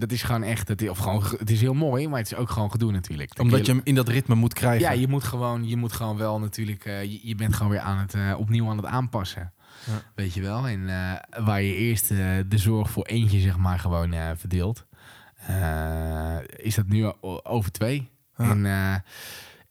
Dat 0.00 0.12
is 0.12 0.22
gewoon 0.22 0.42
echt, 0.42 0.68
het 0.68 0.82
is, 0.82 0.88
of 0.88 0.98
gewoon, 0.98 1.22
het 1.38 1.50
is 1.50 1.60
heel 1.60 1.74
mooi, 1.74 2.08
maar 2.08 2.18
het 2.18 2.32
is 2.32 2.36
ook 2.36 2.50
gewoon 2.50 2.70
gedoe 2.70 2.92
natuurlijk. 2.92 3.38
Omdat 3.38 3.66
je 3.66 3.72
hem 3.72 3.80
in 3.84 3.94
dat 3.94 4.08
ritme 4.08 4.34
moet 4.34 4.52
krijgen. 4.52 4.80
ja, 4.80 4.90
je 4.90 5.08
moet 5.08 5.24
gewoon, 5.24 5.68
je 5.68 5.76
moet 5.76 5.92
gewoon 5.92 6.16
wel 6.16 6.40
natuurlijk, 6.40 6.84
eh, 6.84 7.02
je, 7.02 7.20
je 7.22 7.34
bent 7.34 7.54
gewoon 7.54 7.72
weer 7.72 7.80
aan 7.80 7.98
het, 7.98 8.14
eh, 8.14 8.34
opnieuw 8.38 8.68
aan 8.68 8.76
het 8.76 8.86
aanpassen. 8.86 9.52
Ja. 9.86 10.02
Weet 10.14 10.34
je 10.34 10.42
wel? 10.42 10.66
En 10.68 10.88
eh, 10.88 11.44
waar 11.44 11.62
je 11.62 11.74
eerst 11.74 12.08
de 12.08 12.46
zorg 12.48 12.90
voor 12.90 13.04
eentje, 13.04 13.40
zeg 13.40 13.56
maar, 13.56 13.78
gewoon 13.78 14.14
verdeelt, 14.36 14.86
is 16.56 16.74
dat 16.74 16.86
nu 16.86 17.12
over 17.42 17.72
twee. 17.72 18.10
Ja. 18.36 18.50
En, 18.50 18.64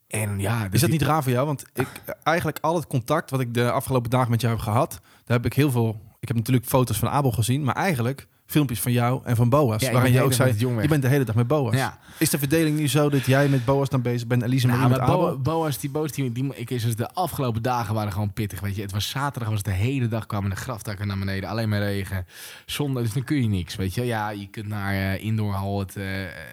en 0.08 0.40
ja, 0.40 0.68
Is 0.72 0.82
dat 0.82 0.90
niet 0.90 1.02
raar 1.02 1.24
voor 1.24 1.32
jou? 1.32 1.46
Want 1.46 1.66
ik, 1.74 1.88
eigenlijk 2.24 2.60
al 2.62 2.76
het 2.76 2.88
contact 2.88 3.30
wat 3.30 3.40
ik 3.40 3.54
de 3.54 3.72
afgelopen 3.72 4.10
dagen 4.10 4.32
met 4.32 4.42
jou 4.42 4.54
heb 4.54 4.64
gehad, 4.64 5.02
daar 5.24 5.38
heb 5.38 5.46
ik 5.46 5.54
heel 5.54 5.72
veel. 5.72 6.02
Ik 6.20 6.28
heb 6.28 6.38
natuurlijk 6.38 6.66
foto's 6.66 6.98
van 6.98 7.10
Abel 7.10 7.32
gezien, 7.32 7.64
maar 7.64 7.76
eigenlijk 7.76 8.28
filmpjes 8.46 8.80
van 8.80 8.92
jou 8.92 9.22
en 9.24 9.36
van 9.36 9.50
Boas. 9.50 9.82
Ja, 9.82 9.92
waarin 9.92 10.12
je 10.12 10.22
ook 10.22 10.34
zei, 10.34 10.56
je 10.58 10.88
bent 10.88 11.02
de 11.02 11.08
hele 11.08 11.24
dag 11.24 11.36
met 11.36 11.48
Boas. 11.48 11.76
Ja, 11.76 12.00
Is 12.18 12.30
de 12.30 12.38
verdeling 12.40 12.78
nu 12.78 12.88
zo 12.88 13.10
dat 13.10 13.26
jij 13.26 13.48
met 13.48 13.66
Boas 13.66 13.90
dan 13.90 14.02
bezig 14.02 14.28
bent 14.28 14.42
en 14.42 14.48
Elise 14.48 14.68
nou, 14.68 14.80
Marie 14.80 14.98
met? 14.98 15.08
Bo- 15.08 15.38
Boas, 15.38 15.80
die 15.80 15.90
Boas, 15.90 16.12
die, 16.12 16.32
die, 16.32 16.56
ik 16.56 16.70
is 16.70 16.84
dus 16.84 16.96
de 16.96 17.12
afgelopen 17.14 17.62
dagen 17.62 17.94
waren 17.94 18.12
gewoon 18.12 18.34
pittig. 18.34 18.60
Weet 18.60 18.76
je, 18.76 18.82
het 18.82 18.92
was 18.92 19.10
zaterdag, 19.10 19.50
was 19.50 19.58
het 19.58 19.68
de 19.68 19.74
hele 19.74 20.08
dag 20.08 20.26
kwamen 20.26 20.50
de 20.50 20.56
graftakken 20.56 21.08
naar 21.08 21.20
beneden, 21.20 21.50
alleen 21.50 21.70
maar 21.70 21.80
regen. 21.80 22.26
Zondag, 22.66 23.04
dus 23.04 23.14
dan 23.14 23.24
kun 23.24 23.42
je 23.42 23.48
niks, 23.48 23.76
weet 23.76 23.94
je. 23.94 24.06
Ja, 24.06 24.30
je 24.30 24.48
kunt 24.48 24.68
naar 24.68 24.94
eh 24.94 25.24
indoor 25.24 25.54
hal, 25.54 25.80
het, 25.80 25.96
eh, 25.96 26.06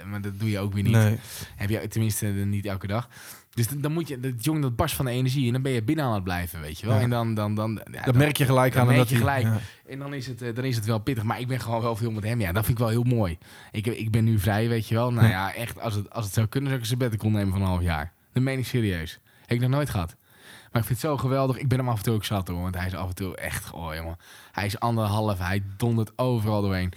maar 0.07 0.21
dat 0.21 0.41
doe 0.41 0.51
je 0.51 0.59
ook 0.59 0.73
weer 0.73 0.83
niet. 0.83 0.93
Nee. 0.93 1.19
Heb 1.57 1.71
je 1.71 1.89
tenminste 1.89 2.27
eh, 2.27 2.45
niet 2.45 2.67
elke 2.67 2.87
dag. 2.87 3.09
Dus 3.55 3.69
dan- 3.69 3.81
dan 3.81 3.93
moet 3.93 4.09
je, 4.09 4.21
dat 4.21 4.45
jongen 4.45 4.61
dat 4.63 4.77
barst 4.77 4.95
van 4.95 5.05
de 5.05 5.11
energie 5.11 5.47
en 5.47 5.53
dan 5.53 5.63
ben 5.63 5.73
je 5.73 5.83
binnen 5.83 6.05
aan 6.05 6.15
het 6.15 6.25
blijven, 6.25 6.61
weet 6.61 6.79
je 6.81 6.87
wel. 6.87 6.97
Ja. 6.97 7.03
En 7.03 7.11
dan, 7.11 7.35
dan, 7.35 7.55
dan, 7.55 7.81
ja, 7.85 7.91
Dat 7.93 8.05
dan- 8.05 8.17
merk 8.17 8.37
je 8.37 8.45
gelijk 8.45 8.73
dat 8.73 8.81
aan. 8.81 8.87
merk 8.87 8.99
omdat 8.99 9.13
je 9.19 9.25
gelijk. 9.25 9.43
ja. 9.43 9.59
En 9.87 9.99
dan 9.99 10.15
is, 10.15 10.27
het, 10.27 10.43
eh, 10.43 10.55
dan 10.55 10.65
is 10.65 10.77
het 10.77 10.85
wel 10.85 10.99
pittig. 10.99 11.25
Maar 11.25 11.41
ik 11.41 11.47
ben 11.49 11.61
gewoon 11.61 11.81
wel 11.83 11.97
veel 11.97 12.11
met 12.11 12.25
hem. 12.25 12.41
Ja, 12.41 12.53
dat 12.53 12.65
vind 12.65 12.79
ik 12.79 12.85
wel 12.85 12.93
heel 13.03 13.17
mooi. 13.17 13.39
Ik, 13.71 13.87
ik 13.87 14.11
ben 14.11 14.25
nu 14.25 14.39
vrij, 14.39 14.69
weet 14.69 14.89
je 14.89 14.95
wel. 14.95 15.13
Nou 15.13 15.27
Ja. 15.27 15.31
ja, 15.33 15.55
echt, 15.55 15.81
als 15.81 15.95
het, 15.95 16.11
als 16.11 16.25
het 16.25 16.35
zou 16.35 16.47
kunnen, 16.47 16.71
zou 16.71 16.83
ik 16.83 16.91
een 16.91 16.97
sabbatical 16.99 17.31
nemen 17.31 17.53
van 17.53 17.61
een 17.61 17.67
half 17.67 17.83
jaar. 17.83 18.13
Dat 18.33 18.43
meen 18.43 18.59
ik 18.59 18.67
serieus. 18.67 19.19
Heb 19.41 19.51
ik 19.51 19.61
nog 19.61 19.71
nooit 19.71 19.91
gehad. 19.91 20.17
Maar 20.73 20.81
ik 20.81 20.87
vind 20.89 21.03
het 21.03 21.11
zo 21.11 21.17
geweldig. 21.17 21.57
Ik 21.59 21.69
ben 21.69 21.79
hem 21.79 21.89
af 21.89 21.97
en 21.97 22.03
toe 22.03 22.15
ook 22.15 22.25
zat 22.25 22.49
hoor. 22.49 22.61
Want 22.63 22.75
hij 22.75 22.87
is 22.87 22.95
af 22.95 23.09
en 23.09 23.15
toe 23.15 23.37
echt, 23.37 23.71
oh 23.73 23.95
jongen. 23.95 24.17
Hij 24.53 24.67
is 24.67 24.79
anderhalf. 24.81 25.39
Hij 25.39 25.63
dondert 25.77 26.13
overal 26.19 26.63
doorheen. 26.63 26.93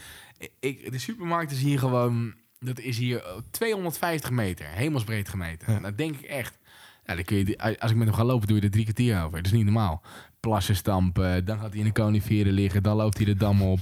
Ik, 0.59 0.91
de 0.91 0.99
supermarkt 0.99 1.51
is 1.51 1.61
hier 1.61 1.79
gewoon, 1.79 2.33
dat 2.65 2.79
is 2.79 2.97
hier 2.97 3.23
eh, 3.23 3.31
250 3.51 4.29
meter. 4.29 4.65
Hemelsbreed 4.67 5.29
gemeten. 5.29 5.73
Ja. 5.73 5.79
Dat 5.79 5.97
denk 5.97 6.15
ik 6.15 6.29
echt. 6.29 6.57
Ja, 7.05 7.15
dan 7.15 7.23
kun 7.23 7.37
je, 7.37 7.79
als 7.79 7.91
ik 7.91 7.97
met 7.97 8.07
hem 8.07 8.15
ga 8.15 8.23
lopen, 8.23 8.47
doe 8.47 8.57
je 8.57 8.63
er 8.63 8.71
drie 8.71 8.83
kwartier 8.83 9.23
over. 9.23 9.37
Dat 9.37 9.45
is 9.45 9.51
niet 9.51 9.63
normaal 9.65 10.01
plassen 10.39 10.75
stampen. 10.75 11.45
Dan 11.45 11.59
gaat 11.59 11.69
hij 11.69 11.79
in 11.79 11.85
de 11.85 11.91
coniferen 11.91 12.53
liggen. 12.53 12.83
Dan 12.83 12.95
loopt 12.95 13.17
hij 13.17 13.25
de 13.25 13.35
dam 13.35 13.61
op. 13.61 13.79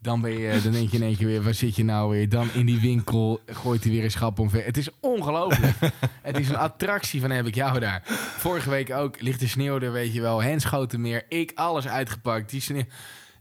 Dan, 0.00 0.20
ben 0.20 0.38
je, 0.38 0.60
dan 0.62 0.72
denk 0.72 0.90
je 0.90 0.96
in 0.96 1.02
één 1.02 1.16
keer 1.16 1.26
weer, 1.26 1.42
waar 1.42 1.54
zit 1.54 1.76
je 1.76 1.84
nou 1.84 2.10
weer? 2.10 2.28
Dan 2.28 2.48
in 2.52 2.66
die 2.66 2.80
winkel 2.80 3.40
gooit 3.46 3.82
hij 3.84 3.92
weer 3.92 4.04
een 4.04 4.10
schap 4.10 4.38
omver. 4.38 4.64
Het 4.64 4.76
is 4.76 4.88
ongelooflijk. 5.00 5.76
het 6.22 6.38
is 6.38 6.48
een 6.48 6.56
attractie 6.56 7.20
van 7.20 7.30
heb 7.30 7.46
ik 7.46 7.54
jou 7.54 7.80
daar. 7.80 8.02
Vorige 8.38 8.70
week 8.70 8.90
ook, 8.90 9.20
ligt 9.20 9.40
de 9.40 9.48
sneeuw 9.48 9.80
er, 9.80 9.92
weet 9.92 10.14
je 10.14 10.20
wel. 10.20 10.42
Henschoten 10.42 11.00
meer. 11.00 11.24
Ik 11.28 11.52
alles 11.54 11.86
uitgepakt. 11.86 12.50
Die 12.50 12.60
sneeuw. 12.60 12.84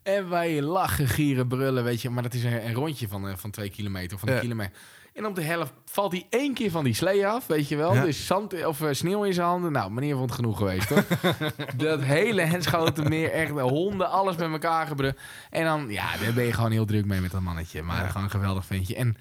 En 0.04 0.30
wij 0.30 0.62
lachen, 0.62 1.08
gieren, 1.08 1.48
brullen, 1.48 1.84
weet 1.84 2.02
je. 2.02 2.10
Maar 2.10 2.24
dat 2.24 2.34
is 2.34 2.44
een, 2.44 2.66
een 2.68 2.74
rondje 2.74 3.08
van, 3.08 3.28
eh, 3.28 3.36
van 3.36 3.52
twee 3.52 3.70
kilometer 3.70 4.14
of 4.14 4.20
van 4.20 4.30
een 4.30 4.40
kilometer. 4.40 4.74
En 5.14 5.26
op 5.26 5.36
de 5.36 5.42
helft 5.42 5.74
valt 5.86 6.12
hij 6.12 6.26
één 6.30 6.54
keer 6.54 6.72
van 6.72 6.84
die 6.84 6.94
slee 6.94 7.28
af, 7.28 7.48
weet 7.48 7.68
je 7.68 7.76
wel. 7.76 7.94
Ja. 7.94 8.04
Dus 8.04 8.26
zand 8.26 8.66
of 8.66 8.82
eh, 8.82 8.88
sneeuw 8.92 9.24
in 9.24 9.34
zijn 9.34 9.48
handen. 9.48 9.72
Nou, 9.72 9.92
meneer 9.92 10.16
vond 10.16 10.30
het 10.30 10.40
genoeg 10.40 10.58
geweest, 10.58 10.90
hoor. 10.90 11.04
dat 11.78 12.02
hele 12.02 12.42
Henschotenmeer, 12.42 13.32
echt 13.32 13.54
de 13.56 13.62
honden, 13.62 14.10
alles 14.10 14.36
met 14.36 14.52
elkaar 14.52 14.88
gebruikt. 14.88 15.20
En 15.50 15.64
dan, 15.64 15.90
ja, 15.90 16.18
daar 16.18 16.34
ben 16.34 16.46
je 16.46 16.54
gewoon 16.54 16.72
heel 16.72 16.86
druk 16.86 17.06
mee 17.06 17.22
met 17.22 17.32
dat 17.32 17.42
mannetje. 17.42 17.82
Maar 17.82 18.02
Ja. 18.02 18.08
gewoon 18.08 18.24
een 18.24 18.30
geweldig 18.30 18.66
ventje. 18.66 18.96
En 18.96 19.18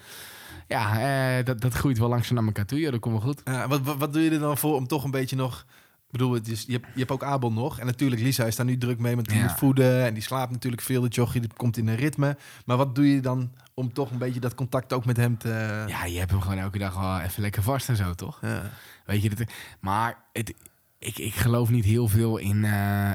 ja, 0.68 1.00
eh, 1.38 1.44
dat, 1.44 1.60
dat 1.60 1.72
groeit 1.74 1.98
wel 1.98 2.08
langzaam 2.08 2.36
naar 2.36 2.44
elkaar 2.46 2.66
toe. 2.66 2.80
Ja, 2.80 2.90
dat 2.90 3.00
komt 3.00 3.14
wel 3.22 3.32
goed. 3.32 3.40
Ja, 3.44 3.68
wat, 3.68 3.80
wat, 3.80 3.96
wat 3.96 4.12
doe 4.12 4.22
je 4.22 4.30
er 4.30 4.38
dan 4.38 4.58
voor 4.58 4.74
om 4.74 4.86
toch 4.86 5.04
een 5.04 5.10
beetje 5.10 5.36
nog... 5.36 5.64
Ik 6.12 6.18
bedoel, 6.18 6.32
het 6.34 6.48
is, 6.48 6.64
je, 6.66 6.72
hebt, 6.72 6.86
je 6.92 6.98
hebt 6.98 7.10
ook 7.10 7.22
Abel 7.24 7.52
nog. 7.52 7.78
En 7.78 7.86
natuurlijk, 7.86 8.20
Lisa 8.22 8.44
is 8.44 8.56
daar 8.56 8.66
nu 8.66 8.78
druk 8.78 8.98
mee 8.98 9.16
met 9.16 9.24
die 9.24 9.36
Ja. 9.36 9.42
moet 9.42 9.52
voeden. 9.52 10.04
En 10.04 10.14
die 10.14 10.22
slaapt 10.22 10.50
natuurlijk 10.52 10.82
veel. 10.82 11.00
De 11.00 11.08
jochie 11.08 11.40
die 11.40 11.50
komt 11.56 11.76
in 11.76 11.88
een 11.88 11.96
ritme. 11.96 12.36
Maar 12.66 12.76
wat 12.76 12.94
doe 12.94 13.14
je 13.14 13.20
dan 13.20 13.52
om 13.74 13.92
toch 13.92 14.10
een 14.10 14.18
beetje 14.18 14.40
dat 14.40 14.54
contact 14.54 14.92
ook 14.92 15.04
met 15.04 15.16
hem 15.16 15.38
te... 15.38 15.84
Ja, 15.88 16.04
je 16.04 16.18
hebt 16.18 16.30
hem 16.30 16.40
gewoon 16.40 16.58
elke 16.58 16.78
dag 16.78 16.94
wel 17.00 17.20
even 17.20 17.42
lekker 17.42 17.62
vast 17.62 17.88
en 17.88 17.96
zo, 17.96 18.14
toch? 18.14 18.38
Ja. 18.42 18.70
Weet 19.06 19.22
je, 19.22 19.30
dat, 19.30 19.48
maar 19.80 20.16
het, 20.32 20.54
ik, 20.98 21.18
ik 21.18 21.34
geloof 21.34 21.70
niet 21.70 21.84
heel 21.84 22.08
veel 22.08 22.36
in... 22.38 22.64
eh, 22.64 23.10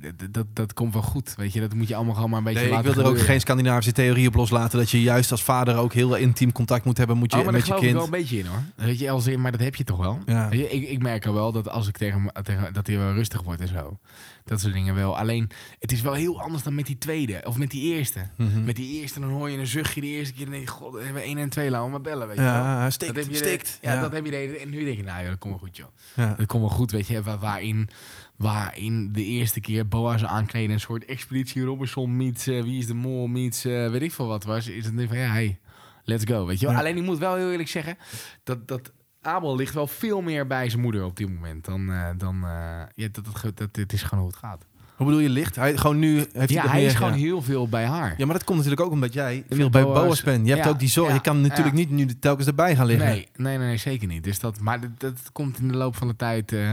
dat, 0.00 0.34
dat, 0.34 0.46
dat 0.52 0.72
komt 0.72 0.92
wel 0.92 1.02
goed, 1.02 1.34
weet 1.36 1.52
je. 1.52 1.60
Dat 1.60 1.74
moet 1.74 1.88
je 1.88 1.94
allemaal 1.94 2.14
gewoon 2.14 2.30
maar 2.30 2.38
een 2.38 2.44
beetje 2.44 2.60
Nee, 2.60 2.68
ik 2.68 2.74
laten 2.76 2.94
wil 2.94 3.04
er 3.04 3.10
ook 3.10 3.20
geen 3.20 3.40
Scandinavische 3.40 3.92
theorie 3.92 4.26
op 4.28 4.34
loslaten. 4.34 4.78
Dat 4.78 4.90
je 4.90 5.02
juist 5.02 5.30
als 5.30 5.42
vader 5.42 5.76
ook 5.76 5.92
heel 5.92 6.14
intiem 6.16 6.52
contact 6.52 6.84
moet 6.84 6.96
hebben 6.98 7.16
moet 7.16 7.32
je, 7.32 7.38
oh, 7.38 7.44
maar 7.44 7.52
met 7.52 7.66
daar 7.66 7.76
je 7.78 7.82
geloof 7.82 7.94
ik 7.94 7.98
kind. 7.98 8.10
wel 8.10 8.18
een 8.18 8.22
beetje 8.22 8.38
in, 8.38 8.46
hoor. 8.76 8.86
Weet 8.86 8.98
je, 8.98 9.10
als 9.10 9.26
in, 9.26 9.40
maar 9.40 9.50
dat 9.52 9.60
heb 9.60 9.74
je 9.74 9.84
toch 9.84 9.96
wel? 9.98 10.18
Ja. 10.26 10.50
Je, 10.50 10.70
ik, 10.70 10.88
ik 10.88 11.02
merk 11.02 11.24
er 11.24 11.32
wel 11.32 11.52
dat 11.52 11.68
als 11.68 11.88
ik 11.88 11.96
tegen, 11.96 12.32
tegen 12.42 12.72
dat 12.72 12.86
hij 12.86 12.98
wel 12.98 13.12
rustig 13.12 13.42
wordt 13.42 13.60
en 13.60 13.68
zo. 13.68 13.98
Dat 14.44 14.60
soort 14.60 14.72
dingen 14.72 14.94
wel. 14.94 15.18
Alleen, 15.18 15.50
het 15.78 15.92
is 15.92 16.00
wel 16.00 16.12
heel 16.12 16.40
anders 16.40 16.62
dan 16.62 16.74
met 16.74 16.86
die 16.86 16.98
tweede. 16.98 17.40
Of 17.44 17.56
met 17.58 17.70
die 17.70 17.94
eerste. 17.94 18.26
Mhm. 18.36 18.64
Met 18.64 18.76
die 18.76 19.00
eerste, 19.00 19.20
dan 19.20 19.30
hoor 19.30 19.50
je 19.50 19.58
een 19.58 19.66
zuchtje 19.66 20.00
de 20.00 20.06
eerste 20.06 20.34
keer. 20.34 20.54
Je, 20.54 20.66
god, 20.66 20.92
dan 20.92 21.02
hebben 21.02 21.22
we 21.22 21.28
één 21.28 21.38
en 21.38 21.48
twee, 21.48 21.70
laten 21.70 21.84
we 21.86 21.90
maar 21.92 22.00
bellen, 22.00 22.26
weet 22.26 22.36
je 22.36 22.42
wel. 22.42 22.52
Ja, 22.52 22.82
Dat 22.82 22.92
stikt, 22.92 23.16
heb 23.16 23.24
je 23.24 23.30
de- 23.30 23.36
stikt. 23.36 23.78
ja, 23.82 24.00
dat 24.00 24.12
heb 24.12 24.24
je 24.24 24.30
de 24.30 24.36
En 24.62 24.70
nu 24.70 24.84
denk 24.84 24.96
je, 24.96 25.02
nou 25.02 25.22
ja, 25.22 25.28
dat 25.28 25.38
komt 25.38 25.52
wel 25.52 25.62
goed, 25.62 25.76
joh. 25.76 25.86
Ja. 26.14 26.34
Dat 26.38 26.46
komt 26.46 26.62
wel 26.62 26.70
goed, 26.72 26.90
weet 26.90 27.06
je. 27.06 27.22
wa- 27.22 27.38
Waarin, 27.38 27.88
waarin 28.40 29.12
de 29.12 29.24
eerste 29.24 29.60
keer 29.60 29.88
Boas 29.88 30.24
aankleden 30.24 30.70
een 30.70 30.80
soort 30.80 31.04
expeditie 31.04 31.62
Robinson 31.62 32.16
meets 32.16 32.46
eh, 32.46 32.62
Wie 32.62 32.78
is 32.78 32.86
de 32.86 32.94
Mol 32.94 33.26
meets 33.26 33.64
eh, 33.64 33.90
weet 33.90 34.02
ik 34.02 34.12
veel 34.12 34.26
wat 34.26 34.44
was. 34.44 34.66
Is 34.68 34.84
het 34.84 34.94
nu 34.94 35.06
van, 35.06 35.16
ja, 35.16 35.30
hey, 35.30 35.60
let's 36.04 36.24
go, 36.24 36.46
weet 36.46 36.60
je 36.60 36.66
wel. 36.66 36.74
Ja. 36.74 36.80
Alleen 36.80 36.96
ik 36.96 37.02
moet 37.02 37.18
wel 37.18 37.34
heel 37.34 37.50
eerlijk 37.50 37.68
zeggen, 37.68 37.96
dat, 38.42 38.68
dat 38.68 38.92
Abel 39.20 39.56
ligt 39.56 39.74
wel 39.74 39.86
veel 39.86 40.20
meer 40.20 40.46
bij 40.46 40.68
zijn 40.68 40.82
moeder 40.82 41.04
op 41.04 41.16
dit 41.16 41.28
moment. 41.28 41.64
Dan, 41.64 41.92
eh, 41.92 42.08
dan 42.16 42.36
ja, 42.94 43.08
dat, 43.12 43.24
dat, 43.24 43.56
dat, 43.56 43.76
het 43.76 43.92
is 43.92 44.02
gewoon 44.02 44.24
hoe 44.24 44.32
het 44.32 44.40
gaat. 44.40 44.66
Hoe 45.00 45.08
bedoel 45.08 45.24
je 45.24 45.28
licht? 45.30 45.56
Hij, 45.56 45.76
gewoon 45.76 45.98
nu 45.98 46.14
heeft 46.16 46.32
hij 46.34 46.46
ja, 46.48 46.66
hij 46.68 46.78
meer- 46.78 46.86
is 46.88 46.94
gewoon 46.94 47.12
ja. 47.12 47.18
heel 47.18 47.42
veel 47.42 47.68
bij 47.68 47.84
haar. 47.84 48.14
Ja, 48.18 48.24
maar 48.26 48.34
dat 48.34 48.44
komt 48.44 48.56
natuurlijk 48.58 48.86
ook 48.86 48.92
omdat 48.92 49.12
jij 49.12 49.44
met 49.48 49.58
veel 49.58 49.70
bij 49.70 49.82
Boas- 49.82 49.94
Boas 50.04 50.22
bent. 50.22 50.46
Je 50.46 50.52
hebt 50.52 50.64
Ja, 50.64 50.70
ook 50.70 50.78
die 50.78 50.88
zorg. 50.88 51.08
ja, 51.08 51.14
je 51.14 51.20
kan 51.20 51.40
natuurlijk 51.40 51.76
ja. 51.76 51.82
niet 51.86 51.90
nu 51.90 52.06
telkens 52.18 52.46
erbij 52.46 52.76
gaan 52.76 52.86
liggen. 52.86 53.06
Nee, 53.06 53.28
nee, 53.36 53.58
nee, 53.58 53.66
nee, 53.66 53.76
zeker 53.76 54.08
niet. 54.08 54.24
Dus 54.24 54.38
dat, 54.38 54.60
maar 54.60 54.80
dat, 54.80 55.00
dat 55.00 55.14
komt 55.32 55.58
in 55.58 55.68
de 55.68 55.76
loop 55.76 55.96
van 55.96 56.08
de 56.08 56.16
tijd. 56.16 56.52
eh 56.52 56.72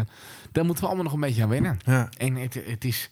daar 0.52 0.66
moeten 0.66 0.84
we 0.84 0.90
allemaal 0.90 1.06
nog 1.06 1.14
een 1.16 1.28
beetje 1.28 1.44
aan 1.44 1.50
wennen. 1.50 1.80
Ja. 1.86 2.10
En 2.18 2.36
het, 2.36 2.54
het, 2.66 2.86
is, 2.86 3.10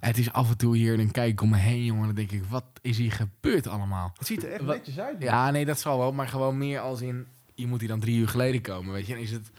het 0.00 0.18
is 0.18 0.32
af 0.32 0.50
en 0.50 0.56
toe 0.56 0.76
hier, 0.76 0.96
dan 0.96 1.10
kijk 1.10 1.30
ik 1.32 1.40
om 1.40 1.50
me 1.50 1.56
heen, 1.56 1.84
jongen. 1.84 2.06
Dan 2.06 2.14
denk 2.14 2.32
ik, 2.32 2.42
wat 2.48 2.64
is 2.82 2.98
hier 2.98 3.12
gebeurd 3.12 3.66
allemaal? 3.68 4.12
Het 4.18 4.26
ziet 4.26 4.42
er 4.44 4.52
echt 4.52 4.62
Wat- 4.64 4.76
netjes 4.76 4.98
uit. 5.00 5.16
Ja, 5.22 5.50
nee, 5.50 5.64
dat 5.64 5.80
zal 5.80 5.98
wel. 5.98 6.12
Maar 6.12 6.28
gewoon 6.28 6.58
meer 6.58 6.80
als 6.80 7.00
in, 7.00 7.26
je 7.54 7.66
moet 7.66 7.80
hier 7.80 7.88
dan 7.88 8.00
drie 8.00 8.16
uur 8.18 8.28
geleden 8.28 8.60
komen, 8.60 8.92
weet 8.92 9.06
je. 9.06 9.14
En 9.14 9.20
is 9.20 9.30
het, 9.30 9.50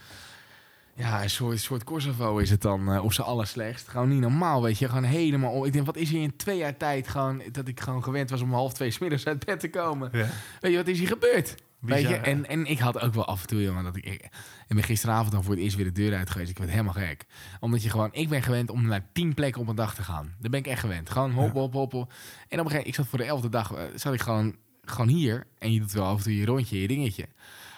ja, 0.95 1.23
een 1.23 1.29
soort, 1.29 1.59
soort 1.59 1.83
Kosovo 1.83 2.37
is 2.37 2.49
het 2.49 2.61
dan 2.61 2.91
eh, 2.91 3.03
op 3.03 3.13
z'n 3.13 3.21
allerslechtst. 3.21 3.87
Gewoon 3.87 4.09
niet 4.09 4.19
normaal, 4.19 4.61
weet 4.61 4.77
je. 4.77 4.87
Gewoon 4.87 5.03
helemaal. 5.03 5.65
Ik 5.65 5.73
denk, 5.73 5.85
wat 5.85 5.97
is 5.97 6.09
hier 6.09 6.21
in 6.21 6.35
twee 6.35 6.57
jaar 6.57 6.77
tijd 6.77 7.07
gewoon, 7.07 7.41
dat 7.51 7.67
ik 7.67 7.79
gewoon 7.79 8.03
gewend 8.03 8.29
was 8.29 8.41
om 8.41 8.53
half 8.53 8.73
twee 8.73 8.91
's 8.91 8.97
middags 8.97 9.25
uit 9.25 9.45
bed 9.45 9.59
te 9.59 9.69
komen. 9.69 10.09
Ja. 10.11 10.29
Weet 10.59 10.71
je, 10.71 10.77
wat 10.77 10.87
is 10.87 10.99
hier 10.99 11.07
gebeurd? 11.07 11.55
Weet 11.79 12.07
je, 12.07 12.15
en, 12.15 12.47
en 12.47 12.65
ik 12.65 12.79
had 12.79 12.99
ook 12.99 13.13
wel 13.13 13.25
af 13.25 13.41
en 13.41 13.47
toe, 13.47 13.61
jongen, 13.61 13.83
dat 13.83 13.95
ik, 13.95 14.05
ik, 14.05 14.29
ben 14.67 14.83
gisteravond 14.83 15.31
dan 15.31 15.43
voor 15.43 15.53
het 15.53 15.63
eerst 15.63 15.75
weer 15.75 15.85
de 15.85 15.91
deur 15.91 16.15
uit 16.15 16.29
geweest. 16.29 16.49
Ik 16.49 16.57
werd 16.57 16.69
helemaal 16.69 16.93
gek. 16.93 17.25
Omdat 17.59 17.83
je 17.83 17.89
gewoon, 17.89 18.09
ik 18.11 18.29
ben 18.29 18.43
gewend 18.43 18.69
om 18.69 18.87
naar 18.87 19.07
tien 19.13 19.33
plekken 19.33 19.61
op 19.61 19.67
een 19.67 19.75
dag 19.75 19.95
te 19.95 20.03
gaan. 20.03 20.35
Daar 20.39 20.51
ben 20.51 20.59
ik 20.59 20.67
echt 20.67 20.79
gewend. 20.79 21.09
Gewoon 21.09 21.31
hop, 21.31 21.53
hop, 21.53 21.73
hop. 21.73 21.93
En 21.93 21.99
op 21.99 22.05
een 22.05 22.11
gegeven 22.49 22.67
moment, 22.67 22.87
ik 22.87 22.95
zat 22.95 23.07
voor 23.07 23.19
de 23.19 23.25
elfde 23.25 23.49
dag, 23.49 23.73
eh, 23.73 23.83
zat 23.95 24.13
ik 24.13 24.21
gewoon, 24.21 24.55
gewoon 24.81 25.07
hier. 25.07 25.47
En 25.57 25.71
je 25.71 25.79
doet 25.79 25.91
wel 25.91 26.05
af 26.05 26.17
en 26.17 26.23
toe 26.23 26.37
je 26.37 26.45
rondje, 26.45 26.81
je 26.81 26.87
dingetje. 26.87 27.27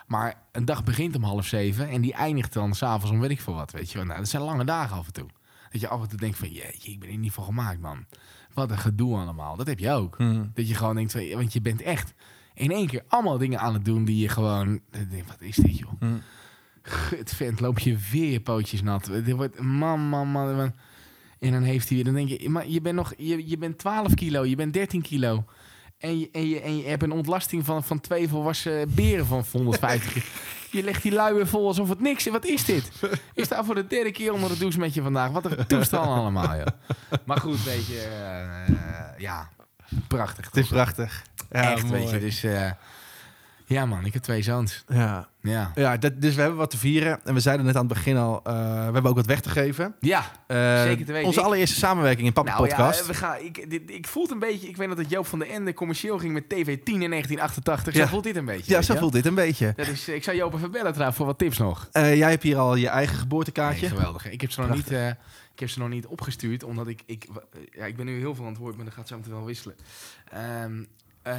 Maar 0.07 0.41
een 0.51 0.65
dag 0.65 0.83
begint 0.83 1.15
om 1.15 1.23
half 1.23 1.45
zeven 1.45 1.89
en 1.89 2.01
die 2.01 2.13
eindigt 2.13 2.53
dan 2.53 2.75
s'avonds 2.75 3.11
om 3.11 3.19
weet 3.19 3.29
ik 3.29 3.41
veel 3.41 3.53
wat, 3.53 3.71
weet 3.71 3.91
je 3.91 3.97
wel. 3.97 4.05
Nou, 4.05 4.19
dat 4.19 4.29
zijn 4.29 4.43
lange 4.43 4.65
dagen 4.65 4.97
af 4.97 5.05
en 5.05 5.13
toe. 5.13 5.27
Dat 5.71 5.81
je 5.81 5.87
af 5.87 6.01
en 6.01 6.09
toe 6.09 6.19
denkt 6.19 6.37
van, 6.37 6.49
jeetje, 6.49 6.91
ik 6.91 6.99
ben 6.99 7.09
er 7.09 7.17
niet 7.17 7.31
voor 7.31 7.43
gemaakt, 7.43 7.79
man. 7.79 8.05
Wat 8.53 8.71
een 8.71 8.77
gedoe 8.77 9.17
allemaal. 9.17 9.55
Dat 9.55 9.67
heb 9.67 9.79
je 9.79 9.91
ook. 9.91 10.17
Hm. 10.17 10.45
Dat 10.53 10.67
je 10.67 10.75
gewoon 10.75 10.95
denkt, 10.95 11.33
want 11.33 11.53
je 11.53 11.61
bent 11.61 11.81
echt 11.81 12.13
in 12.53 12.71
één 12.71 12.87
keer 12.87 13.03
allemaal 13.07 13.37
dingen 13.37 13.59
aan 13.59 13.73
het 13.73 13.85
doen 13.85 14.05
die 14.05 14.17
je 14.17 14.29
gewoon... 14.29 14.79
Wat 15.27 15.41
is 15.41 15.55
dit, 15.55 15.77
joh? 15.77 15.91
Hm. 15.99 16.17
Gut, 16.81 17.33
vent, 17.33 17.59
loop 17.59 17.79
je 17.79 17.97
weer 18.11 18.31
je 18.31 18.41
pootjes 18.41 18.81
nat. 18.81 19.05
Dit 19.05 19.31
wordt, 19.31 19.59
man, 19.59 20.09
man, 20.09 20.27
man, 20.27 20.55
man. 20.55 20.73
En 21.39 21.51
dan 21.51 21.63
heeft 21.63 21.87
hij 21.87 21.95
weer, 21.95 22.05
dan 22.05 22.13
denk 22.13 22.29
je, 22.29 22.49
maar 22.49 22.67
je 22.67 22.81
bent 22.81 22.95
nog, 22.95 23.13
je, 23.17 23.49
je 23.49 23.57
bent 23.57 23.77
12 23.77 24.13
kilo, 24.13 24.45
je 24.45 24.55
bent 24.55 24.73
13 24.73 25.01
kilo. 25.01 25.45
En 25.97 26.19
je, 26.19 26.29
en 26.31 26.49
je, 26.49 26.61
en 26.61 26.77
je 26.77 26.83
hebt 26.83 27.03
een 27.03 27.11
ontlasting 27.11 27.65
van, 27.65 27.83
van 27.83 28.01
twee 28.01 28.27
volwassen 28.27 28.93
beren 28.93 29.25
van 29.25 29.45
150 29.51 30.11
kilo. 30.13 30.25
Je 30.71 30.83
legt 30.83 31.01
die 31.01 31.11
luien 31.11 31.47
vol 31.47 31.67
alsof 31.67 31.89
het 31.89 32.01
niks 32.01 32.25
is. 32.25 32.31
Wat 32.31 32.45
is 32.45 32.65
dit? 32.65 32.91
Ik 33.33 33.43
sta 33.43 33.63
voor 33.63 33.75
de 33.75 33.87
derde 33.87 34.11
keer 34.11 34.33
onder 34.33 34.49
de 34.49 34.57
douche 34.57 34.79
met 34.79 34.93
je 34.93 35.01
vandaag. 35.01 35.31
Wat 35.31 35.45
een 35.45 35.67
toestand 35.67 36.05
allemaal, 36.17 36.55
joh. 36.55 36.65
Maar 37.25 37.37
goed, 37.37 37.63
weet 37.63 37.85
je, 37.87 37.99
eh, 38.01 39.19
ja, 39.19 39.49
prachtig. 40.07 40.45
Het 40.45 40.57
is 40.57 40.67
prachtig. 40.67 41.23
Ja, 41.51 41.71
Echt, 41.71 41.83
mooi. 41.83 42.01
weet 42.01 42.09
je. 42.09 42.19
Dus 42.19 42.43
eh, 42.43 42.71
Ja 43.69 43.85
man, 43.85 44.05
ik 44.05 44.13
heb 44.13 44.21
twee 44.23 44.41
zoons. 44.41 44.83
Ja, 44.87 45.27
Ja. 45.41 45.71
ja 45.75 45.97
dat, 45.97 46.21
dus 46.21 46.35
we 46.35 46.41
hebben 46.41 46.59
wat 46.59 46.69
te 46.69 46.77
vieren. 46.77 47.19
En 47.25 47.33
we 47.33 47.39
zeiden 47.39 47.65
net 47.65 47.75
aan 47.75 47.85
het 47.85 47.93
begin 47.93 48.17
al, 48.17 48.39
eh, 48.43 48.53
we 48.53 48.59
hebben 48.93 49.05
ook 49.05 49.15
wat 49.15 49.25
weg 49.25 49.41
te 49.41 49.49
geven. 49.49 49.95
Ja, 49.99 50.31
Eh, 50.47 50.81
Zeker 50.81 51.05
te 51.05 51.11
weten. 51.11 51.27
Onze 51.27 51.41
allereerste 51.41 51.75
samenwerking 51.77 52.27
in 52.27 52.33
Papa 52.33 52.49
nou 52.49 52.67
Podcast. 52.67 52.99
ja, 52.99 53.05
we 53.05 53.13
gaan, 53.13 53.39
ik, 53.41 53.69
dit, 53.69 53.89
ik 53.89 54.07
voel 54.07 54.23
het 54.23 54.31
een 54.31 54.39
beetje, 54.39 54.67
ik 54.67 54.77
weet 54.77 54.87
dat 54.87 54.97
het 54.97 55.09
Joop 55.09 55.25
van 55.27 55.39
der 55.39 55.49
Ende 55.49 55.73
commercieel 55.73 56.17
ging 56.19 56.33
met 56.33 56.43
TV10 56.43 56.83
in 56.83 57.09
1988. 57.09 57.93
Ja. 57.93 58.03
Zo 58.03 58.07
voelt 58.09 58.23
dit 58.23 58.35
een 58.35 58.45
beetje. 58.45 58.71
ja, 58.73 58.81
zo 58.81 58.95
voelt 58.95 59.13
dit 59.13 59.25
een 59.25 59.35
beetje. 59.35 59.73
Dat 59.75 59.87
is, 59.87 60.07
ik 60.09 60.23
zou 60.23 60.37
Joop 60.37 60.53
even 60.53 60.71
bellen 60.71 60.91
trouwens 60.91 61.17
voor 61.17 61.25
wat 61.25 61.37
tips 61.37 61.57
nog. 61.57 61.87
Eh, 61.91 62.15
jij 62.17 62.29
hebt 62.29 62.43
hier 62.43 62.57
al 62.57 62.75
je 62.75 62.87
eigen 62.87 63.17
geboortekaartje. 63.17 63.87
Nee, 63.87 63.95
geweldig. 63.97 64.29
Ik 64.31 64.41
heb 64.41 64.51
ze 64.51 64.59
nog 64.59 64.69
Prachtig. 64.69 64.91
niet, 65.01 65.15
ik 65.53 65.59
heb 65.59 65.69
ze 65.69 65.79
nog 65.79 65.89
niet 65.89 66.05
opgestuurd, 66.05 66.63
omdat 66.63 66.87
ik, 66.87 67.01
ik, 67.05 67.25
ja, 67.71 67.85
ik 67.85 67.95
ben 67.95 68.05
nu 68.05 68.17
heel 68.19 68.35
veel 68.35 68.43
aan 68.45 68.51
het 68.51 68.59
woord, 68.59 68.75
maar 68.75 68.85
dat 68.85 68.93
gaat 68.93 69.07
zo 69.07 69.15
meteen 69.17 69.33
wel 69.33 69.45
wisselen. 69.45 69.75
Ehm, 70.31 70.83
eh, 71.27 71.35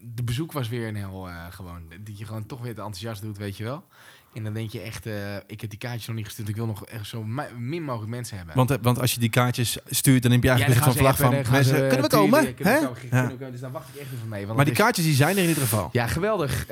de 0.00 0.22
bezoek 0.24 0.52
was 0.52 0.68
weer 0.68 0.88
een 0.88 0.96
heel 0.96 1.28
eh, 1.28 1.34
gewoon, 1.50 1.82
dat 2.04 2.18
je 2.18 2.24
gewoon 2.24 2.46
toch 2.46 2.58
weer 2.60 2.68
het 2.68 2.78
enthousiast 2.78 3.22
doet, 3.22 3.38
weet 3.38 3.56
je 3.56 3.64
wel. 3.64 3.84
En 4.34 4.44
dan 4.44 4.52
denk 4.52 4.70
je 4.70 4.80
echt, 4.80 5.06
eh, 5.06 5.36
ik 5.46 5.60
heb 5.60 5.70
die 5.70 5.78
kaartjes 5.78 6.06
nog 6.06 6.16
niet 6.16 6.24
gestuurd, 6.24 6.48
ik 6.48 6.56
wil 6.56 6.66
nog 6.66 6.84
echt 6.86 7.06
zo 7.06 7.22
mi- 7.24 7.52
min 7.58 7.82
mogelijk 7.82 8.10
mensen 8.10 8.36
hebben. 8.36 8.54
Want, 8.56 8.78
want 8.82 9.00
als 9.00 9.14
je 9.14 9.20
die 9.20 9.28
kaartjes 9.30 9.78
stuurt, 9.86 10.22
dan 10.22 10.32
heb 10.32 10.42
je 10.42 10.48
Ja, 10.48 10.54
eigenlijk 10.54 10.84
dan 10.84 10.88
een 10.88 10.94
gaan 10.94 11.04
vlag 11.14 11.16
van 11.30 11.42
dan 11.42 11.52
mensen. 11.52 11.74
ze, 11.76 11.86
Kunnen 11.86 12.10
we 12.10 12.16
komen? 12.16 12.54
Hè? 12.62 12.76
Ja. 12.76 13.50
Dus 13.50 13.60
daar 13.60 13.70
wacht 13.70 13.88
ik 13.94 14.00
echt 14.00 14.12
even 14.12 14.28
mee. 14.28 14.44
Want 14.44 14.56
Maar 14.56 14.64
die 14.64 14.74
is- 14.74 14.80
kaartjes 14.80 15.04
die 15.04 15.14
zijn 15.14 15.36
er 15.36 15.42
in 15.42 15.48
ieder 15.48 15.62
geval. 15.62 15.88
Ja, 15.92 16.06
geweldig. 16.06 16.66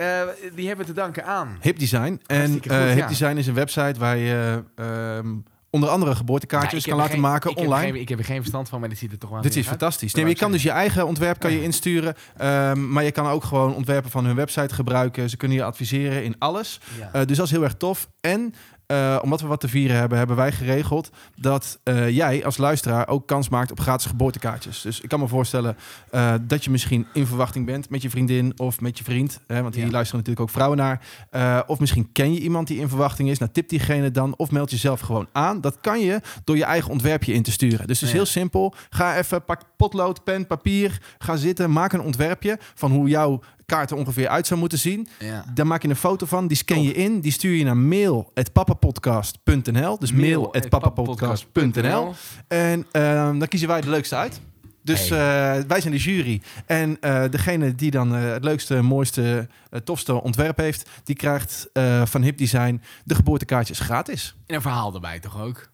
Die 0.54 0.66
hebben 0.68 0.86
te 0.86 0.92
danken 0.92 1.24
aan. 1.24 1.58
Hip 1.60 1.78
Design. 1.78 2.20
En 2.26 2.52
goed, 2.52 2.64
Hip 2.64 2.96
ja. 2.96 3.06
Design 3.06 3.36
is 3.36 3.46
een 3.46 3.54
website 3.54 3.98
waar 3.98 4.16
je 4.16 4.64
ehm, 4.74 5.36
onder 5.70 5.88
andere 5.88 6.14
geboortekaartjes 6.14 6.84
ik 6.84 6.90
kan 6.90 7.00
heb 7.00 7.00
laten 7.00 7.12
geen- 7.22 7.30
maken 7.32 7.50
ik 7.50 7.56
Heb 7.58 7.66
online. 7.66 7.92
geen, 7.92 8.00
ik 8.00 8.08
heb 8.08 8.18
er 8.18 8.24
geen 8.24 8.38
verstand 8.40 8.68
van, 8.68 8.80
maar 8.80 8.88
dit 8.88 8.98
ziet 8.98 9.12
er 9.12 9.18
toch 9.18 9.30
wel 9.30 9.40
Dit 9.40 9.50
is 9.50 9.56
uit. 9.56 9.66
fantastisch. 9.66 10.14
Nee, 10.14 10.26
je 10.26 10.34
kan 10.34 10.52
dus 10.52 10.62
je 10.62 10.70
eigen 10.70 11.06
ontwerp 11.06 11.38
kan 11.38 11.50
je 11.52 11.58
Ja. 11.58 11.62
insturen. 11.64 12.14
Ehm, 12.36 12.92
maar 12.92 13.04
je 13.04 13.10
kan 13.10 13.26
ook 13.26 13.44
gewoon 13.44 13.74
ontwerpen 13.74 14.10
van 14.10 14.24
hun 14.24 14.34
website 14.36 14.74
gebruiken. 14.74 15.30
Ze 15.30 15.36
kunnen 15.36 15.56
je 15.56 15.64
adviseren 15.64 16.24
in 16.24 16.34
alles. 16.38 16.80
Eh, 17.12 17.20
dus 17.26 17.36
dat 17.36 17.46
is 17.46 17.52
heel 17.52 17.62
erg 17.62 17.74
tof. 17.74 18.08
En 18.20 18.54
eh, 18.90 19.18
omdat 19.22 19.40
we 19.40 19.46
wat 19.46 19.60
te 19.60 19.68
vieren 19.68 19.96
hebben, 19.96 20.18
hebben 20.18 20.36
wij 20.36 20.52
geregeld 20.52 21.10
dat 21.36 21.78
eh, 21.82 22.08
jij 22.08 22.44
als 22.44 22.56
luisteraar 22.56 23.08
ook 23.08 23.26
kans 23.26 23.48
maakt 23.48 23.70
op 23.70 23.80
gratis 23.80 24.06
geboortekaartjes. 24.06 24.80
Dus 24.80 25.00
ik 25.00 25.08
kan 25.08 25.20
me 25.20 25.28
voorstellen 25.28 25.76
eh, 26.10 26.34
dat 26.42 26.64
je 26.64 26.70
misschien 26.70 27.06
in 27.12 27.26
verwachting 27.26 27.66
bent 27.66 27.90
met 27.90 28.02
je 28.02 28.10
vriendin 28.10 28.52
of 28.56 28.80
met 28.80 28.98
je 28.98 29.04
vriend. 29.04 29.40
Hè, 29.46 29.62
want 29.62 29.74
hier 29.74 29.84
Ja. 29.84 29.90
luisteren 29.90 30.18
natuurlijk 30.24 30.48
ook 30.48 30.54
vrouwen 30.54 30.78
naar. 30.78 31.64
Of 31.66 31.78
misschien 31.80 32.12
ken 32.12 32.32
je 32.34 32.40
iemand 32.40 32.66
die 32.66 32.78
in 32.78 32.88
verwachting 32.88 33.30
is. 33.30 33.38
Nou, 33.38 33.50
tip 33.52 33.68
diegene 33.68 34.10
dan 34.10 34.34
of 34.36 34.50
meld 34.50 34.70
jezelf 34.70 35.00
gewoon 35.00 35.28
aan. 35.32 35.60
Dat 35.60 35.78
kan 35.80 36.00
je 36.00 36.20
door 36.44 36.56
je 36.56 36.64
eigen 36.64 36.90
ontwerpje 36.90 37.32
in 37.32 37.42
te 37.42 37.50
sturen. 37.52 37.86
Dus 37.86 37.96
het 38.00 38.08
is 38.08 38.14
Ja. 38.14 38.14
heel 38.22 38.26
simpel. 38.26 38.74
Ga 38.90 39.16
even, 39.16 39.44
pak 39.44 39.60
potlood, 39.76 40.24
pen, 40.24 40.46
papier. 40.46 41.00
Ga 41.18 41.36
zitten, 41.36 41.70
maak 41.72 41.92
een 41.92 42.00
ontwerpje 42.02 42.58
van 42.74 42.90
hoe 42.90 43.08
jouw 43.08 43.40
kaart 43.70 43.90
er 43.90 43.96
ongeveer 43.96 44.28
uit 44.28 44.46
zou 44.46 44.60
moeten 44.60 44.78
zien. 44.78 45.08
ja. 45.18 45.44
Daar 45.54 45.66
maak 45.66 45.82
je 45.82 45.88
een 45.88 45.96
foto 45.96 46.26
van, 46.26 46.46
die 46.46 46.56
scan 46.56 46.82
je 46.82 46.92
in, 46.92 47.20
die 47.20 47.32
stuur 47.32 47.54
je 47.56 47.64
naar 47.64 47.76
mail.papapodcast.nl. 47.76 49.98
Dus 49.98 50.12
mail.papapodcast.nl. 50.12 52.14
En 52.48 52.86
ehm, 52.92 53.38
dan 53.38 53.48
kiezen 53.48 53.68
wij 53.68 53.80
de 53.80 53.90
leukste 53.90 54.16
uit. 54.16 54.40
Dus 54.82 55.10
eh, 55.10 55.18
wij 55.66 55.80
zijn 55.80 55.92
de 55.92 55.98
jury. 55.98 56.42
En 56.66 56.96
eh, 57.00 57.24
degene 57.30 57.74
die 57.74 57.90
dan 57.90 58.14
eh, 58.16 58.32
het 58.32 58.44
leukste, 58.44 58.82
mooiste, 58.82 59.48
eh, 59.70 59.80
tofste 59.80 60.22
ontwerp 60.22 60.56
heeft, 60.56 60.88
die 61.04 61.16
krijgt 61.16 61.68
eh, 61.72 62.02
van 62.06 62.22
Hip 62.22 62.38
Design 62.38 62.80
de 63.04 63.14
geboortekaartjes 63.14 63.78
gratis. 63.80 64.34
En 64.46 64.54
een 64.54 64.62
verhaal 64.62 64.94
erbij 64.94 65.20
toch 65.20 65.40
ook? 65.40 65.68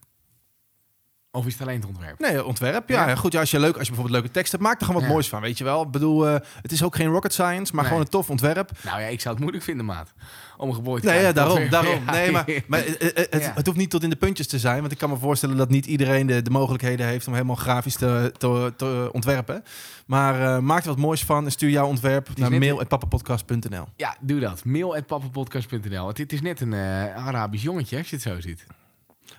Of 1.37 1.47
is 1.47 1.53
het 1.53 1.63
alleen 1.63 1.77
het 1.81 1.87
ontwerp? 1.89 2.19
Nee, 2.19 2.45
ontwerp. 2.45 2.89
Ja, 2.89 3.09
Ja. 3.09 3.15
goed. 3.15 3.33
Ja, 3.33 3.41
als 3.41 3.51
je 3.51 3.59
leuk, 3.61 3.73
als 3.77 3.83
je 3.87 3.93
bijvoorbeeld 3.93 4.17
leuke 4.21 4.31
tekst 4.35 4.53
hebt, 4.53 4.65
maak 4.65 4.79
er 4.81 4.87
gewoon 4.87 5.01
wat 5.01 5.05
Ja. 5.09 5.13
moois 5.15 5.29
van. 5.29 5.41
Weet 5.41 5.59
je 5.59 5.65
wel? 5.65 5.83
Ik 5.83 5.91
bedoel, 5.91 6.29
eh, 6.29 6.35
het 6.63 6.73
is 6.73 6.83
ook 6.83 6.97
geen 6.97 7.07
rocket 7.09 7.33
science, 7.33 7.73
maar 7.75 7.81
Nee. 7.83 7.85
gewoon 7.93 8.01
een 8.01 8.11
tof 8.11 8.31
ontwerp. 8.31 8.71
Nou 8.83 9.01
ja, 9.01 9.07
ik 9.07 9.21
zou 9.21 9.31
het 9.35 9.43
moeilijk 9.43 9.65
vinden, 9.65 9.87
maat. 9.87 10.13
Om 10.57 10.69
een 10.69 10.75
geboorte 10.75 11.07
Nee, 11.07 11.23
ja, 11.23 11.33
daarom. 11.33 11.69
Daarom. 11.69 12.05
Nee, 12.05 12.31
maar, 12.31 12.45
maar 12.67 12.79
het, 12.85 13.13
het, 13.31 13.51
het- 13.55 13.67
hoeft 13.67 13.79
niet 13.79 13.91
tot 13.91 14.03
in 14.03 14.11
de 14.11 14.17
puntjes 14.17 14.47
te 14.47 14.59
zijn. 14.59 14.81
Want 14.81 14.93
ik 14.93 14.99
kan 14.99 15.11
me 15.11 15.17
voorstellen 15.17 15.57
dat 15.57 15.69
niet 15.71 15.87
iedereen 15.87 16.27
de, 16.27 16.43
de 16.43 16.51
mogelijkheden 16.51 17.07
heeft 17.07 17.27
om 17.27 17.33
helemaal 17.33 17.57
grafisch 17.57 17.95
te, 17.97 18.33
te, 18.39 18.73
te 18.77 19.09
ontwerpen. 19.13 19.63
Maar 20.07 20.41
eh, 20.57 20.59
maak 20.63 20.83
er 20.83 20.89
wat 20.89 20.99
moois 20.99 21.25
van 21.25 21.45
en 21.45 21.51
stuur 21.51 21.71
jouw 21.71 21.87
ontwerp 21.87 22.29
naar 22.37 22.51
mail.papapodcast.nl. 22.51 23.85
Ja, 23.97 24.17
doe 24.21 24.41
dat. 24.41 24.65
Mail.papapodcast.nl. 24.65 26.09
Het, 26.09 26.19
het 26.19 26.33
is 26.33 26.41
net 26.41 26.61
een 26.61 26.73
eh, 26.73 27.27
Arabisch 27.27 27.63
jongetje, 27.65 27.97
als 27.99 28.09
je 28.11 28.15
het 28.17 28.25
zo 28.25 28.41
ziet. 28.41 28.67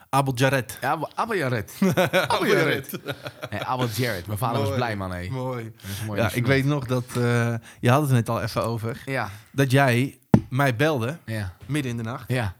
Abel 0.10 0.34
Jared. 0.36 0.78
Ja, 0.82 0.92
Ab- 0.92 1.12
Abel 1.16 1.36
Jared. 1.36 1.74
Abel 2.12 2.46
Jared. 2.48 2.92
Nee, 3.50 3.64
Abel 3.64 3.88
Jared. 3.88 4.28
Mijn 4.28 4.38
vader 4.40 4.62
was 4.62 4.76
blij, 4.76 4.96
man. 4.96 5.10
Mooi. 5.30 5.74
Dat 5.82 6.06
mooi 6.06 6.20
Ja, 6.22 6.32
ik 6.34 6.46
weet 6.46 6.66
nog 6.66 6.86
dat, 6.86 7.04
eh, 7.16 7.54
je 7.80 7.90
had 7.90 8.02
het 8.02 8.12
net 8.12 8.30
al 8.30 8.42
even 8.42 8.64
over, 8.66 9.02
Ja, 9.06 9.30
dat 9.52 9.72
jij 9.72 10.20
mij 10.50 10.76
belde 10.76 11.18
ja, 11.26 11.54
midden 11.66 11.92
in 11.92 11.98
de 11.98 12.04
nacht. 12.04 12.24
ja, 12.28 12.56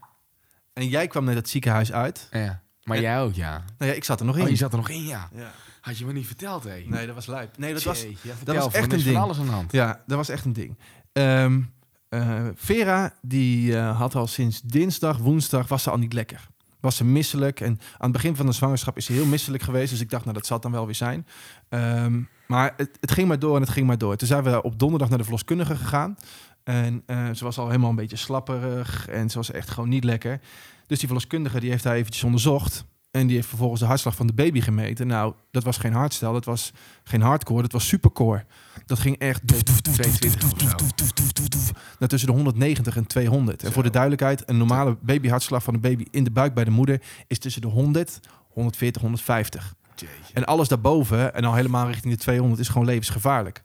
En 0.72 0.88
jij 0.88 1.06
kwam 1.06 1.24
net 1.24 1.34
het 1.34 1.48
ziekenhuis 1.48 1.92
uit. 1.92 2.28
ja. 2.30 2.62
Maar 2.82 2.96
En- 2.96 3.02
jij 3.02 3.20
ook, 3.20 3.34
ja. 3.34 3.64
Nou 3.78 3.90
ja, 3.90 3.96
ik 3.96 4.04
zat 4.04 4.20
er 4.20 4.26
nog 4.26 4.36
in. 4.36 4.42
Oh, 4.42 4.48
je 4.48 4.56
zat 4.56 4.70
er 4.72 4.78
nog 4.78 4.88
in, 4.88 5.04
ja. 5.06 5.28
ja. 5.34 5.50
Had 5.80 5.98
je 5.98 6.06
me 6.06 6.12
niet 6.12 6.26
verteld, 6.26 6.64
hé. 6.64 6.84
Nee, 6.86 7.06
dat 7.06 7.14
was 7.14 7.26
lijp. 7.26 7.58
Nee, 7.58 7.72
dat 7.74 7.82
was, 7.82 8.02
ja, 8.22 8.34
was 8.44 8.64
echt 8.72 8.74
er 8.74 8.82
een 8.82 8.98
is 8.98 9.02
van 9.02 9.12
ding. 9.12 9.16
alles 9.24 9.38
aan 9.38 9.44
de 9.46 9.50
hand. 9.52 9.72
Ja, 9.72 10.02
dat 10.06 10.16
was 10.16 10.28
echt 10.28 10.44
een 10.44 10.52
ding. 10.52 10.78
Ehm, 11.12 11.60
eh, 12.08 12.46
Vera, 12.54 13.12
die 13.22 13.76
eh, 13.76 13.98
had 13.98 14.14
al 14.14 14.26
sinds 14.26 14.60
dinsdag, 14.60 15.18
woensdag, 15.18 15.68
was 15.68 15.82
ze 15.82 15.90
al 15.90 15.98
niet 15.98 16.12
lekker. 16.12 16.46
Was 16.80 16.96
ze 16.96 17.04
misselijk. 17.04 17.60
En 17.60 17.70
aan 17.70 17.78
het 17.98 18.12
begin 18.12 18.36
van 18.36 18.46
de 18.46 18.52
zwangerschap 18.52 18.96
is 18.96 19.04
ze 19.04 19.12
heel 19.12 19.26
misselijk 19.26 19.62
geweest. 19.62 19.90
Dus 19.90 20.00
ik 20.00 20.10
dacht, 20.10 20.24
nou, 20.24 20.36
dat 20.36 20.46
zal 20.46 20.60
dan 20.60 20.72
wel 20.72 20.86
weer 20.86 20.94
zijn. 20.94 21.26
Ehm, 21.68 22.22
maar 22.46 22.74
het, 22.76 22.98
het 23.00 23.10
ging 23.10 23.28
maar 23.28 23.38
door 23.38 23.54
en 23.54 23.60
het 23.60 23.70
ging 23.70 23.86
maar 23.86 23.98
door. 23.98 24.16
Toen 24.16 24.28
zijn 24.28 24.42
we 24.42 24.62
op 24.62 24.78
donderdag 24.78 25.08
naar 25.08 25.18
de 25.18 25.24
verloskundige 25.24 25.76
gegaan. 25.76 26.16
En 26.64 27.02
eh, 27.06 27.30
ze 27.32 27.44
was 27.44 27.58
al 27.58 27.66
helemaal 27.66 27.90
een 27.90 27.96
beetje 27.96 28.16
slapperig. 28.16 29.08
En 29.08 29.30
ze 29.30 29.36
was 29.36 29.50
echt 29.50 29.70
gewoon 29.70 29.88
niet 29.88 30.04
lekker. 30.04 30.40
Dus 30.86 30.98
die 30.98 31.06
verloskundige 31.06 31.60
die 31.60 31.70
heeft 31.70 31.84
haar 31.84 31.94
eventjes 31.94 32.24
onderzocht. 32.24 32.84
En 33.10 33.26
die 33.26 33.36
heeft 33.36 33.48
vervolgens 33.48 33.80
de 33.80 33.86
hartslag 33.86 34.14
van 34.14 34.26
de 34.26 34.32
baby 34.32 34.60
gemeten. 34.60 35.06
Nou, 35.06 35.34
dat 35.50 35.64
was 35.64 35.76
geen 35.76 35.92
hardstel, 35.92 36.32
dat 36.32 36.44
was 36.44 36.72
geen 37.04 37.20
hardcore, 37.20 37.62
dat 37.62 37.72
was 37.72 37.88
supercore. 37.88 38.44
Dat 38.86 38.98
ging 38.98 39.18
echt 39.18 39.48
doef, 39.48 39.62
doef, 39.62 39.80
doef, 39.80 39.96
doef, 39.96 40.06
doef, 40.06 40.18
22 40.18 40.52
of 40.52 40.58
doef, 40.58 40.70
zo. 40.70 40.76
doef, 40.76 40.92
doef, 40.92 41.12
doef, 41.12 41.32
doef, 41.32 41.48
doef. 41.48 41.72
Nou, 41.98 42.10
tussen 42.10 42.28
de 42.28 42.34
190 42.34 42.96
en 42.96 43.06
200. 43.06 43.62
En 43.62 43.72
voor 43.72 43.82
de 43.82 43.90
duidelijkheid, 43.90 44.42
een 44.46 44.56
normale 44.56 44.96
babyhartslag 45.00 45.62
van 45.62 45.74
een 45.74 45.80
baby 45.80 46.06
in 46.10 46.24
de 46.24 46.30
buik 46.30 46.54
bij 46.54 46.64
de 46.64 46.70
moeder 46.70 47.02
is 47.26 47.38
tussen 47.38 47.62
de 47.62 47.68
100, 47.68 48.20
140, 48.48 49.02
150. 49.02 49.74
Jeetje. 49.94 50.34
En 50.34 50.44
alles 50.44 50.68
daarboven, 50.68 51.34
en 51.34 51.44
al 51.44 51.54
helemaal 51.54 51.86
richting 51.86 52.14
de 52.14 52.20
200, 52.20 52.60
is 52.60 52.68
gewoon 52.68 52.86
levensgevaarlijk. 52.86 53.62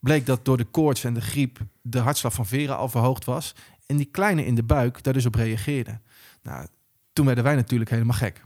Bleek 0.00 0.26
dat 0.26 0.44
door 0.44 0.56
de 0.56 0.64
koorts 0.64 1.04
en 1.04 1.14
de 1.14 1.20
griep 1.20 1.58
de 1.82 1.98
hartslag 1.98 2.32
van 2.32 2.46
Vera 2.46 2.74
al 2.74 2.88
verhoogd 2.88 3.24
was. 3.24 3.54
En 3.86 3.96
die 3.96 4.08
kleine 4.10 4.46
in 4.46 4.54
de 4.54 4.62
buik 4.62 5.02
daar 5.02 5.12
dus 5.12 5.26
op 5.26 5.34
reageerde. 5.34 6.00
Nou, 6.42 6.66
toen 7.12 7.26
werden 7.26 7.44
wij 7.44 7.54
natuurlijk 7.54 7.90
helemaal 7.90 8.16
gek. 8.16 8.44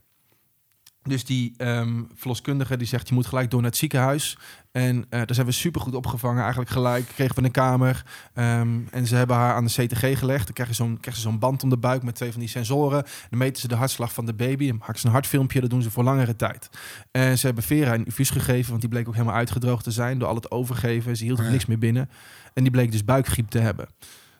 Dus 1.08 1.24
die 1.24 1.54
ehm, 1.56 2.02
verloskundige 2.14 2.76
die 2.76 2.86
zegt, 2.86 3.08
je 3.08 3.14
moet 3.14 3.26
gelijk 3.26 3.50
door 3.50 3.60
naar 3.60 3.70
het 3.70 3.78
ziekenhuis. 3.78 4.38
En 4.72 4.96
eh, 5.08 5.18
daar 5.18 5.34
zijn 5.34 5.46
we 5.46 5.52
supergoed 5.52 5.94
opgevangen. 5.94 6.40
Eigenlijk 6.40 6.70
gelijk 6.70 7.06
kregen 7.14 7.34
we 7.36 7.42
een 7.42 7.50
kamer. 7.50 8.02
Ehm, 8.34 8.78
en 8.90 9.06
ze 9.06 9.14
hebben 9.16 9.36
haar 9.36 9.54
aan 9.54 9.64
de 9.64 9.70
CTG 9.86 10.18
gelegd. 10.18 10.44
Dan 10.44 10.54
krijg 10.54 10.68
je 10.68 10.74
zo'n 10.74 11.00
krijg 11.00 11.16
je 11.16 11.22
zo'n 11.22 11.38
band 11.38 11.62
om 11.62 11.68
de 11.70 11.76
buik 11.78 12.02
met 12.02 12.14
twee 12.14 12.30
van 12.30 12.40
die 12.40 12.48
sensoren. 12.48 13.04
Dan 13.30 13.38
meten 13.38 13.60
ze 13.60 13.68
de 13.68 13.74
hartslag 13.74 14.12
van 14.12 14.26
de 14.26 14.34
baby. 14.34 14.66
Dan 14.66 14.76
maken 14.76 14.98
ze 14.98 15.06
een 15.06 15.12
hartfilmpje. 15.12 15.60
Dat 15.60 15.70
doen 15.70 15.82
ze 15.82 15.90
voor 15.90 16.04
langere 16.04 16.36
tijd. 16.36 16.68
En 17.10 17.38
ze 17.38 17.46
hebben 17.46 17.64
Vera 17.64 17.94
een 17.94 18.04
infuus 18.04 18.30
gegeven. 18.30 18.68
Want 18.70 18.80
die 18.80 18.90
bleek 18.90 19.08
ook 19.08 19.14
helemaal 19.14 19.34
uitgedroogd 19.36 19.84
te 19.84 19.90
zijn 19.90 20.18
door 20.18 20.28
al 20.28 20.34
het 20.34 20.50
overgeven. 20.50 21.16
Ze 21.16 21.24
hield 21.24 21.38
Ja. 21.38 21.48
niks 21.50 21.66
meer 21.66 21.78
binnen. 21.78 22.10
En 22.54 22.62
die 22.62 22.72
bleek 22.72 22.92
dus 22.92 23.04
buikgriep 23.04 23.48
te 23.48 23.58
hebben. 23.58 23.88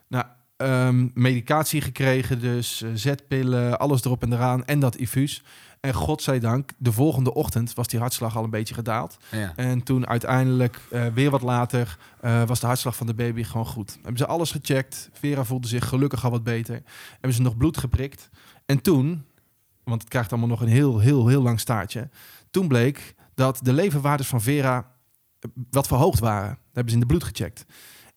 Nou, 0.07 0.25
ehm, 0.57 1.07
medicatie 1.13 1.81
gekregen. 1.81 2.39
Dus 2.41 2.81
eh, 2.81 2.89
zetpillen, 2.93 3.79
alles 3.79 4.03
erop 4.03 4.23
en 4.23 4.33
eraan. 4.33 4.65
En 4.65 4.79
dat 4.79 4.95
infuus. 4.95 5.43
En 5.79 5.93
godzijdank, 5.93 6.71
de 6.77 6.91
volgende 6.91 7.33
ochtend 7.33 7.73
was 7.73 7.87
die 7.87 7.99
hartslag 7.99 8.37
al 8.37 8.43
een 8.43 8.49
beetje 8.49 8.73
gedaald. 8.73 9.17
Ja. 9.31 9.53
En 9.55 9.83
toen 9.83 10.07
uiteindelijk, 10.07 10.79
eh, 10.91 11.05
weer 11.07 11.29
wat 11.29 11.41
later, 11.41 11.97
eh, 12.21 12.43
was 12.43 12.59
de 12.59 12.65
hartslag 12.65 12.95
van 12.95 13.07
de 13.07 13.13
baby 13.13 13.43
gewoon 13.43 13.65
goed. 13.65 13.93
Hebben 13.93 14.17
ze 14.17 14.25
alles 14.25 14.51
gecheckt. 14.51 15.09
Vera 15.13 15.43
voelde 15.43 15.67
zich 15.67 15.87
gelukkig 15.87 16.23
al 16.23 16.31
wat 16.31 16.43
beter. 16.43 16.81
Hebben 17.11 17.33
ze 17.33 17.41
nog 17.41 17.57
bloed 17.57 17.77
geprikt. 17.77 18.29
En 18.65 18.81
toen, 18.81 19.25
want 19.83 20.01
het 20.01 20.09
krijgt 20.09 20.31
allemaal 20.31 20.49
nog 20.49 20.61
een 20.61 20.67
heel, 20.67 20.99
heel, 20.99 21.27
heel 21.27 21.41
lang 21.41 21.59
staartje. 21.59 22.09
Toen 22.51 22.67
bleek 22.67 23.15
dat 23.35 23.59
de 23.63 23.73
leverwaardes 23.73 24.27
van 24.27 24.41
Vera 24.41 24.91
eh, 25.39 25.49
wat 25.69 25.87
verhoogd 25.87 26.19
waren. 26.19 26.49
Dat 26.49 26.57
hebben 26.73 26.89
ze 26.89 26.99
in 26.99 27.07
de 27.07 27.13
bloed 27.13 27.23
gecheckt. 27.23 27.65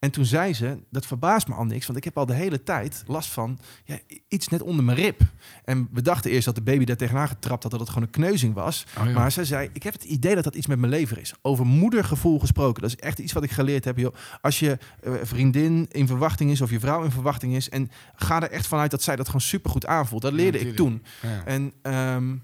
En 0.02 0.10
toen 0.10 0.24
zei 0.24 0.54
ze, 0.54 0.78
dat 0.90 1.06
verbaast 1.06 1.48
me 1.48 1.54
al 1.54 1.64
niks, 1.64 1.86
want 1.86 1.98
ik 1.98 2.04
heb 2.04 2.18
al 2.18 2.26
de 2.26 2.34
hele 2.34 2.62
tijd 2.62 3.02
last 3.06 3.28
van 3.28 3.58
ja, 3.84 3.98
iets 4.28 4.48
net 4.48 4.62
onder 4.62 4.84
mijn 4.84 4.96
rib. 4.96 5.20
En 5.64 5.88
we 5.92 6.02
dachten 6.02 6.30
eerst 6.30 6.44
dat 6.44 6.54
de 6.54 6.62
baby 6.62 6.84
daar 6.84 6.96
tegenaan 6.96 7.28
getrapt 7.28 7.62
had, 7.62 7.72
dat 7.72 7.80
het 7.80 7.88
gewoon 7.88 8.04
een 8.04 8.10
kneuzing 8.10 8.54
was. 8.54 8.86
Oh. 8.98 9.14
Maar 9.14 9.32
zij 9.32 9.44
zei, 9.44 9.68
ik 9.72 9.82
heb 9.82 9.92
het 9.92 10.04
idee 10.04 10.34
dat 10.34 10.44
dat 10.44 10.54
iets 10.54 10.66
met 10.66 10.78
mijn 10.78 10.92
lever 10.92 11.18
is. 11.18 11.34
Over 11.42 11.66
moedergevoel 11.66 12.38
gesproken. 12.38 12.82
Dat 12.82 12.90
is 12.90 12.96
echt 12.96 13.18
iets 13.18 13.32
wat 13.32 13.42
ik 13.42 13.50
geleerd 13.50 13.84
heb. 13.84 13.98
Joh. 13.98 14.14
Als 14.40 14.58
je 14.58 14.78
eh, 15.02 15.12
vriendin 15.22 15.86
in 15.90 16.06
verwachting 16.06 16.50
is 16.50 16.60
of 16.60 16.70
je 16.70 16.80
vrouw 16.80 17.04
in 17.04 17.10
verwachting 17.10 17.54
is... 17.54 17.68
en 17.68 17.90
ga 18.14 18.42
er 18.42 18.50
echt 18.50 18.66
vanuit 18.66 18.90
dat 18.90 19.02
zij 19.02 19.16
dat 19.16 19.26
gewoon 19.26 19.40
supergoed 19.40 19.86
aanvoelt. 19.86 20.22
Dat 20.22 20.32
leerde 20.32 20.58
Ja, 20.58 20.66
ik 20.66 20.76
toen. 20.76 21.02
Ja. 21.22 21.42
En 21.44 21.72
ehm, 21.82 22.34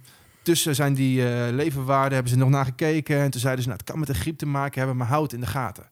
tussen 0.42 0.74
zijn 0.74 0.94
die 0.94 1.28
eh, 1.28 1.54
leverwaarden, 1.54 2.12
hebben 2.12 2.32
ze 2.32 2.38
nog 2.38 2.48
naar 2.48 2.64
gekeken. 2.64 3.20
En 3.20 3.30
toen 3.30 3.40
zeiden 3.40 3.62
ze, 3.62 3.68
nou, 3.68 3.80
het 3.80 3.90
kan 3.90 3.98
met 3.98 4.08
de 4.08 4.14
griep 4.14 4.38
te 4.38 4.46
maken 4.46 4.78
hebben, 4.78 4.96
maar 4.96 5.06
houd 5.06 5.32
in 5.32 5.40
de 5.40 5.46
gaten. 5.46 5.84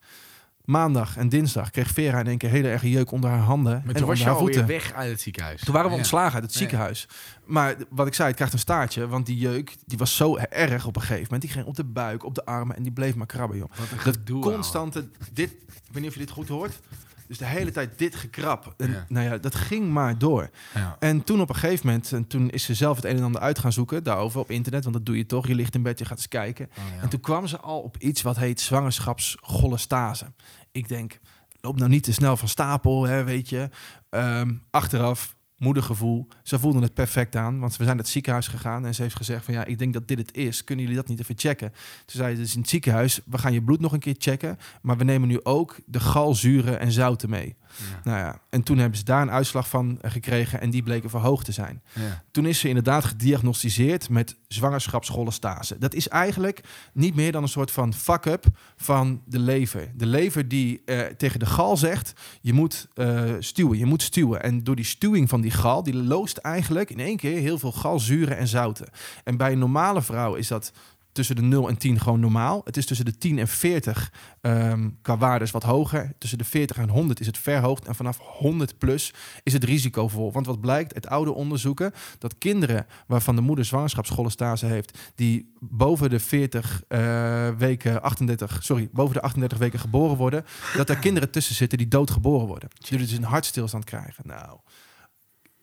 Maandag 0.66 1.16
en 1.16 1.28
dinsdag 1.28 1.70
kreeg 1.70 1.90
Vera 1.90 2.18
in 2.20 2.26
één 2.26 2.38
keer 2.38 2.50
hele 2.50 2.68
erge 2.68 2.90
jeuk 2.90 3.10
onder 3.10 3.30
haar 3.30 3.38
handen 3.38 3.72
Maar 3.72 3.94
en 3.94 3.94
toen 4.00 4.06
was 4.06 4.18
je 4.18 4.24
haar 4.24 4.36
voeten. 4.36 4.60
alweer 4.60 4.76
weg 4.78 4.92
uit 4.92 5.10
het 5.10 5.20
ziekenhuis. 5.20 5.60
Toen 5.64 5.74
waren 5.74 5.90
we 5.90 5.96
ontslagen 5.96 6.34
uit 6.34 6.42
het 6.42 6.52
Ja. 6.52 6.58
ziekenhuis. 6.58 7.08
Maar 7.44 7.74
wat 7.90 8.06
ik 8.06 8.14
zei, 8.14 8.26
het 8.26 8.36
krijgt 8.36 8.52
een 8.54 8.58
staartje. 8.60 9.08
Want 9.08 9.26
die 9.26 9.36
jeuk 9.38 9.76
die 9.86 9.98
was 9.98 10.16
zo 10.16 10.36
erg 10.36 10.86
op 10.86 10.96
een 10.96 11.02
gegeven 11.02 11.22
moment. 11.22 11.42
Die 11.42 11.50
ging 11.50 11.66
op 11.66 11.74
de 11.76 11.84
buik, 11.84 12.24
op 12.24 12.34
de 12.34 12.44
armen 12.44 12.76
en 12.76 12.82
die 12.82 12.92
bleef 12.92 13.14
maar 13.14 13.26
krabben, 13.26 13.58
joh. 13.58 13.68
Wat 13.76 14.04
een 14.14 14.22
Dat 14.24 14.40
constante, 14.40 15.08
dit, 15.32 15.50
ik 15.50 15.58
weet 15.92 15.94
niet 16.02 16.06
of 16.06 16.12
je 16.14 16.20
dit 16.20 16.30
goed 16.30 16.48
hoort. 16.48 16.80
Dus 17.28 17.38
de 17.38 17.44
hele 17.44 17.70
tijd 17.70 17.98
dit 17.98 18.14
gekrap. 18.14 18.74
En 18.76 18.90
Ja. 18.90 19.04
nou 19.08 19.26
ja, 19.26 19.38
dat 19.38 19.54
ging 19.54 19.88
maar 19.90 20.18
door. 20.18 20.50
Ja. 20.74 20.96
En 20.98 21.24
toen 21.24 21.40
op 21.40 21.48
een 21.48 21.54
gegeven 21.54 21.86
moment, 21.86 22.12
en 22.12 22.26
toen 22.26 22.50
is 22.50 22.64
ze 22.64 22.74
zelf 22.74 22.96
het 22.96 23.04
een 23.04 23.16
en 23.16 23.22
ander 23.22 23.40
uit 23.40 23.58
gaan 23.58 23.72
zoeken 23.72 24.02
daarover 24.02 24.40
op 24.40 24.50
internet. 24.50 24.82
Want 24.82 24.96
dat 24.96 25.06
doe 25.06 25.16
je 25.16 25.26
toch. 25.26 25.46
Je 25.46 25.54
ligt 25.54 25.74
in 25.74 25.82
bed, 25.82 25.98
je 25.98 26.04
gaat 26.04 26.16
eens 26.16 26.28
kijken. 26.28 26.70
Oh. 26.78 27.02
En 27.02 27.08
toen 27.08 27.20
kwam 27.20 27.46
ze 27.46 27.58
al 27.60 27.80
op 27.80 27.96
iets 27.98 28.22
wat 28.22 28.36
heet 28.36 28.60
zwangerschapscholestase. 28.60 30.32
Ik 30.72 30.88
denk, 30.88 31.18
loop 31.60 31.78
nou 31.78 31.90
niet 31.90 32.02
te 32.04 32.12
snel 32.12 32.36
van 32.36 32.48
stapel, 32.48 33.04
hè, 33.06 33.24
weet 33.24 33.48
je. 33.48 33.68
Ehm, 34.10 34.54
achteraf, 34.70 35.35
moedergevoel. 35.58 36.28
Ze 36.42 36.58
voelden 36.58 36.82
het 36.82 36.94
perfect 36.94 37.36
aan, 37.36 37.58
want 37.58 37.70
we 37.70 37.84
zijn 37.84 37.96
naar 37.96 38.04
het 38.04 38.12
ziekenhuis 38.12 38.48
gegaan. 38.48 38.86
En 38.86 38.94
ze 38.94 39.02
heeft 39.02 39.16
gezegd 39.16 39.44
van, 39.44 39.54
ja, 39.54 39.64
ik 39.64 39.78
denk 39.78 39.92
dat 39.92 40.08
dit 40.08 40.18
het 40.18 40.36
is. 40.36 40.64
Kunnen 40.64 40.84
jullie 40.84 41.00
dat 41.00 41.08
niet 41.08 41.20
even 41.20 41.38
checken? 41.38 41.70
Toen 42.04 42.20
zei 42.20 42.34
ze, 42.34 42.40
dus 42.40 42.54
in 42.54 42.60
het 42.60 42.68
ziekenhuis, 42.68 43.20
we 43.26 43.38
gaan 43.38 43.52
je 43.52 43.62
bloed 43.62 43.80
nog 43.80 43.92
een 43.92 43.98
keer 43.98 44.14
checken. 44.18 44.58
Maar 44.82 44.96
we 44.96 45.04
nemen 45.04 45.28
nu 45.28 45.40
ook 45.42 45.80
de 45.86 46.00
galzuren 46.00 46.80
en 46.80 46.92
zouten 46.92 47.30
mee. 47.30 47.56
Ja. 47.78 48.00
Nou 48.10 48.18
ja, 48.18 48.40
en 48.50 48.62
toen 48.62 48.78
hebben 48.78 48.98
ze 48.98 49.04
daar 49.04 49.22
een 49.22 49.30
uitslag 49.30 49.68
van 49.68 49.98
eh, 50.00 50.10
gekregen 50.10 50.60
en 50.60 50.70
die 50.70 50.82
bleken 50.82 51.10
verhoogd 51.10 51.44
te 51.44 51.52
zijn. 51.52 51.82
Ja. 51.92 52.22
Toen 52.30 52.46
is 52.46 52.58
ze 52.58 52.68
inderdaad 52.68 53.04
gediagnosticeerd 53.04 54.08
met 54.08 54.36
zwangerschapscholestase. 54.48 55.78
Dat 55.78 55.94
is 55.94 56.08
eigenlijk 56.08 56.60
niet 56.92 57.14
meer 57.14 57.32
dan 57.32 57.42
een 57.42 57.48
soort 57.48 57.70
van 57.70 57.94
fuck-up 57.94 58.44
van 58.76 59.22
de 59.24 59.38
lever. 59.38 59.92
De 59.94 60.06
lever 60.06 60.48
die 60.48 60.82
eh, 60.84 61.00
tegen 61.00 61.38
de 61.38 61.46
gal 61.46 61.76
zegt, 61.76 62.12
je 62.40 62.52
moet 62.52 62.88
eh, 62.94 63.32
stuwen, 63.38 63.78
je 63.78 63.86
moet 63.86 64.02
stuwen. 64.02 64.42
En 64.42 64.64
door 64.64 64.76
die 64.76 64.84
stuwing 64.84 65.28
van 65.28 65.40
die 65.40 65.50
gal, 65.50 65.82
die 65.82 65.94
loost 65.94 66.36
eigenlijk 66.36 66.90
in 66.90 67.00
één 67.00 67.16
keer 67.16 67.38
heel 67.38 67.58
veel 67.58 67.72
galzuren 67.72 68.36
en 68.36 68.48
zouten. 68.48 68.88
En 69.24 69.36
bij 69.36 69.52
een 69.52 69.58
normale 69.58 70.02
vrouw 70.02 70.34
is 70.34 70.48
dat 70.48 70.72
tussen 71.16 71.36
de 71.36 71.42
0 71.42 71.68
en 71.68 71.76
10 71.76 72.00
gewoon 72.00 72.20
normaal. 72.20 72.60
Het 72.64 72.76
is 72.76 72.86
tussen 72.86 73.04
de 73.04 73.18
10 73.18 73.38
en 73.38 73.48
40 73.48 74.12
ehm, 74.40 74.90
qua 75.02 75.16
waardes 75.18 75.50
wat 75.50 75.62
hoger. 75.62 76.12
Tussen 76.18 76.38
de 76.38 76.44
40 76.44 76.76
en 76.76 76.88
100 76.88 77.20
is 77.20 77.26
het 77.26 77.38
verhoogd. 77.38 77.86
En 77.86 77.94
vanaf 77.94 78.18
100 78.20 78.78
plus 78.78 79.14
is 79.42 79.52
het 79.52 79.64
risicovol. 79.64 80.32
Want 80.32 80.46
wat 80.46 80.60
blijkt 80.60 80.94
uit 80.94 81.06
oude 81.06 81.32
onderzoeken... 81.32 81.92
dat 82.18 82.38
kinderen 82.38 82.86
waarvan 83.06 83.36
de 83.36 83.42
moeder 83.42 83.64
zwangerschapscholestase 83.64 84.66
heeft... 84.66 84.98
die 85.14 85.52
boven 85.60 86.10
de 86.10 86.20
40 86.20 86.82
eh, 86.88 87.48
weken 87.58 88.02
38... 88.02 88.58
sorry, 88.62 88.88
boven 88.92 89.14
de 89.14 89.20
38 89.20 89.58
weken 89.58 89.78
geboren 89.78 90.16
worden... 90.16 90.44
dat 90.76 90.88
er 90.88 90.96
kinderen 90.96 91.30
tussen 91.30 91.54
zitten 91.54 91.78
die 91.78 91.88
doodgeboren 91.88 92.46
worden. 92.46 92.68
Die 92.78 92.98
dus 92.98 93.12
een 93.12 93.22
hartstilstand 93.22 93.84
krijgen. 93.84 94.24
Nou, 94.26 94.58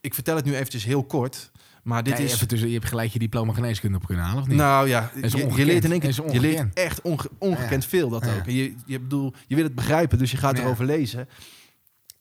ik 0.01 0.13
vertel 0.13 0.35
het 0.35 0.45
nu 0.45 0.55
eventjes 0.55 0.83
heel 0.83 1.03
kort... 1.03 1.51
Maar 1.83 2.03
dit 2.03 2.17
Ja, 2.17 2.23
is 2.23 2.33
even 2.33 2.47
tussen, 2.47 2.67
je 2.67 2.73
hebt 2.73 2.87
gelijk 2.87 3.11
je 3.11 3.19
diploma 3.19 3.53
geneeskunde 3.53 3.97
op 3.97 4.05
kunnen 4.05 4.25
halen, 4.25 4.41
of 4.41 4.47
niet? 4.47 4.57
nou 4.57 4.87
ja, 4.87 5.11
je, 5.15 5.21
leert 5.65 5.83
in 5.83 5.91
één 5.91 5.99
Dat 5.99 6.15
keer, 6.15 6.33
je 6.33 6.39
leert 6.39 6.73
echt 6.73 7.01
onge- 7.01 7.29
ongekend 7.39 7.85
veel 7.85 8.09
dat 8.09 8.25
Ja. 8.25 8.35
ook. 8.35 8.45
En 8.45 8.53
je, 8.53 8.73
je, 8.85 8.99
bedoel, 8.99 9.33
je 9.47 9.55
wil 9.55 9.63
het 9.63 9.75
begrijpen, 9.75 10.17
dus 10.17 10.31
je 10.31 10.37
gaat 10.37 10.57
erover 10.57 10.85
lezen. 10.85 11.27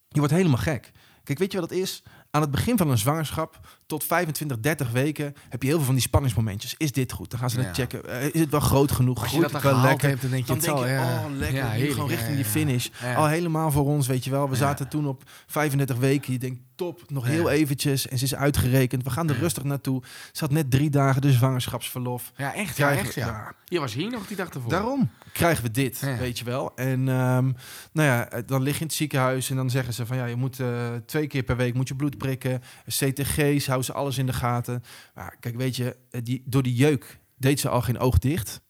Je 0.09 0.19
wordt 0.19 0.33
helemaal 0.35 0.59
gek. 0.59 0.91
Kijk, 1.25 1.39
weet 1.39 1.53
je 1.53 1.61
wat 1.61 1.71
het 1.71 1.79
is? 1.79 2.03
Aan 2.35 2.41
het 2.41 2.51
begin 2.51 2.77
van 2.77 2.91
een 2.91 2.99
zwangerschap, 2.99 3.61
tot 3.87 4.05
25, 4.05 4.59
30 4.61 4.91
weken, 4.91 5.35
heb 5.49 5.63
je 5.63 5.69
heel 5.69 5.77
veel 5.77 5.85
van 5.87 5.95
die 5.95 6.03
spanningsmomentjes. 6.03 6.75
Is 6.77 6.93
dit 6.93 7.13
goed? 7.13 7.31
Dan 7.31 7.39
gaan 7.41 7.51
ze 7.51 7.59
Ja. 7.61 7.65
dat 7.67 7.75
checken. 7.75 8.09
Eh, 8.09 8.25
is 8.35 8.41
het 8.41 8.51
wel 8.51 8.61
groot 8.61 8.93
genoeg? 8.93 9.23
Als 9.23 9.31
je 9.33 9.41
dat 9.41 9.51
dan 9.51 9.63
wel 9.63 9.81
lekker? 9.81 10.09
hebt, 10.09 10.21
dan 10.23 10.31
denk 10.31 10.43
je 10.43 10.49
Dan 10.49 10.57
het 10.57 10.65
denk 10.67 10.79
zal. 10.79 10.87
je, 10.87 10.93
ja. 10.93 11.25
oh 11.25 11.37
lekker, 11.37 11.57
Ja, 11.59 11.69
heerlijk, 11.69 11.93
gewoon 11.93 12.09
richting 12.09 12.35
die 12.37 12.45
finish. 12.45 12.89
Al 13.17 13.27
helemaal 13.27 13.71
voor 13.71 13.85
ons, 13.87 14.07
weet 14.07 14.25
je 14.25 14.31
wel. 14.31 14.49
We 14.49 14.57
zaten 14.57 14.89
toen 14.89 15.07
op 15.07 15.23
35 15.47 15.97
weken. 15.97 16.33
Je 16.33 16.39
denkt, 16.39 16.61
top, 16.75 17.03
nog 17.09 17.27
heel 17.27 17.51
eventjes. 17.51 18.09
En 18.09 18.19
ze 18.19 18.25
is 18.25 18.35
uitgerekend. 18.35 19.03
We 19.03 19.11
gaan 19.11 19.29
er 19.29 19.39
rustig 19.39 19.63
naartoe. 19.63 20.03
Ze 20.33 20.45
had 20.45 20.51
net 20.53 20.71
drie 20.71 20.91
dagen 20.91 21.21
de 21.23 21.33
zwangerschapsverlof. 21.33 22.33
Ja, 22.37 22.55
echt. 22.55 22.77
Ja, 22.77 22.93
echt 22.93 23.15
ja. 23.15 23.53
Je 23.65 23.81
was 23.81 23.95
hier 23.95 24.11
nog 24.11 24.27
die 24.27 24.37
dag 24.37 24.49
ervoor. 24.49 24.71
Daarom 24.71 25.11
krijgen 25.33 25.65
we 25.65 25.71
dit, 25.71 25.99
Ja. 25.99 26.17
weet 26.17 26.39
je 26.39 26.45
wel. 26.45 26.77
En 26.77 27.09
ehm, 27.09 27.45
nou 27.93 28.09
ja, 28.09 28.29
eh, 28.31 28.43
dan 28.47 28.63
lig 28.63 28.75
je 28.75 28.81
in 28.81 28.87
het 28.87 28.95
ziekenhuis 28.95 29.51
en 29.51 29.57
dan 29.57 29.71
zeggen 29.71 29.95
ze 29.95 30.07
van 30.07 30.17
ja, 30.17 30.25
je 30.25 30.37
moet 30.37 30.61
eh, 30.61 30.95
twee 31.07 31.27
keer 31.27 31.43
per 31.43 31.57
week 31.57 31.75
moet 31.75 31.89
je 31.89 31.97
bloed 31.97 32.19
prikken, 32.19 32.63
CTG's, 32.87 33.67
houden 33.67 33.85
ze 33.87 33.93
alles 33.93 34.19
in 34.19 34.27
de 34.27 34.33
gaten. 34.33 34.83
Maar 35.15 35.37
kijk, 35.41 35.57
weet 35.57 35.77
je, 35.77 35.97
eh, 36.11 36.21
die, 36.25 36.43
door 36.47 36.63
die 36.63 36.75
jeuk 36.75 37.19
deed 37.37 37.61
ze 37.61 37.69
al 37.69 37.83
geen 37.83 37.99
oog 37.99 38.19
dicht. 38.19 38.61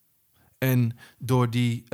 En 0.59 0.97
door, 1.19 1.51
die, 1.51 1.85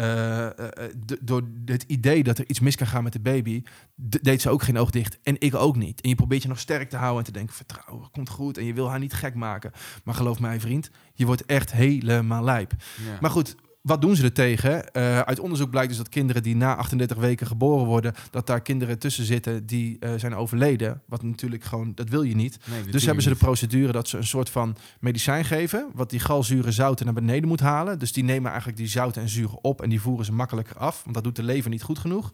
door 1.20 1.48
het 1.64 1.82
idee 1.86 2.22
dat 2.22 2.38
er 2.38 2.48
iets 2.48 2.60
mis 2.60 2.76
kan 2.76 2.86
gaan 2.86 3.02
met 3.02 3.12
de 3.12 3.20
baby, 3.20 3.62
deed 3.96 4.42
ze 4.42 4.50
ook 4.50 4.62
geen 4.62 4.78
oog 4.78 4.90
dicht. 4.90 5.18
En 5.22 5.36
ik 5.38 5.54
ook 5.54 5.76
niet. 5.76 6.00
En 6.00 6.08
je 6.08 6.14
probeert 6.14 6.42
je 6.42 6.48
nog 6.48 6.58
sterk 6.58 6.90
te 6.90 6.96
houden 6.96 7.18
en 7.18 7.24
te 7.24 7.32
denken, 7.32 7.54
vertrouwen, 7.54 8.10
komt 8.10 8.28
goed. 8.28 8.58
En 8.58 8.64
je 8.64 8.72
wil 8.74 8.88
haar 8.90 8.98
niet 8.98 9.12
gek 9.12 9.34
maken. 9.34 9.72
Maar 10.04 10.14
geloof 10.14 10.40
mij 10.40 10.60
vriend, 10.60 10.90
je 11.14 11.26
wordt 11.26 11.44
echt 11.46 11.72
helemaal 11.72 12.44
lijp. 12.44 12.72
Ja. 13.06 13.18
Maar 13.20 13.30
goed, 13.30 13.56
wat 13.88 14.00
doen 14.00 14.16
ze 14.16 14.22
er 14.24 14.32
tegen? 14.32 14.92
Eh, 14.92 15.20
uit 15.20 15.40
onderzoek 15.40 15.70
blijkt 15.70 15.88
dus 15.88 15.98
dat 15.98 16.08
kinderen 16.08 16.42
die 16.42 16.56
na 16.56 16.76
38 16.76 17.16
weken 17.16 17.46
geboren 17.46 17.86
worden, 17.86 18.14
dat 18.30 18.46
daar 18.46 18.60
kinderen 18.60 18.98
tussen 18.98 19.24
zitten 19.24 19.66
die 19.66 19.96
eh, 19.98 20.10
zijn 20.16 20.34
overleden. 20.34 21.02
Wat 21.06 21.22
natuurlijk 21.22 21.64
gewoon, 21.64 21.92
dat 21.94 22.08
wil 22.08 22.22
je 22.22 22.34
niet. 22.34 22.58
Nee, 22.64 22.92
Dus 22.92 23.04
hebben 23.04 23.22
ze 23.22 23.28
de 23.28 23.34
procedure 23.36 23.92
dat 23.92 24.08
ze 24.08 24.16
een 24.16 24.26
soort 24.26 24.50
van 24.50 24.76
medicijn 25.00 25.44
geven, 25.44 25.90
wat 25.94 26.10
die 26.10 26.20
galzuren 26.20 26.72
zouten 26.72 27.04
naar 27.04 27.14
beneden 27.14 27.48
moet 27.48 27.60
halen. 27.60 27.98
Dus 27.98 28.12
die 28.12 28.24
nemen 28.24 28.48
eigenlijk 28.48 28.78
die 28.78 28.88
zouten 28.88 29.22
en 29.22 29.28
zuren 29.28 29.64
op 29.64 29.82
en 29.82 29.88
die 29.88 30.00
voeren 30.00 30.24
ze 30.24 30.32
makkelijker 30.32 30.76
af, 30.76 31.00
want 31.02 31.14
dat 31.14 31.24
doet 31.24 31.36
de 31.36 31.42
lever 31.42 31.70
niet 31.70 31.82
goed 31.82 31.98
genoeg. 31.98 32.32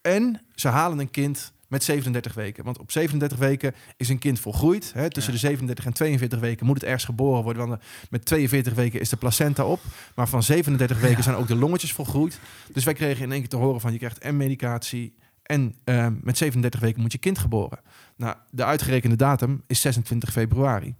En 0.00 0.40
ze 0.54 0.68
halen 0.68 0.98
een 0.98 1.10
kind 1.10 1.52
met 1.74 1.84
37 1.84 2.34
weken. 2.34 2.64
Want 2.64 2.78
op 2.78 2.90
37 2.92 3.38
weken 3.38 3.74
is 3.96 4.08
een 4.08 4.18
kind 4.18 4.40
volgroeid. 4.40 4.92
Hè, 4.94 5.10
tussen 5.10 5.32
Ja. 5.32 5.38
de 5.40 5.46
37 5.46 5.84
en 5.84 5.92
42 5.92 6.40
weken 6.40 6.66
moet 6.66 6.74
het 6.74 6.84
ergens 6.84 7.04
geboren 7.04 7.42
worden. 7.42 7.68
Want 7.68 7.80
eh, 7.80 7.86
met 8.10 8.24
42 8.24 8.74
weken 8.74 9.00
is 9.00 9.08
de 9.08 9.16
placenta 9.16 9.64
op. 9.64 9.80
Maar 10.14 10.28
van 10.28 10.42
37 10.42 11.00
weken 11.00 11.16
Ja. 11.16 11.22
zijn 11.22 11.36
ook 11.36 11.46
de 11.48 11.54
longetjes 11.56 11.92
volgroeid. 11.92 12.38
Dus 12.72 12.84
wij 12.84 12.94
kregen 12.94 13.22
in 13.24 13.30
één 13.30 13.40
keer 13.40 13.48
te 13.48 13.56
horen 13.56 13.80
van 13.80 13.92
je 13.92 13.98
krijgt 13.98 14.18
en 14.18 14.36
medicatie. 14.36 15.14
En 15.42 15.74
eh, 15.84 16.06
met 16.22 16.36
37 16.38 16.80
weken 16.80 17.00
moet 17.00 17.12
je 17.12 17.18
kind 17.18 17.38
geboren. 17.38 17.78
Nou, 18.16 18.36
de 18.50 18.64
uitgerekende 18.64 19.16
datum 19.16 19.62
is 19.66 19.80
26 19.80 20.32
februari. 20.32 20.94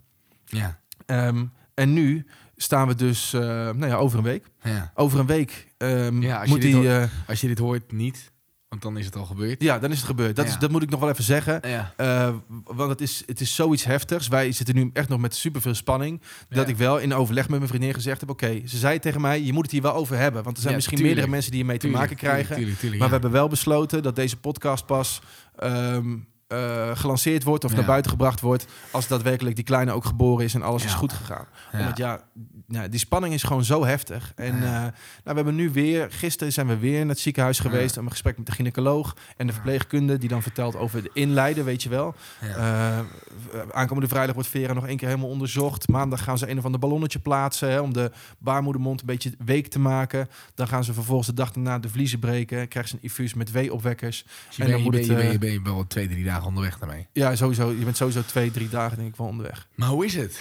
Ja, 0.45 0.79
Ehm, 1.05 1.45
en 1.73 1.93
nu 1.93 2.25
staan 2.55 2.87
we 2.87 2.95
dus 2.95 3.33
eh, 3.33 3.41
nou 3.41 3.85
ja, 3.87 3.95
over 3.95 4.17
een 4.17 4.23
week. 4.23 4.45
ja. 4.63 4.91
Over 4.95 5.19
een 5.19 5.25
week 5.25 5.67
ehm, 5.77 6.21
Ja, 6.21 6.35
als 6.35 6.43
je 6.45 6.49
moet 6.51 6.61
dit 6.61 6.71
die... 6.73 6.89
hoort- 6.89 7.09
Als 7.27 7.41
je 7.41 7.47
dit 7.47 7.57
hoort, 7.59 7.91
niet. 7.91 8.31
Want 8.75 8.93
dan 8.93 8.97
is 8.97 9.05
het 9.05 9.15
al 9.15 9.25
gebeurd. 9.25 9.61
ja, 9.61 9.79
dan 9.79 9.91
is 9.91 9.97
het 9.97 10.05
gebeurd. 10.05 10.35
Dat, 10.35 10.45
Ja. 10.45 10.51
is, 10.51 10.57
dat 10.59 10.71
moet 10.71 10.81
ik 10.83 10.89
nog 10.89 10.99
wel 10.99 11.09
even 11.09 11.23
zeggen. 11.23 11.59
Ja. 11.67 11.93
Eh, 11.97 12.29
want 12.63 12.89
het 12.89 13.01
is, 13.01 13.23
het 13.25 13.41
is 13.41 13.55
zoiets 13.55 13.83
heftigs. 13.83 14.27
Wij 14.27 14.51
zitten 14.51 14.75
nu 14.75 14.89
echt 14.93 15.09
nog 15.09 15.19
met 15.19 15.35
superveel 15.35 15.73
spanning. 15.73 16.21
Dat 16.49 16.67
ik 16.67 16.77
wel 16.77 16.97
in 16.97 17.13
overleg 17.13 17.49
met 17.49 17.57
mijn 17.57 17.69
vriendin 17.69 17.93
gezegd 17.93 18.19
heb... 18.19 18.29
oké, 18.29 18.61
ze 18.65 18.77
zei 18.77 18.99
tegen 18.99 19.21
mij, 19.21 19.41
je 19.43 19.53
moet 19.53 19.63
het 19.63 19.71
hier 19.71 19.81
wel 19.81 19.93
over 19.93 20.17
hebben. 20.17 20.43
Want 20.43 20.55
er 20.55 20.61
zijn 20.63 20.75
misschien 20.75 20.97
tuurlijk. 20.97 21.15
meerdere 21.15 21.35
mensen 21.35 21.51
die 21.51 21.59
hiermee 21.63 21.79
te 21.79 21.87
maken 21.97 22.15
krijgen. 22.15 22.37
Tuurlijk, 22.55 22.57
tuurlijk, 22.57 22.79
tuurlijk, 22.79 22.99
maar 22.99 23.07
we 23.07 23.13
hebben 23.13 23.31
wel 23.31 23.47
besloten 23.47 24.03
dat 24.03 24.15
deze 24.15 24.37
podcast 24.37 24.85
pas... 24.85 25.21
ehm, 25.55 26.15
eh, 26.47 26.91
gelanceerd 26.93 27.43
wordt 27.43 27.63
of 27.63 27.71
Ja. 27.71 27.77
naar 27.77 27.85
buiten 27.85 28.11
gebracht 28.11 28.41
wordt... 28.41 28.65
als 28.91 29.07
daadwerkelijk 29.07 29.55
die 29.55 29.65
kleine 29.65 29.91
ook 29.91 30.05
geboren 30.05 30.45
is 30.45 30.53
en 30.53 30.61
alles 30.61 30.83
is 30.85 30.93
goed 30.93 31.13
gegaan. 31.13 31.45
Ja. 31.71 31.79
Omdat 31.79 31.97
ja, 31.97 32.21
nou, 32.67 32.89
die 32.89 32.99
spanning 32.99 33.33
is 33.33 33.43
gewoon 33.43 33.63
zo 33.63 33.85
heftig. 33.85 34.31
En 34.35 34.45
Ja. 34.57 34.61
eh, 34.63 34.81
nou, 34.81 34.91
we 35.23 35.33
hebben 35.33 35.55
nu 35.55 35.69
weer, 35.69 36.07
gisteren 36.11 36.53
zijn 36.53 36.67
we 36.67 36.77
weer 36.77 36.99
naar 36.99 37.07
het 37.09 37.19
ziekenhuis 37.19 37.59
geweest... 37.59 37.93
Ja. 37.95 37.99
om 37.99 38.05
een 38.05 38.11
gesprek 38.11 38.37
met 38.37 38.45
de 38.45 38.51
gynaecoloog 38.51 39.15
en 39.37 39.47
de 39.47 39.53
Ja. 39.53 39.53
verpleegkunde... 39.53 40.17
die 40.17 40.29
dan 40.29 40.41
vertelt 40.41 40.75
over 40.75 41.03
de 41.03 41.09
inleiden, 41.13 41.65
weet 41.65 41.83
je 41.83 41.89
wel. 41.89 42.15
Ja. 42.41 42.55
Eh, 42.55 43.59
aankomende 43.71 44.09
vrijdag 44.09 44.33
wordt 44.33 44.49
Vera 44.49 44.73
nog 44.73 44.87
één 44.87 44.97
keer 44.97 45.07
helemaal 45.07 45.29
onderzocht. 45.29 45.87
Maandag 45.87 46.23
gaan 46.23 46.37
ze 46.37 46.49
een 46.49 46.57
of 46.57 46.65
ander 46.65 46.79
ballonnetje 46.79 47.19
plaatsen... 47.19 47.69
Hè, 47.69 47.79
om 47.79 47.93
de 47.93 48.11
baarmoedermond 48.39 48.99
een 48.99 49.05
beetje 49.05 49.31
week 49.45 49.67
te 49.67 49.79
maken. 49.79 50.29
Dan 50.55 50.67
gaan 50.67 50.83
ze 50.83 50.93
vervolgens 50.93 51.27
de 51.27 51.33
dag 51.33 51.51
daarna 51.51 51.79
de 51.79 51.89
vliezen 51.89 52.19
breken. 52.19 52.67
Krijgen 52.67 52.89
ze 52.91 52.95
een 52.97 53.03
infuus 53.03 53.33
met 53.33 53.51
weeopwekkers. 53.51 54.23
Dus 54.47 54.55
je 54.55 54.63
en 54.63 54.69
dan 54.69 54.77
je, 54.77 54.83
moet 54.83 54.93
het, 54.93 55.05
je, 55.05 55.13
ben, 55.13 55.23
eh, 55.23 55.31
je, 55.31 55.37
ben 55.37 55.51
je 55.51 55.61
wel 55.61 55.87
twee, 55.87 56.07
drie 56.07 56.23
dagen 56.23 56.45
onderweg 56.47 56.77
daarmee. 56.79 57.07
Ja, 57.11 57.35
sowieso. 57.35 57.69
Je 57.71 57.83
bent 57.83 57.97
sowieso 57.97 58.21
twee, 58.21 58.51
drie 58.51 58.69
dagen 58.69 58.97
denk 58.97 59.09
ik 59.09 59.15
wel 59.15 59.27
onderweg. 59.27 59.67
Maar 59.75 59.89
hoe 59.89 60.05
is 60.05 60.15
het? 60.15 60.39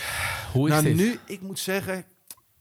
Hoe 0.53 0.67
is 0.67 0.73
nou, 0.73 0.85
dit? 0.85 0.97
nu, 0.97 1.19
ik 1.27 1.41
moet 1.41 1.59
zeggen... 1.59 2.05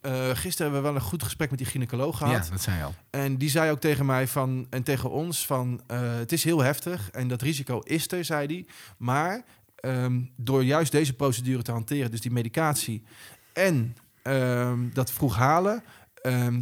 eh, 0.03 0.29
gisteren 0.29 0.71
hebben 0.71 0.81
we 0.81 0.87
wel 0.87 0.95
een 0.95 1.09
goed 1.09 1.23
gesprek 1.23 1.49
met 1.49 1.59
die 1.59 1.67
gynaecoloog 1.67 2.17
gehad. 2.17 2.45
Ja, 2.45 2.51
dat 2.51 2.61
zei 2.61 2.77
je 2.77 2.83
al. 2.83 2.95
En 3.09 3.37
die 3.37 3.49
zei 3.49 3.71
ook 3.71 3.79
tegen 3.79 4.05
mij 4.05 4.27
van, 4.27 4.67
en 4.69 4.83
tegen 4.83 5.11
ons 5.11 5.45
van, 5.45 5.81
eh, 5.87 6.15
het 6.15 6.31
is 6.31 6.43
heel 6.43 6.59
heftig 6.59 7.09
en 7.11 7.27
dat 7.27 7.41
risico 7.41 7.79
is 7.79 8.11
er, 8.11 8.25
zei 8.25 8.47
hij. 8.47 8.65
Maar 8.97 9.43
ehm, 9.75 10.21
door 10.35 10.63
juist 10.63 10.91
deze 10.91 11.13
procedure 11.13 11.61
te 11.61 11.71
hanteren, 11.71 12.11
dus 12.11 12.21
die 12.21 12.31
medicatie 12.31 13.03
en 13.53 13.95
ehm, 14.21 14.89
dat 14.93 15.11
vroeg 15.11 15.35
halen, 15.35 15.83
ehm, 16.21 16.61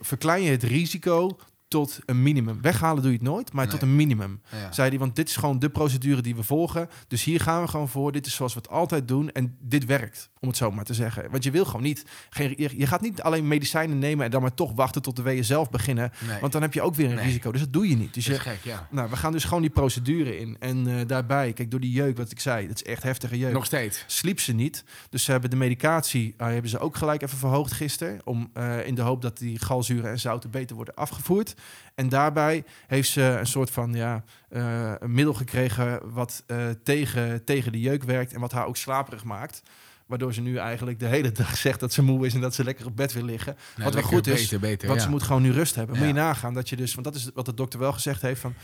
verklein 0.00 0.42
je 0.42 0.50
het 0.50 0.62
risico 0.62 1.38
tot 1.70 1.98
een 2.06 2.22
minimum. 2.22 2.60
Weghalen 2.62 3.02
doe 3.02 3.10
je 3.12 3.16
het 3.18 3.26
nooit, 3.26 3.52
maar 3.52 3.64
Nee. 3.64 3.72
tot 3.74 3.82
een 3.82 3.96
minimum. 3.96 4.40
Ja. 4.50 4.72
Zei 4.72 4.88
hij, 4.88 4.98
want 4.98 5.16
dit 5.16 5.28
is 5.28 5.36
gewoon 5.36 5.58
de 5.58 5.70
procedure 5.70 6.22
die 6.22 6.34
we 6.36 6.42
volgen. 6.42 6.88
Dus 7.08 7.24
hier 7.24 7.40
gaan 7.40 7.62
we 7.62 7.68
gewoon 7.68 7.88
voor. 7.88 8.12
Dit 8.12 8.26
is 8.26 8.34
zoals 8.34 8.54
we 8.54 8.58
het 8.58 8.70
altijd 8.70 9.08
doen. 9.08 9.30
En 9.30 9.56
dit 9.60 9.84
werkt, 9.84 10.30
om 10.40 10.48
het 10.48 10.56
zo 10.56 10.70
maar 10.70 10.84
te 10.84 10.94
zeggen. 10.94 11.30
Want 11.30 11.44
je 11.44 11.50
wil 11.50 11.64
gewoon 11.64 11.82
niet... 11.82 12.04
Geen, 12.30 12.54
je, 12.76 12.86
gaat 12.86 13.00
niet 13.00 13.22
alleen 13.22 13.48
medicijnen 13.48 13.98
nemen 13.98 14.24
en 14.24 14.30
dan 14.30 14.40
maar 14.42 14.54
toch 14.54 14.72
wachten 14.72 15.02
tot 15.02 15.16
de 15.16 15.22
weeën 15.22 15.44
zelf 15.44 15.70
beginnen. 15.70 16.12
Nee. 16.26 16.40
Want 16.40 16.52
dan 16.52 16.62
heb 16.62 16.74
je 16.74 16.82
ook 16.82 16.94
weer 16.94 17.08
een 17.08 17.14
Nee. 17.14 17.24
risico. 17.24 17.52
Dus 17.52 17.60
dat 17.60 17.72
doe 17.72 17.88
je 17.88 17.96
niet. 17.96 18.14
Dus 18.14 18.26
je, 18.26 18.38
gek, 18.40 18.60
ja. 18.62 18.88
nou, 18.90 19.10
we 19.10 19.16
gaan 19.16 19.32
dus 19.32 19.44
gewoon 19.44 19.62
die 19.62 19.70
procedure 19.70 20.38
in. 20.38 20.56
En 20.60 20.86
eh, 20.98 21.06
daarbij, 21.06 21.52
kijk, 21.52 21.70
door 21.70 21.80
die 21.80 21.92
jeuk, 21.92 22.16
wat 22.16 22.30
ik 22.30 22.40
zei, 22.40 22.66
dat 22.66 22.76
is 22.76 22.82
echt 22.82 23.02
heftige 23.02 23.38
jeuk. 23.38 23.52
Nog 23.52 23.64
steeds. 23.64 24.04
Sliep 24.06 24.40
ze 24.40 24.52
niet. 24.52 24.84
Dus 25.10 25.24
ze 25.24 25.30
hebben 25.30 25.50
de 25.50 25.56
medicatie 25.56 26.34
eh, 26.36 26.46
hebben 26.46 26.70
ze 26.70 26.78
ook 26.78 26.96
gelijk 26.96 27.22
even 27.22 27.38
verhoogd 27.38 27.72
gisteren. 27.72 28.20
Om, 28.24 28.50
eh, 28.52 28.86
in 28.86 28.94
de 28.94 29.02
hoop 29.02 29.22
dat 29.22 29.38
die 29.38 29.58
galzuren 29.58 30.10
en 30.10 30.20
zouten 30.20 30.50
beter 30.50 30.76
worden 30.76 30.94
afgevoerd. 30.94 31.54
En 31.94 32.08
daarbij 32.08 32.64
heeft 32.86 33.08
ze 33.08 33.22
een 33.22 33.46
soort 33.46 33.70
van 33.70 33.94
ja, 33.94 34.24
eh, 34.48 34.92
een 34.98 35.12
middel 35.12 35.34
gekregen 35.34 36.12
wat 36.12 36.42
eh, 36.46 36.68
tegen, 36.82 37.44
tegen 37.44 37.72
de 37.72 37.80
jeuk 37.80 38.02
werkt. 38.02 38.32
En 38.32 38.40
wat 38.40 38.52
haar 38.52 38.66
ook 38.66 38.76
slaperig 38.76 39.24
maakt. 39.24 39.62
Waardoor 40.06 40.34
ze 40.34 40.40
nu 40.40 40.56
eigenlijk 40.56 40.98
de 40.98 41.06
hele 41.06 41.32
dag 41.32 41.56
zegt 41.66 41.80
dat 41.80 41.92
ze 41.92 42.02
moe 42.02 42.26
is 42.26 42.34
en 42.34 42.40
dat 42.40 42.54
ze 42.54 42.64
lekker 42.64 42.86
op 42.86 42.96
bed 42.96 43.12
wil 43.12 43.24
liggen. 43.24 43.56
Nee, 43.76 43.90
wel 43.90 44.02
goed 44.02 44.26
is, 44.26 44.40
Beter, 44.42 44.60
beter, 44.60 44.88
Want 44.88 45.00
ja. 45.00 45.06
ze 45.06 45.12
moet 45.12 45.22
gewoon 45.22 45.42
nu 45.42 45.52
rust 45.52 45.74
hebben. 45.74 45.94
Ja. 45.94 46.00
Moet 46.00 46.10
je 46.10 46.20
nagaan 46.20 46.54
dat 46.54 46.68
je 46.68 46.76
dus, 46.76 46.94
want 46.94 47.06
dat 47.06 47.14
is 47.14 47.30
wat 47.34 47.46
de 47.46 47.54
dokter 47.54 47.78
wel 47.78 47.92
gezegd 47.92 48.22
heeft 48.22 48.40
van, 48.40 48.54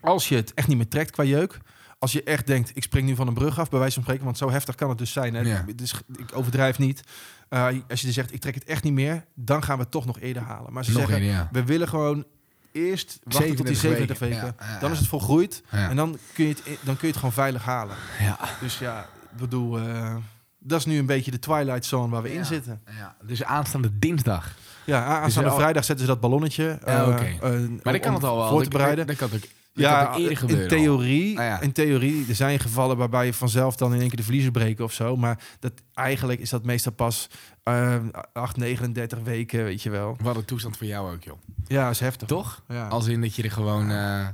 als 0.00 0.28
je 0.28 0.36
het 0.36 0.54
echt 0.54 0.68
niet 0.68 0.76
meer 0.76 0.88
trekt 0.88 1.10
qua 1.10 1.24
jeuk, 1.24 1.58
als 2.04 2.12
je 2.12 2.22
echt 2.22 2.46
denkt, 2.46 2.70
ik 2.74 2.82
spring 2.82 3.06
nu 3.06 3.14
van 3.14 3.26
een 3.26 3.34
brug 3.34 3.58
af, 3.58 3.68
bij 3.70 3.78
wijze 3.78 3.94
van 3.94 4.02
spreken, 4.02 4.24
want 4.24 4.38
zo 4.38 4.50
heftig 4.50 4.74
kan 4.74 4.88
het 4.88 4.98
dus 4.98 5.12
zijn. 5.12 5.34
Hè? 5.34 5.40
Ja. 5.40 5.64
Dus, 5.76 5.94
ik 6.16 6.36
overdrijf 6.36 6.78
niet. 6.78 7.00
Uh, 7.50 7.66
als 7.88 8.00
je 8.00 8.06
dus 8.06 8.14
zegt, 8.14 8.32
ik 8.32 8.40
trek 8.40 8.54
het 8.54 8.64
echt 8.64 8.82
niet 8.82 8.92
meer, 8.92 9.24
dan 9.34 9.62
gaan 9.62 9.76
we 9.76 9.82
het 9.82 9.90
toch 9.90 10.06
nog 10.06 10.20
eerder 10.20 10.42
halen. 10.42 10.72
Maar 10.72 10.84
ze 10.84 10.90
Nog 10.90 11.00
zeggen, 11.00 11.18
eerder, 11.18 11.34
ja. 11.36 11.48
we 11.52 11.64
willen 11.64 11.88
gewoon 11.88 12.24
eerst 12.72 13.18
wachten 13.22 13.56
tot 13.56 13.66
die 13.66 13.76
37 13.76 14.16
37 14.16 14.18
weken. 14.18 14.42
weken. 14.44 14.74
Ja, 14.74 14.78
Dan 14.80 14.90
is 14.92 14.98
het 14.98 15.06
volgroeid 15.08 15.62
en 15.70 15.96
dan 15.96 16.18
kun, 16.32 16.44
je 16.46 16.50
het, 16.50 16.64
dan 16.64 16.94
kun 16.96 16.98
je 17.00 17.06
het 17.06 17.16
gewoon 17.16 17.32
veilig 17.32 17.64
halen. 17.64 17.96
Ja. 18.20 18.38
Dus 18.60 18.78
ja, 18.78 19.00
ik 19.32 19.38
bedoel, 19.38 19.78
eh, 19.78 20.16
dat 20.58 20.78
is 20.78 20.84
nu 20.86 20.98
een 20.98 21.06
beetje 21.06 21.30
de 21.30 21.38
twilight 21.38 21.84
zone 21.84 22.08
waar 22.12 22.22
we 22.22 22.34
in 22.34 22.44
zitten. 22.44 22.80
Ja. 22.98 23.16
Dus 23.22 23.44
aanstaande 23.44 23.98
dinsdag. 23.98 24.54
Ja, 24.84 24.98
a- 25.02 25.20
aanstaande 25.20 25.50
al- 25.50 25.56
vrijdag 25.56 25.84
zetten 25.84 26.06
ze 26.06 26.10
dat 26.12 26.20
ballonnetje. 26.20 26.78
Eh, 26.84 27.00
eh, 27.00 27.10
Maar 27.82 27.92
dat 27.92 28.02
kan 28.02 28.14
het 28.14 28.24
al 28.24 28.36
wel. 28.36 28.48
Voor 28.48 28.62
te 28.62 28.68
bereiden. 28.68 29.06
Dat 29.06 29.16
kan 29.16 29.28
dat 29.30 29.46
Ja, 29.74 30.16
eerder 30.16 30.36
gebeuren. 30.36 30.62
in 30.64 30.68
theorie, 30.68 31.32
ja. 31.32 31.60
in 31.60 31.72
theorie, 31.72 32.24
er 32.28 32.34
zijn 32.34 32.58
gevallen 32.60 32.96
waarbij 32.96 33.26
je 33.26 33.32
vanzelf 33.34 33.76
dan 33.76 33.94
in 33.94 34.00
één 34.00 34.08
keer 34.08 34.16
de 34.16 34.22
vliezen 34.24 34.52
breken 34.52 34.84
of 34.84 34.92
zo. 34.92 35.16
Maar 35.16 35.38
dat, 35.60 35.72
eigenlijk 35.94 36.40
is 36.40 36.50
dat 36.50 36.64
meestal 36.64 36.92
pas 36.92 37.28
eh 37.62 37.96
8, 38.32 38.56
39 38.56 39.18
weken, 39.22 39.64
weet 39.64 39.82
je 39.82 39.90
wel. 39.90 40.16
Wat 40.22 40.36
een 40.36 40.44
toestand 40.44 40.76
voor 40.76 40.86
jou 40.86 41.14
ook, 41.14 41.22
joh. 41.22 41.38
Ja, 41.66 41.90
is 41.90 42.00
heftig. 42.00 42.28
Toch? 42.28 42.62
Ja. 42.68 42.88
Als 42.88 43.06
in 43.06 43.20
dat 43.20 43.34
je 43.34 43.42
er 43.42 43.50
gewoon... 43.50 43.90
eh 43.90 44.26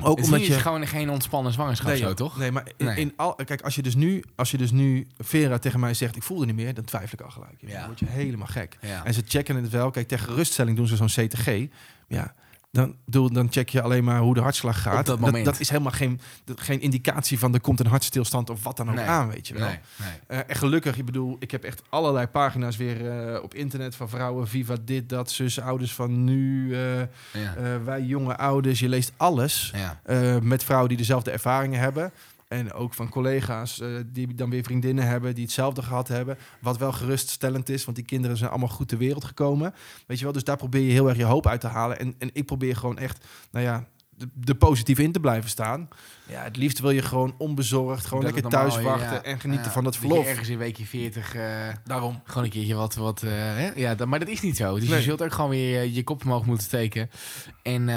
Ook 0.00 0.16
het 0.16 0.26
omdat 0.26 0.46
je... 0.46 0.52
gewoon 0.52 0.86
geen 0.86 1.10
ontspannen 1.10 1.52
zwangerschap 1.52 1.88
Nee, 1.88 1.98
zo, 1.98 2.14
toch? 2.14 2.36
Nee, 2.38 2.50
maar 2.52 2.68
in, 2.76 2.86
Nee. 2.86 2.96
in 2.96 3.12
al, 3.16 3.34
kijk, 3.34 3.62
als 3.62 3.74
je 3.74 3.82
dus 3.82 3.94
nu, 3.94 4.24
als 4.36 4.50
je 4.50 4.56
dus 4.56 4.70
nu 4.70 5.06
Vera 5.18 5.58
tegen 5.58 5.80
mij 5.80 5.94
zegt, 5.94 6.16
ik 6.16 6.22
voelde 6.22 6.46
niet 6.46 6.54
meer, 6.54 6.74
dan 6.74 6.84
twijfel 6.84 7.18
ik 7.18 7.24
al 7.24 7.30
gelijk. 7.30 7.54
Ja. 7.58 7.78
Dan 7.78 7.86
word 7.86 7.98
je 7.98 8.06
helemaal 8.06 8.46
gek. 8.46 8.78
Ja. 8.80 9.04
En 9.04 9.14
ze 9.14 9.22
checken 9.26 9.56
het 9.56 9.70
wel. 9.70 9.90
Kijk, 9.90 10.08
tegen 10.08 10.24
geruststelling 10.28 10.76
doen 10.76 10.86
ze 10.86 10.96
zo'n 10.96 11.06
CTG. 11.26 11.66
Ja, 12.08 12.34
dan, 12.74 12.96
bedoel, 13.04 13.32
dan 13.32 13.46
check 13.50 13.68
je 13.68 13.82
alleen 13.82 14.04
maar 14.04 14.20
hoe 14.20 14.34
de 14.34 14.40
hartslag 14.40 14.82
gaat. 14.82 15.06
Dat 15.06 15.18
moment. 15.20 15.44
dat, 15.44 15.60
is 15.60 15.68
helemaal 15.68 15.92
geen, 15.92 16.20
geen 16.56 16.80
indicatie 16.80 17.38
van 17.38 17.54
er 17.54 17.60
komt 17.60 17.80
een 17.80 17.86
hartstilstand 17.86 18.50
of 18.50 18.62
wat 18.62 18.76
dan 18.76 18.88
ook 18.88 18.94
Nee. 18.94 19.04
aan, 19.04 19.28
weet 19.28 19.48
je 19.48 19.54
wel. 19.54 19.66
Nee, 19.66 19.78
nee. 19.96 20.08
Eh, 20.26 20.38
en 20.46 20.56
gelukkig, 20.56 20.96
ik 20.98 21.04
bedoel, 21.04 21.36
ik 21.38 21.50
heb 21.50 21.64
echt 21.64 21.82
allerlei 21.88 22.26
pagina's 22.26 22.76
weer 22.76 23.10
eh, 23.10 23.42
op 23.42 23.54
internet 23.54 23.96
van 23.96 24.08
vrouwen, 24.08 24.48
Viva 24.48 24.76
dit, 24.84 25.08
dat, 25.08 25.30
zus, 25.30 25.60
ouders 25.60 25.92
van 25.94 26.24
nu, 26.24 26.74
eh, 26.74 27.00
Ja. 27.32 27.80
wij 27.84 28.02
jonge 28.02 28.36
ouders. 28.36 28.80
Je 28.80 28.88
leest 28.88 29.12
alles 29.16 29.72
ja. 29.74 30.00
met 30.42 30.64
vrouwen 30.64 30.88
die 30.88 30.98
dezelfde 30.98 31.30
ervaringen 31.30 31.80
hebben. 31.80 32.12
En 32.48 32.72
ook 32.72 32.94
van 32.94 33.08
collega's 33.08 33.80
eh, 33.80 33.88
die 34.06 34.34
dan 34.34 34.50
weer 34.50 34.62
vriendinnen 34.64 35.06
hebben 35.06 35.34
die 35.34 35.44
hetzelfde 35.44 35.82
gehad 35.82 36.08
hebben. 36.08 36.38
Wat 36.60 36.78
wel 36.78 36.92
geruststellend 36.92 37.68
is, 37.68 37.84
want 37.84 37.96
die 37.96 38.06
kinderen 38.06 38.36
zijn 38.36 38.50
allemaal 38.50 38.68
goed 38.68 38.88
ter 38.88 38.98
wereld 38.98 39.24
gekomen. 39.24 39.74
Weet 40.06 40.18
je 40.18 40.24
wel, 40.24 40.32
dus 40.32 40.44
daar 40.44 40.56
probeer 40.56 40.82
je 40.82 40.92
heel 40.92 41.08
erg 41.08 41.16
je 41.18 41.24
hoop 41.24 41.46
uit 41.46 41.60
te 41.60 41.66
halen. 41.66 41.98
En, 41.98 42.14
en 42.18 42.30
ik 42.32 42.46
probeer 42.46 42.76
gewoon 42.76 42.98
echt, 42.98 43.24
nou 43.50 43.64
ja, 43.64 43.84
de, 44.16 44.28
de 44.34 44.54
positief 44.54 44.98
in 44.98 45.12
te 45.12 45.20
blijven 45.20 45.50
staan. 45.50 45.88
Ja, 46.26 46.42
het 46.42 46.56
liefst 46.56 46.78
wil 46.78 46.90
je 46.90 47.02
gewoon 47.02 47.34
onbezorgd, 47.38 48.06
gewoon 48.06 48.24
Dat 48.24 48.32
lekker 48.32 48.50
het 48.50 48.60
normaal, 48.60 48.82
thuis 48.82 48.84
wachten 49.00 49.14
ja. 49.16 49.22
en 49.22 49.40
genieten 49.40 49.66
Ja. 49.66 49.72
van 49.72 49.84
dat 49.84 49.94
je 49.94 50.00
verlof. 50.00 50.26
ergens 50.26 50.48
in 50.48 50.58
weekje 50.58 50.84
40... 50.86 51.34
eh, 51.34 51.42
Daarom. 51.84 52.20
Gewoon 52.24 52.44
een 52.44 52.50
keertje 52.50 52.74
wat... 52.74 52.94
wat 52.94 53.22
eh, 53.22 53.30
hè? 53.32 53.70
Ja, 53.74 53.94
dat, 53.94 54.08
maar 54.08 54.18
dat 54.18 54.28
is 54.28 54.40
niet 54.40 54.56
zo. 54.56 54.74
Dus 54.78 54.88
Nee. 54.88 54.98
je 54.98 55.04
zult 55.04 55.22
ook 55.22 55.32
gewoon 55.32 55.50
weer 55.50 55.84
je, 55.84 56.02
kop 56.04 56.24
omhoog 56.24 56.46
moeten 56.46 56.66
steken. 56.66 57.10
En 57.62 57.88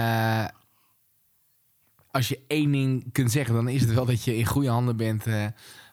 als 2.17 2.27
je 2.27 2.39
één 2.47 2.71
ding 2.71 3.03
kunt 3.11 3.31
zeggen... 3.31 3.55
dan 3.55 3.67
is 3.69 3.81
het 3.81 3.93
wel 3.93 4.05
dat 4.05 4.23
je 4.23 4.37
in 4.37 4.45
goede 4.45 4.69
handen 4.69 4.95
bent... 4.97 5.27
eh, 5.27 5.45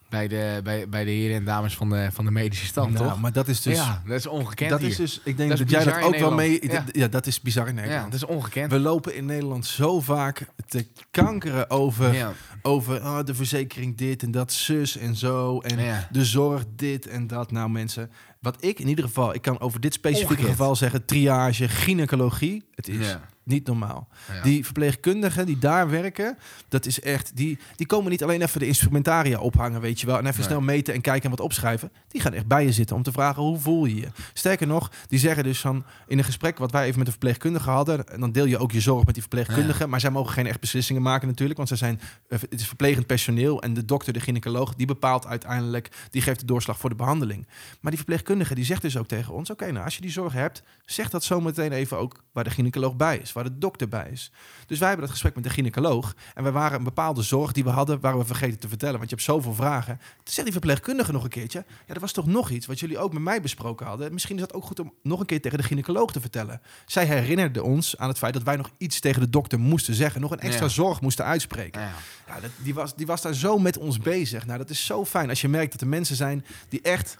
bij, 0.09 0.27
de, 0.27 0.59
bij, 0.63 0.89
bij 0.89 1.03
de 1.03 1.11
heren 1.11 1.35
en 1.35 1.45
dames 1.45 1.75
van 1.75 1.89
de, 1.89 2.09
van 2.11 2.25
de 2.25 2.31
medische 2.31 2.65
stand, 2.65 2.93
Nou, 2.93 3.09
toch? 3.09 3.21
maar 3.21 3.31
dat 3.31 3.47
is 3.47 3.61
dus... 3.61 3.75
ja, 3.75 4.01
dat 4.05 4.17
is 4.17 4.25
ongekend 4.27 4.69
dat 4.69 4.79
hier. 4.79 4.89
is 4.89 4.95
dus, 4.95 5.21
ik 5.23 5.37
denk 5.37 5.57
Dat 5.57 5.69
jij 5.69 5.83
dat 5.83 6.01
ook 6.01 6.17
wel 6.17 6.31
mee... 6.33 6.71
Ja. 6.91 7.07
dat 7.07 7.25
is 7.27 7.41
bizar 7.41 7.67
in 7.67 7.75
ja, 7.75 7.81
Nederland. 7.81 8.11
dat 8.11 8.21
is 8.21 8.27
ongekend. 8.27 8.71
We 8.71 8.79
lopen 8.79 9.15
in 9.15 9.25
Nederland 9.25 9.65
zo 9.65 10.01
vaak 10.01 10.47
te 10.67 10.87
kankeren 11.11 11.69
over, 11.69 12.13
ja. 12.13 12.33
over 12.61 12.99
ah, 12.99 13.25
de 13.25 13.35
verzekering 13.35 13.97
dit 13.97 14.23
en 14.23 14.31
dat, 14.31 14.53
zus 14.53 14.97
en 14.97 15.15
zo. 15.15 15.59
En 15.59 15.79
Ja. 15.79 16.07
de 16.11 16.25
zorg 16.25 16.63
dit 16.75 17.07
en 17.07 17.27
dat. 17.27 17.51
Nou 17.51 17.69
mensen, 17.69 18.11
wat 18.39 18.63
ik 18.63 18.79
in 18.79 18.87
ieder 18.87 19.05
geval, 19.05 19.33
ik 19.33 19.41
kan 19.41 19.59
over 19.59 19.79
dit 19.79 19.93
specifieke 19.93 20.31
Ongekend. 20.33 20.57
geval 20.57 20.75
zeggen, 20.75 21.05
triage, 21.05 21.67
gynaecologie. 21.67 22.63
Het 22.75 22.87
is 22.87 23.07
Ja. 23.07 23.21
Niet 23.45 23.67
normaal. 23.67 24.07
Ja. 24.33 24.41
Die 24.41 24.63
verpleegkundigen 24.65 25.45
die 25.45 25.57
daar 25.57 25.89
werken, 25.89 26.37
dat 26.69 26.85
is 26.85 26.99
echt, 27.01 27.35
die, 27.35 27.59
die 27.75 27.87
komen 27.87 28.11
niet 28.11 28.23
alleen 28.23 28.41
even 28.41 28.59
de 28.59 28.67
instrumentaria 28.67 29.39
ophangen, 29.39 29.81
weet 29.81 29.99
je 29.99 30.05
wel, 30.05 30.17
en 30.17 30.25
even 30.25 30.37
Nee. 30.39 30.47
snel 30.47 30.61
meten 30.61 30.93
en 30.93 31.01
kijken 31.01 31.23
en 31.23 31.29
wat 31.29 31.39
opschrijven. 31.39 31.91
Die 32.07 32.21
gaan 32.21 32.33
echt 32.33 32.47
bij 32.47 32.65
je 32.65 32.71
zitten 32.71 32.95
om 32.95 33.03
te 33.03 33.11
vragen 33.11 33.43
hoe 33.43 33.59
voel 33.59 33.85
je 33.85 33.95
je. 33.95 34.07
Sterker 34.33 34.67
nog, 34.67 34.91
die 35.07 35.19
zeggen 35.19 35.43
dus 35.43 35.59
van 35.59 35.83
in 36.07 36.17
een 36.17 36.23
gesprek 36.23 36.57
wat 36.57 36.71
wij 36.71 36.83
even 36.83 36.95
met 36.97 37.05
de 37.05 37.11
verpleegkundige 37.11 37.69
hadden, 37.69 38.07
en 38.07 38.19
dan 38.19 38.31
deel 38.31 38.45
je 38.45 38.57
ook 38.57 38.71
je 38.71 38.79
zorg 38.81 39.05
met 39.05 39.13
die 39.13 39.23
verpleegkundige, 39.23 39.87
maar 39.87 39.99
zij 39.99 40.09
mogen 40.09 40.33
geen 40.33 40.47
echt 40.47 40.59
beslissingen 40.59 41.01
maken 41.01 41.27
natuurlijk, 41.27 41.57
want 41.57 41.69
zij 41.69 41.77
zijn, 41.77 41.99
eh, 42.27 42.39
het 42.39 42.59
is 42.59 42.67
verplegend 42.67 43.05
personeel 43.05 43.61
en 43.61 43.73
de 43.73 43.85
dokter, 43.85 44.13
de 44.13 44.19
gynaecoloog, 44.19 44.75
die 44.75 44.87
bepaalt 44.87 45.25
uiteindelijk, 45.25 45.89
die 46.09 46.21
geeft 46.21 46.39
de 46.39 46.45
doorslag 46.45 46.79
voor 46.79 46.89
de 46.89 46.95
behandeling. 46.95 47.47
Maar 47.79 47.91
die 47.91 47.99
verpleegkundige 47.99 48.55
die 48.55 48.65
zegt 48.65 48.81
dus 48.81 48.97
ook 48.97 49.07
tegen 49.07 49.33
ons, 49.33 49.49
oké, 49.49 49.71
nou 49.71 49.85
als 49.85 49.95
je 49.95 50.01
die 50.01 50.11
zorg 50.11 50.33
hebt, 50.33 50.63
zeg 50.85 51.09
dat 51.09 51.23
zometeen 51.23 51.71
even 51.71 51.97
ook 51.97 52.23
waar 52.31 52.43
de 52.43 52.49
gynaecoloog 52.49 52.95
bij 52.95 53.17
is, 53.17 53.33
waar 53.35 53.43
de 53.43 53.57
dokter 53.57 53.87
bij 53.87 54.09
is. 54.11 54.31
Dus 54.67 54.79
wij 54.79 54.87
hebben 54.87 55.05
dat 55.05 55.13
gesprek 55.15 55.35
met 55.35 55.43
de 55.43 55.49
gynaecoloog. 55.49 56.15
En 56.33 56.43
wij 56.43 56.51
waren 56.51 56.77
een 56.77 56.83
bepaalde 56.83 57.21
zorg 57.21 57.51
die 57.51 57.63
we 57.63 57.69
hadden, 57.69 57.99
waren 57.99 58.19
we 58.19 58.25
vergeten 58.25 58.59
te 58.59 58.67
vertellen. 58.67 58.97
Want 58.97 59.09
je 59.09 59.15
hebt 59.15 59.27
zoveel 59.27 59.53
vragen. 59.53 59.99
Toen 60.23 60.43
die 60.43 60.53
verpleegkundige 60.53 61.11
nog 61.11 61.23
een 61.23 61.29
keertje. 61.29 61.65
Ja, 61.87 61.93
er 61.93 61.99
was 61.99 62.11
toch 62.11 62.25
nog 62.25 62.49
iets 62.49 62.65
wat 62.65 62.79
jullie 62.79 62.97
ook 62.97 63.13
met 63.13 63.21
mij 63.21 63.41
besproken 63.41 63.85
hadden. 63.85 64.13
Misschien 64.13 64.35
is 64.35 64.41
dat 64.41 64.53
ook 64.53 64.63
goed 64.65 64.79
om 64.79 64.93
nog 65.03 65.19
een 65.19 65.25
keer 65.25 65.41
tegen 65.41 65.57
de 65.57 65.63
gynaecoloog 65.63 66.11
te 66.11 66.21
vertellen. 66.21 66.61
Zij 66.85 67.05
herinnerde 67.05 67.63
ons 67.63 67.97
aan 67.97 68.07
het 68.07 68.17
feit 68.17 68.33
dat 68.33 68.43
wij 68.43 68.55
nog 68.55 68.69
iets 68.77 68.99
tegen 68.99 69.21
de 69.21 69.29
dokter 69.29 69.59
moesten 69.59 69.93
zeggen. 69.93 70.21
Nog 70.21 70.31
een 70.31 70.39
extra 70.39 70.65
Ja. 70.65 70.71
zorg 70.71 71.01
moesten 71.01 71.25
uitspreken. 71.25 71.81
Ja. 71.81 71.91
Ja, 72.27 72.39
dat, 72.39 72.51
die, 72.57 72.73
was, 72.73 72.95
die 72.95 73.05
was 73.05 73.21
daar 73.21 73.33
zo 73.33 73.57
met 73.57 73.77
ons 73.77 73.97
bezig. 73.97 74.45
Nou, 74.45 74.57
dat 74.57 74.69
is 74.69 74.85
zo 74.85 75.05
fijn 75.05 75.29
als 75.29 75.41
je 75.41 75.47
merkt 75.47 75.71
dat 75.71 75.81
er 75.81 75.87
mensen 75.87 76.15
zijn 76.15 76.45
die 76.69 76.81
echt... 76.81 77.17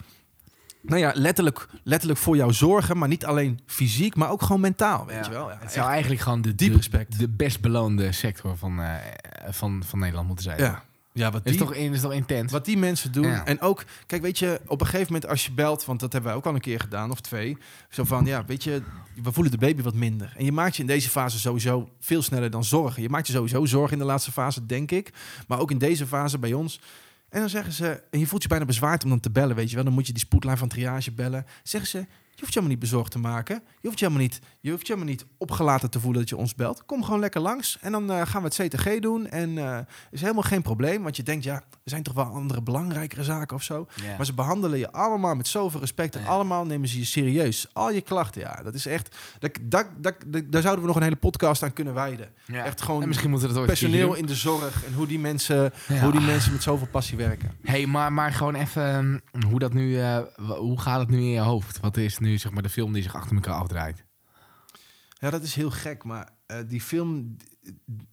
Nou 0.85 0.99
ja, 1.01 1.11
letterlijk, 1.15 1.67
letterlijk 1.83 2.19
voor 2.19 2.35
jou 2.35 2.53
zorgen, 2.53 2.97
maar 2.97 3.07
niet 3.07 3.25
alleen 3.25 3.59
fysiek, 3.65 4.15
maar 4.15 4.29
ook 4.29 4.41
gewoon 4.41 4.61
mentaal, 4.61 5.05
weet 5.05 5.15
Ja. 5.15 5.23
je 5.23 5.29
wel. 5.29 5.49
Ja, 5.49 5.57
Het 5.59 5.71
zou 5.71 5.89
eigenlijk 5.89 6.21
gewoon 6.21 6.41
de, 6.41 6.55
Diep 6.55 6.75
respect. 6.75 7.19
de 7.19 7.29
best 7.29 7.61
beloonde 7.61 8.11
sector 8.11 8.57
van, 8.57 8.81
eh, 8.81 8.93
van, 9.49 9.83
van 9.85 9.99
Nederland 9.99 10.27
moeten 10.27 10.45
zijn. 10.45 10.59
ja. 10.59 10.83
ja, 11.13 11.31
wat 11.31 11.41
Is 11.45 11.51
die, 11.51 11.59
toch, 11.61 11.73
is 11.73 12.01
toch 12.01 12.13
intens? 12.13 12.51
Wat 12.51 12.65
die 12.65 12.77
mensen 12.77 13.11
doen. 13.11 13.27
Ja. 13.27 13.45
En 13.45 13.61
ook, 13.61 13.83
kijk, 14.05 14.21
weet 14.21 14.39
je, 14.39 14.61
op 14.67 14.81
een 14.81 14.87
gegeven 14.87 15.13
moment 15.13 15.29
als 15.31 15.45
je 15.45 15.51
belt, 15.51 15.85
want 15.85 15.99
dat 15.99 16.11
hebben 16.11 16.29
wij 16.31 16.39
ook 16.39 16.45
al 16.45 16.53
een 16.53 16.59
keer 16.61 16.79
gedaan, 16.79 17.11
of 17.11 17.21
twee. 17.21 17.57
Zo 17.89 18.03
van, 18.03 18.25
ja, 18.25 18.45
weet 18.45 18.63
je, 18.63 18.81
we 19.23 19.31
voelen 19.31 19.51
de 19.51 19.57
baby 19.57 19.81
wat 19.81 19.93
minder. 19.93 20.33
En 20.37 20.45
je 20.45 20.51
maakt 20.51 20.75
je 20.75 20.81
in 20.81 20.87
deze 20.87 21.09
fase 21.09 21.39
sowieso 21.39 21.89
veel 21.99 22.21
sneller 22.21 22.49
dan 22.49 22.63
zorgen. 22.63 23.01
Je 23.01 23.09
maakt 23.09 23.27
je 23.27 23.33
sowieso 23.33 23.65
zorgen 23.65 23.93
in 23.93 23.99
de 23.99 24.05
laatste 24.05 24.31
fase, 24.31 24.65
denk 24.65 24.91
ik. 24.91 25.13
Maar 25.47 25.59
ook 25.59 25.71
in 25.71 25.77
deze 25.77 26.07
fase 26.07 26.39
bij 26.39 26.53
ons. 26.53 26.79
En 27.29 27.39
dan 27.39 27.49
zeggen 27.49 27.73
ze, 27.73 28.03
en 28.11 28.19
je 28.19 28.27
voelt 28.27 28.41
je 28.41 28.47
bijna 28.47 28.65
bezwaard 28.65 29.03
om 29.03 29.09
dan 29.09 29.19
te 29.19 29.31
bellen, 29.31 29.55
weet 29.55 29.69
je 29.69 29.75
wel. 29.75 29.83
Dan 29.83 29.93
moet 29.93 30.07
je 30.07 30.13
die 30.13 30.21
spoedlijn 30.21 30.57
van 30.57 30.67
triage 30.67 31.11
bellen. 31.11 31.45
Zeggen 31.63 31.89
ze, 31.89 32.05
je 32.35 32.41
hoeft 32.41 32.53
je 32.53 32.59
helemaal 32.59 32.69
niet 32.69 32.79
bezorgd 32.79 33.11
te 33.11 33.19
maken. 33.19 33.55
Je 33.55 33.87
hoeft 33.87 33.99
je 33.99 34.05
helemaal 34.05 34.27
niet, 34.27 34.39
je 34.59 34.69
hoeft 34.71 34.87
je 34.87 34.93
helemaal 34.93 35.13
niet 35.13 35.25
opgelaten 35.37 35.89
te 35.89 35.99
voelen 35.99 36.19
dat 36.19 36.29
je 36.29 36.37
ons 36.37 36.55
belt. 36.55 36.85
Kom 36.85 37.03
gewoon 37.03 37.19
lekker 37.19 37.41
langs 37.41 37.77
en 37.81 37.91
dan 37.91 38.11
eh, 38.11 38.21
gaan 38.25 38.41
we 38.41 38.47
het 38.47 38.73
CTG 38.73 38.99
doen. 38.99 39.27
En 39.27 39.57
eh 39.57 39.77
is 40.11 40.21
helemaal 40.21 40.43
geen 40.43 40.61
probleem, 40.61 41.03
want 41.03 41.15
je 41.15 41.23
denkt, 41.23 41.43
ja, 41.43 41.53
er 41.53 41.61
zijn 41.83 42.03
toch 42.03 42.13
wel 42.13 42.25
andere 42.25 42.61
belangrijkere 42.61 43.23
zaken 43.23 43.55
of 43.55 43.63
zo. 43.63 43.87
Maar 44.17 44.25
ze 44.25 44.33
behandelen 44.33 44.79
je 44.79 44.91
allemaal 44.91 45.35
met 45.35 45.47
zoveel 45.47 45.79
respect 45.79 46.15
en 46.15 46.25
allemaal 46.25 46.65
nemen 46.65 46.87
ze 46.87 46.99
je 46.99 47.05
serieus. 47.05 47.67
Al 47.73 47.91
je 47.91 48.01
klachten, 48.01 48.41
ja, 48.41 48.63
dat 48.63 48.73
is 48.73 48.85
echt, 48.85 49.15
dat, 49.39 49.51
dat, 49.61 49.87
dat, 49.97 50.15
daar 50.25 50.61
zouden 50.61 50.81
we 50.81 50.87
nog 50.87 50.95
een 50.95 51.03
hele 51.03 51.15
podcast 51.15 51.63
aan 51.63 51.73
kunnen 51.73 51.93
wijden. 51.93 52.29
Echt 52.51 52.81
gewoon 52.81 53.01
En 53.01 53.07
misschien 53.07 53.29
moeten 53.29 53.47
we 53.47 53.53
dat 53.53 53.63
ooit 53.63 53.71
een 53.71 53.89
Personeel 53.89 54.13
in 54.13 54.25
de 54.25 54.35
zorg 54.35 54.85
en 54.85 54.93
hoe 54.93 55.07
die 55.07 55.19
mensen. 55.19 55.73
Ja. 55.87 55.99
hoe 55.99 56.11
die 56.11 56.21
mensen 56.21 56.51
met 56.51 56.63
zoveel 56.63 56.87
passie 56.87 57.17
werken. 57.17 57.51
Hey, 57.61 57.85
maar, 57.85 58.13
maar 58.13 58.31
gewoon 58.31 58.55
even, 58.55 59.23
hm, 59.31 59.47
hoe, 59.47 59.59
dat 59.59 59.73
nu, 59.73 59.99
eh, 59.99 60.19
hoe 60.57 60.79
gaat 60.79 60.99
het 60.99 61.09
nu 61.09 61.17
in 61.17 61.29
je 61.29 61.39
hoofd? 61.39 61.79
Wat 61.79 61.97
is 61.97 62.17
nu 62.25 62.37
zeg 62.37 62.51
maar 62.51 62.63
de 62.63 62.69
film 62.69 62.93
die 62.93 63.03
zich 63.03 63.15
achter 63.15 63.35
elkaar 63.35 63.55
afdraait? 63.55 64.03
Ja, 65.19 65.29
dat 65.29 65.43
is 65.43 65.55
heel 65.55 65.71
gek, 65.71 66.03
maar 66.03 66.29
eh, 66.45 66.57
die 66.67 66.81
film... 66.81 67.35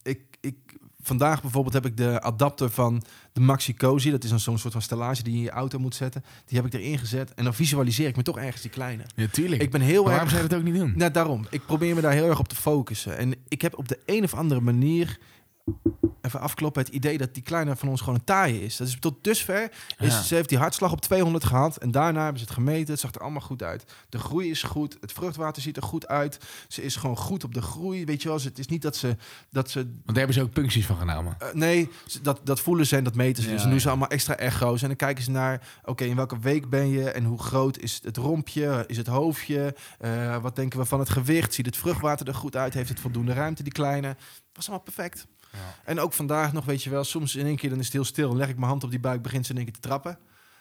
Ik, 0.03 0.21
ik, 0.41 0.57
vandaag 1.03 1.41
bijvoorbeeld 1.41 1.75
heb 1.75 1.87
ik 1.87 1.97
de 1.97 2.21
adapter 2.21 2.71
van 2.71 3.03
de 3.33 3.41
Maxi 3.41 3.75
Cozy. 3.75 4.11
Dat 4.11 4.25
is 4.25 4.31
dan 4.31 4.41
zo'n 4.41 4.59
soort 4.59 4.73
van 4.73 4.83
stellage 4.83 5.23
die 5.23 5.33
je 5.33 5.39
in 5.39 5.45
je 5.45 5.51
auto 5.51 5.79
moet 5.79 5.95
zetten. 5.95 6.25
Die 6.45 6.59
heb 6.59 6.67
ik 6.67 6.81
erin 6.81 6.99
gezet. 6.99 7.35
En 7.35 7.45
dan 7.45 7.55
visualiseer 7.55 8.09
ik 8.09 8.17
me 8.17 8.23
toch 8.23 8.39
ergens 8.39 8.63
die 8.63 8.71
kleine. 8.71 9.03
Ja, 9.15 9.27
tuurlijk. 9.27 9.63
Ik 9.63 9.71
ben 9.71 9.81
heel 9.81 10.05
Waarom 10.05 10.21
erg... 10.21 10.31
zou 10.31 10.43
je 10.43 10.49
dat 10.49 10.59
ook 10.59 10.65
niet 10.65 10.75
doen? 10.75 10.93
Nou, 10.97 11.11
daarom. 11.11 11.47
Ik 11.51 11.67
probeer 11.67 11.95
me 11.95 12.01
daar 12.01 12.13
heel 12.13 12.29
erg 12.29 12.39
op 12.39 12.49
te 12.49 12.57
focussen. 12.57 13.17
En 13.17 13.35
ik 13.49 13.63
heb 13.63 13.79
op 13.79 13.89
de 13.89 13.99
een 14.07 14.25
of 14.25 14.35
andere 14.35 14.61
manier... 14.61 15.19
Even 16.23 16.41
afkloppen, 16.41 16.83
het 16.83 16.93
idee 16.95 17.18
dat 17.18 17.35
die 17.35 17.43
kleine 17.43 17.77
van 17.77 17.89
ons 17.89 18.01
gewoon 18.01 18.14
een 18.14 18.25
taaie 18.25 18.64
is. 18.64 18.77
Dat 18.77 18.89
is 18.89 18.97
tot 19.01 19.25
dusver. 19.25 19.70
Is, 19.99 20.12
Ja. 20.14 20.23
Ze 20.23 20.35
heeft 20.35 20.49
die 20.49 20.59
hartslag 20.59 20.93
op 20.93 21.01
200 21.01 21.45
gehad. 21.45 21.77
En 21.77 21.91
daarna 21.91 22.20
hebben 22.23 22.39
ze 22.39 22.45
het 22.45 22.55
gemeten. 22.55 22.91
Het 22.93 23.01
zag 23.01 23.14
er 23.14 23.20
allemaal 23.20 23.41
goed 23.41 23.62
uit. 23.62 23.85
De 24.09 24.18
groei 24.18 24.51
is 24.51 24.62
goed. 24.62 24.97
Het 25.01 25.12
vruchtwater 25.12 25.62
ziet 25.62 25.77
er 25.77 25.83
goed 25.83 26.09
uit. 26.09 26.39
Ze 26.68 26.83
is 26.83 26.97
gewoon 26.97 27.16
goed 27.16 27.45
op 27.45 27.55
de 27.55 27.62
groei. 27.62 28.05
Weet 28.05 28.23
je 28.23 28.29
wel, 28.29 28.41
het 28.43 28.59
is 28.59 28.66
niet 28.66 28.83
dat 28.83 28.97
ze... 28.97 29.16
Dat 29.51 29.70
ze 29.70 29.79
Want 29.79 29.97
daar 30.07 30.16
hebben 30.16 30.35
ze 30.35 30.43
ook 30.43 30.53
puncties 30.53 30.87
van 30.87 30.97
genomen. 30.97 31.37
eh, 31.39 31.53
nee, 31.53 31.89
dat, 32.23 32.41
dat 32.45 32.61
voelen 32.61 32.87
ze 32.87 32.97
en 32.97 33.05
dat 33.05 33.14
meten 33.14 33.43
ze. 33.43 33.49
Ja, 33.49 33.55
dus 33.55 33.62
dan 33.62 33.70
doen 33.70 33.81
ze 33.81 33.89
allemaal 33.89 34.09
extra 34.09 34.37
echo's. 34.37 34.83
En 34.83 34.89
dan 34.89 34.97
kijken 34.97 35.25
ze 35.25 35.31
naar, 35.31 35.66
oké, 35.85 36.05
in 36.05 36.16
welke 36.16 36.39
week 36.39 36.70
ben 36.70 36.89
je? 36.89 37.11
En 37.11 37.25
hoe 37.25 37.39
groot 37.43 37.79
is 37.79 38.01
het 38.03 38.16
rompje? 38.16 38.85
Is 38.87 38.97
het 38.97 39.07
hoofdje? 39.07 39.75
Eh, 39.99 40.37
wat 40.43 40.57
denken 40.57 40.79
we 40.79 40.85
van 40.85 40.99
het 40.99 41.11
gewicht? 41.11 41.55
Ziet 41.55 41.66
het 41.66 41.77
vruchtwater 41.77 42.29
er 42.29 42.35
goed 42.35 42.57
uit? 42.57 42.75
Heeft 42.75 42.89
het 42.89 43.01
voldoende 43.01 43.33
ruimte, 43.33 43.62
die 43.62 43.73
kleine? 43.73 44.16
Was 44.53 44.68
allemaal 44.68 44.85
perfect. 44.85 45.27
Ja. 45.53 45.59
En 45.84 46.00
ook 46.00 46.12
vandaag 46.12 46.53
nog, 46.53 46.64
weet 46.64 46.82
je 46.82 46.90
wel, 46.90 47.05
soms 47.05 47.36
in 47.36 47.46
één 47.46 47.57
keer 47.57 47.70
dan 47.70 47.78
is 47.78 47.84
het 47.84 47.94
heel 47.94 48.05
stil. 48.05 48.28
Dan 48.28 48.36
leg 48.36 48.48
ik 48.48 48.57
mijn 48.57 48.68
hand 48.68 48.84
op 48.84 48.90
die 48.90 49.00
buik, 49.00 49.22
begint 49.22 49.44
ze 49.46 49.50
in 49.50 49.57
één 49.57 49.66
keer 49.66 49.74
te 49.74 49.88
trappen. 49.88 50.18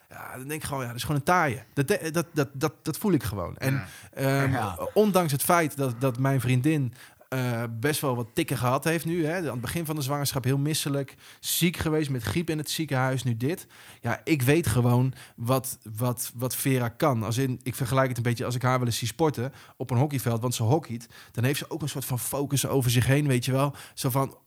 Ja, 0.10 0.38
dan 0.38 0.48
denk 0.48 0.62
ik 0.62 0.68
gewoon, 0.68 0.82
ja, 0.82 0.88
dat 0.88 0.96
is 0.96 1.02
gewoon 1.02 1.18
een 1.18 1.24
taaie. 1.24 1.64
Dat, 1.74 1.88
dat, 1.88 2.26
dat, 2.34 2.50
dat, 2.54 2.74
dat 2.82 2.98
voel 2.98 3.12
ik 3.12 3.24
gewoon. 3.24 3.58
En 3.58 3.74
Ja. 3.74 3.88
Ehm, 4.14 4.52
Ja. 4.52 4.88
Ondanks 4.94 5.32
het 5.32 5.44
feit 5.44 5.78
dat, 5.78 6.02
dat 6.02 6.20
mijn 6.20 6.42
vriendin 6.42 6.94
eh, 7.30 7.64
best 7.80 8.02
wel 8.02 8.16
wat 8.16 8.28
tikken 8.34 8.58
gehad 8.58 8.84
heeft 8.84 9.06
nu. 9.06 9.26
Hè, 9.26 9.38
aan 9.38 9.46
het 9.46 9.62
begin 9.62 9.86
van 9.86 9.96
de 9.96 10.02
zwangerschap 10.02 10.44
heel 10.44 10.58
misselijk. 10.58 11.16
Ziek 11.40 11.78
geweest 11.78 12.10
met 12.10 12.24
griep 12.24 12.50
in 12.50 12.58
het 12.58 12.70
ziekenhuis. 12.70 13.24
Nu 13.24 13.38
dit. 13.38 13.68
Ja, 14.02 14.22
ik 14.24 14.42
weet 14.42 14.68
gewoon 14.68 15.14
wat, 15.36 15.78
wat, 15.96 16.32
wat 16.36 16.56
Vera 16.56 16.90
kan. 16.90 17.24
Als 17.24 17.38
in, 17.38 17.60
ik 17.64 17.76
vergelijk 17.76 18.08
het 18.08 18.18
een 18.18 18.24
beetje 18.24 18.46
als 18.46 18.56
ik 18.56 18.62
haar 18.62 18.78
wel 18.78 18.88
eens 18.88 18.98
zie 18.98 19.08
sporten 19.08 19.54
op 19.78 19.90
een 19.92 19.98
hockeyveld. 19.98 20.42
Want 20.42 20.56
ze 20.56 20.64
hockeyt. 20.64 21.08
Dan 21.32 21.44
heeft 21.44 21.60
ze 21.60 21.70
ook 21.70 21.82
een 21.82 21.90
soort 21.90 22.06
van 22.06 22.20
focus 22.20 22.68
over 22.68 22.92
zich 22.92 23.06
heen. 23.06 23.28
Weet 23.28 23.46
je 23.46 23.52
wel. 23.52 23.76
Zo 23.94 24.10
van 24.10 24.38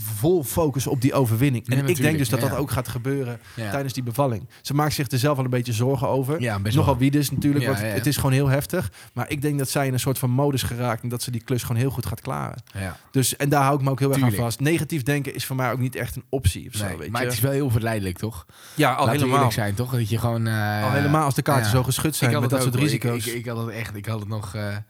vol 0.00 0.44
focus 0.44 0.86
op 0.86 1.00
die 1.00 1.14
overwinning. 1.14 1.68
En 1.68 1.86
ik 1.88 1.96
denk 1.96 2.18
dus 2.18 2.28
dat 2.28 2.40
ja. 2.40 2.48
dat 2.48 2.58
ook 2.58 2.70
gaat 2.70 2.88
gebeuren 2.88 3.40
Ja. 3.56 3.70
tijdens 3.70 3.92
die 3.92 4.02
bevalling. 4.02 4.48
Ze 4.62 4.74
maakt 4.74 4.94
zich 4.94 5.10
er 5.10 5.18
zelf 5.18 5.36
wel 5.36 5.44
een 5.44 5.50
beetje 5.50 5.72
zorgen 5.72 6.08
over. 6.08 6.40
Ja, 6.40 6.58
Nogal 6.58 6.84
wel. 6.84 6.98
wie 6.98 7.10
dus 7.10 7.30
natuurlijk, 7.30 7.66
want 7.66 7.80
het 7.80 8.06
is 8.06 8.16
gewoon 8.16 8.32
heel 8.32 8.48
heftig. 8.48 8.92
Maar 9.12 9.30
ik 9.30 9.42
denk 9.42 9.58
dat 9.58 9.68
zij 9.68 9.86
in 9.86 9.92
een 9.92 10.00
soort 10.00 10.18
van 10.18 10.30
modus 10.30 10.62
geraakt 10.62 11.02
en 11.02 11.08
dat 11.08 11.22
ze 11.22 11.30
die 11.30 11.42
klus 11.42 11.62
gewoon 11.62 11.76
heel 11.80 11.90
goed 11.90 12.06
gaat 12.06 12.20
klaren. 12.20 12.62
Ja. 12.74 12.96
Dus, 13.10 13.36
en 13.36 13.48
daar 13.48 13.62
hou 13.62 13.76
ik 13.78 13.84
me 13.84 13.90
ook 13.90 13.98
heel 13.98 14.12
erg 14.12 14.22
aan 14.22 14.32
vast. 14.32 14.60
Negatief 14.60 15.02
denken 15.02 15.34
is 15.34 15.44
voor 15.46 15.56
mij 15.56 15.72
ook 15.72 15.78
niet 15.78 15.96
echt 15.96 16.16
een 16.16 16.24
optie 16.28 16.68
of 16.68 16.74
zo, 16.74 16.84
Nee, 16.86 16.96
weet 16.96 17.10
maar 17.10 17.20
je. 17.20 17.26
het 17.26 17.36
is 17.36 17.42
wel 17.42 17.52
heel 17.52 17.70
verleidelijk, 17.70 18.18
toch? 18.18 18.46
ja, 18.74 18.92
al 18.94 19.06
Laten 19.06 19.20
helemaal. 19.22 19.52
zijn, 19.52 19.74
toch? 19.74 19.90
Dat 19.92 20.08
je 20.08 20.18
gewoon... 20.18 20.46
eh, 20.46 20.84
Al 20.84 20.90
helemaal 20.90 21.24
als 21.24 21.34
de 21.34 21.42
kaarten 21.42 21.70
zo 21.70 21.82
geschud 21.82 22.16
zijn 22.16 22.40
met 22.40 22.50
dat 22.50 22.62
soort 22.62 22.76
ook, 22.76 22.82
risico's. 22.82 23.26
Ik, 23.26 23.32
ik, 23.32 23.38
ik 23.38 23.46
had 23.46 23.56
het 23.56 23.68
echt, 23.68 23.96
ik 23.96 24.06
had 24.06 24.20
het 24.20 24.28
nog. 24.28 24.52
nou 24.52 24.82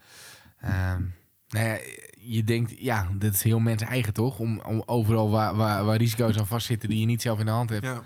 ja, 1.50 1.76
je 2.28 2.44
denkt, 2.44 2.74
ja, 2.78 3.08
dat 3.18 3.34
is 3.34 3.42
heel 3.42 3.58
mens 3.58 3.82
eigen 3.82 4.12
toch? 4.12 4.38
Om, 4.38 4.60
om 4.60 4.82
overal 4.86 5.30
waar, 5.30 5.54
waar, 5.56 5.84
waar 5.84 5.96
risico's 5.96 6.38
aan 6.38 6.46
vastzitten 6.46 6.88
die 6.88 7.00
je 7.00 7.06
niet 7.06 7.22
zelf 7.22 7.38
in 7.38 7.44
de 7.46 7.50
hand 7.52 7.70
hebt, 7.70 7.84
ja. 7.84 8.02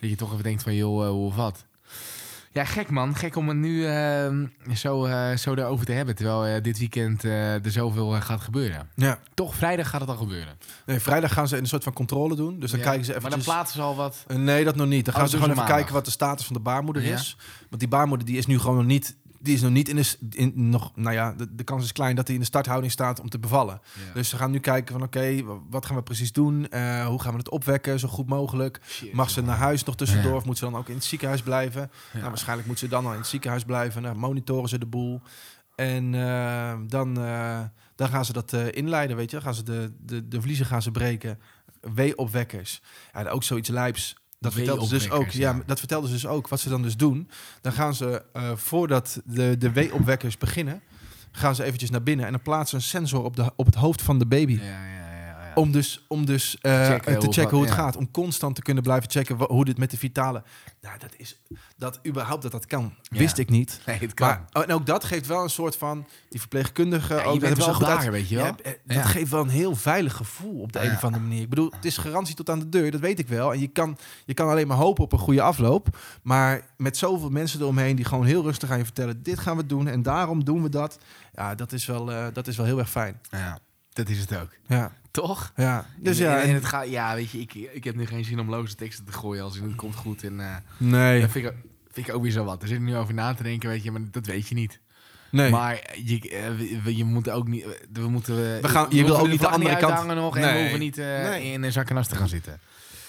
dat 0.00 0.10
je 0.10 0.16
toch 0.16 0.32
even 0.32 0.42
denkt 0.44 0.62
van, 0.62 0.74
joh, 0.74 1.04
eh, 1.04 1.10
hoe 1.10 1.26
of 1.26 1.34
wat. 1.36 1.64
Ja, 2.52 2.64
gek 2.64 2.90
man. 2.90 3.14
Gek 3.16 3.36
om 3.36 3.48
het 3.48 3.56
nu 3.56 3.86
ehm, 3.86 4.46
zo, 4.74 5.04
eh 5.04 5.36
zo 5.36 5.54
daarover 5.54 5.86
te 5.86 5.92
hebben. 5.92 6.14
Terwijl 6.14 6.46
eh, 6.46 6.62
dit 6.62 6.78
weekend 6.78 7.24
eh, 7.24 7.64
er 7.64 7.70
zoveel 7.70 8.14
eh, 8.14 8.20
gaat 8.20 8.40
gebeuren. 8.40 8.88
ja. 8.94 9.18
Toch, 9.34 9.54
vrijdag 9.54 9.88
gaat 9.88 10.00
het 10.00 10.10
al 10.10 10.16
gebeuren. 10.16 10.58
Nee, 10.86 11.00
vrijdag 11.00 11.32
gaan 11.32 11.48
ze 11.48 11.56
een 11.56 11.66
soort 11.66 11.84
van 11.84 11.92
controle 11.92 12.36
doen. 12.36 12.58
Dus 12.60 12.70
dan 12.70 12.80
Ja, 12.80 12.86
kijken 12.86 13.04
ze 13.04 13.16
Maar 13.20 13.30
dan 13.30 13.42
plaatsen 13.42 13.76
ze 13.76 13.82
al 13.84 13.96
wat. 13.96 14.24
Eh, 14.26 14.36
Nee, 14.36 14.64
dat 14.64 14.76
nog 14.76 14.86
niet. 14.86 15.04
Dan 15.04 15.14
Oh, 15.14 15.20
gaan 15.20 15.28
ze 15.28 15.34
gewoon 15.36 15.50
even 15.50 15.60
maandag. 15.62 15.76
kijken 15.78 15.94
wat 15.94 16.04
de 16.04 16.10
status 16.10 16.46
van 16.46 16.54
de 16.56 16.62
baarmoeder 16.62 17.02
Ja. 17.02 17.14
is. 17.14 17.36
Want 17.68 17.80
die 17.80 17.88
baarmoeder 17.90 18.26
die 18.26 18.36
is 18.36 18.46
nu 18.46 18.58
gewoon 18.58 18.76
nog 18.76 18.86
niet... 18.86 19.16
Die 19.46 19.54
is 19.54 19.62
nog 19.62 19.70
niet 19.70 19.88
in 19.88 19.96
de, 19.96 20.02
s- 20.02 20.18
in, 20.30 20.52
nog, 20.70 20.92
nou 20.94 21.14
ja, 21.14 21.32
de, 21.32 21.54
de 21.54 21.64
kans 21.64 21.84
is 21.84 21.92
klein 21.92 22.16
dat 22.16 22.24
hij 22.26 22.34
in 22.34 22.40
de 22.40 22.46
starthouding 22.46 22.92
staat 22.92 23.20
om 23.20 23.28
te 23.28 23.38
bevallen. 23.38 23.80
Ja. 24.06 24.12
Dus 24.14 24.28
ze 24.28 24.36
gaan 24.36 24.50
nu 24.50 24.58
kijken 24.58 24.92
van 24.92 25.02
oké, 25.02 25.42
wat 25.70 25.86
gaan 25.86 25.96
we 25.96 26.02
precies 26.02 26.32
doen? 26.32 26.68
Eh, 26.68 27.06
hoe 27.06 27.20
gaan 27.22 27.32
we 27.32 27.38
het 27.38 27.50
opwekken 27.50 27.98
zo 27.98 28.08
goed 28.08 28.28
mogelijk? 28.28 28.80
Shit, 28.88 29.12
Mag 29.12 29.30
ze 29.30 29.40
man. 29.40 29.48
naar 29.48 29.58
huis 29.58 29.84
nog 29.84 29.96
tussendoor 29.96 30.30
Ja. 30.30 30.36
of 30.36 30.44
moet 30.44 30.58
ze 30.58 30.64
dan 30.64 30.76
ook 30.76 30.88
in 30.88 30.94
het 30.94 31.04
ziekenhuis 31.04 31.42
blijven? 31.42 31.80
Ja. 32.12 32.18
Nou, 32.18 32.28
waarschijnlijk 32.28 32.68
moet 32.68 32.78
ze 32.78 32.88
dan 32.88 33.06
al 33.06 33.12
in 33.12 33.18
het 33.18 33.26
ziekenhuis 33.26 33.64
blijven. 33.64 34.02
Nou, 34.02 34.16
monitoren 34.16 34.68
ze 34.68 34.78
de 34.78 34.86
boel. 34.86 35.20
En 35.74 36.14
eh, 36.14 36.74
dan, 36.86 37.20
eh, 37.20 37.60
dan 37.94 38.08
gaan 38.08 38.24
ze 38.24 38.32
dat 38.32 38.52
eh, 38.52 38.72
inleiden, 38.72 39.16
weet 39.16 39.30
je. 39.30 39.36
Dan 39.36 39.44
gaan 39.44 39.54
ze 39.54 39.62
de, 39.62 39.92
de, 39.98 40.28
de 40.28 40.40
vliezen 40.40 40.66
gaan 40.66 40.82
ze 40.82 40.90
breken. 40.90 41.38
Weeopwekkers. 41.94 42.82
Ja, 43.12 43.28
ook 43.28 43.42
zoiets 43.42 43.68
lijps. 43.68 44.16
Dat 44.46 44.54
vertelden 44.54 44.88
ze 44.88 44.94
dus 44.94 45.10
ook. 45.10 45.30
Ja, 45.30 45.50
ja. 45.50 45.62
dat 45.66 45.78
vertelden 45.78 46.08
ze 46.08 46.14
dus 46.14 46.26
ook. 46.26 46.48
Wat 46.48 46.60
ze 46.60 46.68
dan 46.68 46.82
dus 46.82 46.96
doen. 46.96 47.28
Dan 47.60 47.72
gaan 47.72 47.94
ze 47.94 48.22
eh, 48.32 48.50
voordat 48.54 49.20
de, 49.24 49.56
de 49.58 49.72
weeopwekkers 49.72 50.38
beginnen, 50.38 50.80
gaan 51.32 51.54
ze 51.54 51.64
eventjes 51.64 51.90
naar 51.90 52.02
binnen 52.02 52.26
en 52.26 52.32
dan 52.32 52.42
plaatsen 52.42 52.68
ze 52.68 52.76
een 52.76 53.00
sensor 53.00 53.24
op, 53.24 53.36
de, 53.36 53.52
op 53.56 53.66
het 53.66 53.74
hoofd 53.74 54.02
van 54.02 54.18
de 54.18 54.26
baby. 54.26 54.60
Ja. 54.62 54.85
Om 55.56 55.72
dus, 55.72 56.04
om 56.08 56.26
dus 56.26 56.58
eh, 56.60 56.86
Checken 56.86 57.18
te 57.18 57.24
hoe 57.24 57.34
checken 57.34 57.50
hoe 57.56 57.60
het 57.64 57.70
gaat, 57.70 57.78
ja. 57.78 57.84
gaat. 57.84 57.96
Om 57.96 58.10
constant 58.10 58.54
te 58.54 58.62
kunnen 58.62 58.82
blijven 58.82 59.10
checken 59.10 59.36
hoe 59.36 59.64
dit 59.64 59.78
met 59.78 59.90
de 59.90 59.96
vitale. 59.96 60.42
Nou, 60.80 60.98
dat 60.98 61.10
is 61.16 61.40
dat 61.76 62.00
überhaupt 62.06 62.42
dat 62.42 62.52
dat 62.52 62.66
kan, 62.66 62.94
Ja. 63.02 63.18
wist 63.18 63.38
ik 63.38 63.50
niet. 63.50 63.80
Nee, 63.86 63.98
het 63.98 64.14
kan. 64.14 64.28
Maar 64.28 64.44
oh, 64.52 64.62
en 64.62 64.72
ook 64.72 64.86
dat 64.86 65.04
geeft 65.04 65.26
wel 65.26 65.42
een 65.42 65.50
soort 65.50 65.76
van 65.76 66.06
die 66.28 66.40
verpleegkundige. 66.40 67.14
Ja, 67.14 67.22
ook, 67.24 67.40
dat 67.40 67.56
wel 67.58 67.74
goed 67.74 67.86
daar, 67.86 67.98
uit- 67.98 68.10
weet 68.10 68.28
je 68.28 68.36
wel. 68.36 68.54
Eh, 68.62 68.72
dat 68.84 69.04
geeft 69.04 69.30
wel 69.30 69.40
een 69.40 69.48
heel 69.48 69.74
veilig 69.76 70.14
gevoel 70.14 70.60
op 70.60 70.72
de 70.72 70.80
een 70.80 70.90
of 70.92 71.04
andere 71.04 71.22
manier. 71.22 71.42
Ik 71.42 71.48
bedoel, 71.48 71.70
het 71.76 71.84
is 71.84 71.96
garantie 71.98 72.34
tot 72.34 72.50
aan 72.50 72.58
de 72.58 72.68
deur, 72.68 72.90
dat 72.90 73.00
weet 73.00 73.18
ik 73.18 73.28
wel. 73.28 73.52
En 73.52 73.60
je 73.60 73.68
kan, 73.68 73.98
je 74.24 74.34
kan 74.34 74.48
alleen 74.48 74.66
maar 74.66 74.76
hopen 74.76 75.04
op 75.04 75.12
een 75.12 75.18
goede 75.18 75.42
afloop. 75.42 75.98
Maar 76.22 76.60
met 76.76 76.96
zoveel 76.96 77.30
mensen 77.30 77.60
eromheen 77.60 77.96
die 77.96 78.04
gewoon 78.04 78.24
heel 78.24 78.42
rustig 78.42 78.70
aan 78.70 78.78
je 78.78 78.84
vertellen: 78.84 79.22
dit 79.22 79.38
gaan 79.38 79.56
we 79.56 79.66
doen 79.66 79.88
en 79.88 80.02
daarom 80.02 80.44
doen 80.44 80.62
we 80.62 80.68
dat. 80.68 80.98
Ja, 81.34 81.54
dat 81.54 81.72
is 81.72 81.86
wel, 81.86 82.12
eh, 82.12 82.26
dat 82.32 82.46
is 82.46 82.56
wel 82.56 82.66
heel 82.66 82.78
erg 82.78 82.90
fijn. 82.90 83.20
Ja, 83.30 83.58
dat 83.96 84.08
is 84.08 84.18
het 84.18 84.36
ook. 84.36 84.48
Ja, 84.66 84.92
Toch? 85.10 85.52
ja. 85.56 85.86
Dus 85.98 86.18
en, 86.18 86.24
ja, 86.24 86.40
en, 86.40 86.54
het 86.54 86.64
gaat, 86.64 86.88
ja, 86.88 87.14
weet 87.14 87.30
je, 87.30 87.38
ik, 87.40 87.54
ik 87.54 87.84
heb 87.84 87.94
nu 87.94 88.06
geen 88.06 88.24
zin 88.24 88.40
om 88.40 88.50
loze 88.50 88.74
teksten 88.74 89.04
te 89.04 89.12
gooien 89.12 89.42
als 89.42 89.58
het 89.58 89.74
komt 89.74 89.94
goed. 89.94 90.22
En 90.24 90.40
eh 90.40 90.56
nee, 90.76 91.20
dat 91.20 91.30
vind 91.30 91.46
ik, 91.46 91.52
vind 91.92 92.08
ik 92.08 92.14
ook 92.14 92.22
weer 92.22 92.30
zo 92.32 92.44
wat. 92.44 92.62
Er 92.62 92.68
zit 92.68 92.80
nu 92.80 92.96
over 92.96 93.14
na 93.14 93.34
te 93.34 93.42
denken, 93.42 93.68
weet 93.68 93.82
je, 93.82 93.90
maar 93.90 94.00
dat 94.10 94.26
weet 94.26 94.48
je 94.48 94.54
niet. 94.54 94.80
nee. 95.30 95.50
Maar 95.50 95.96
je, 96.04 96.30
eh, 96.30 96.96
je 96.96 97.04
moet 97.04 97.30
ook 97.30 97.48
niet, 97.48 97.64
we 97.92 98.08
moeten, 98.08 98.34
We 98.62 98.68
gaan- 98.68 98.86
je 98.90 99.04
wil 99.04 99.18
ook 99.18 99.28
niet 99.28 99.40
de 99.40 99.48
andere 99.48 99.76
kant- 99.76 100.14
nog 100.14 100.36
en 100.36 100.42
we 100.42 100.48
Nee. 100.48 100.60
hoeven 100.60 100.78
niet 100.78 100.98
eh, 100.98 101.06
Nee. 101.06 101.52
in 101.52 101.62
een 101.62 101.72
zak 101.72 101.90
en 101.90 101.96
as 101.96 102.08
te 102.08 102.16
gaan 102.16 102.28
zitten. 102.28 102.60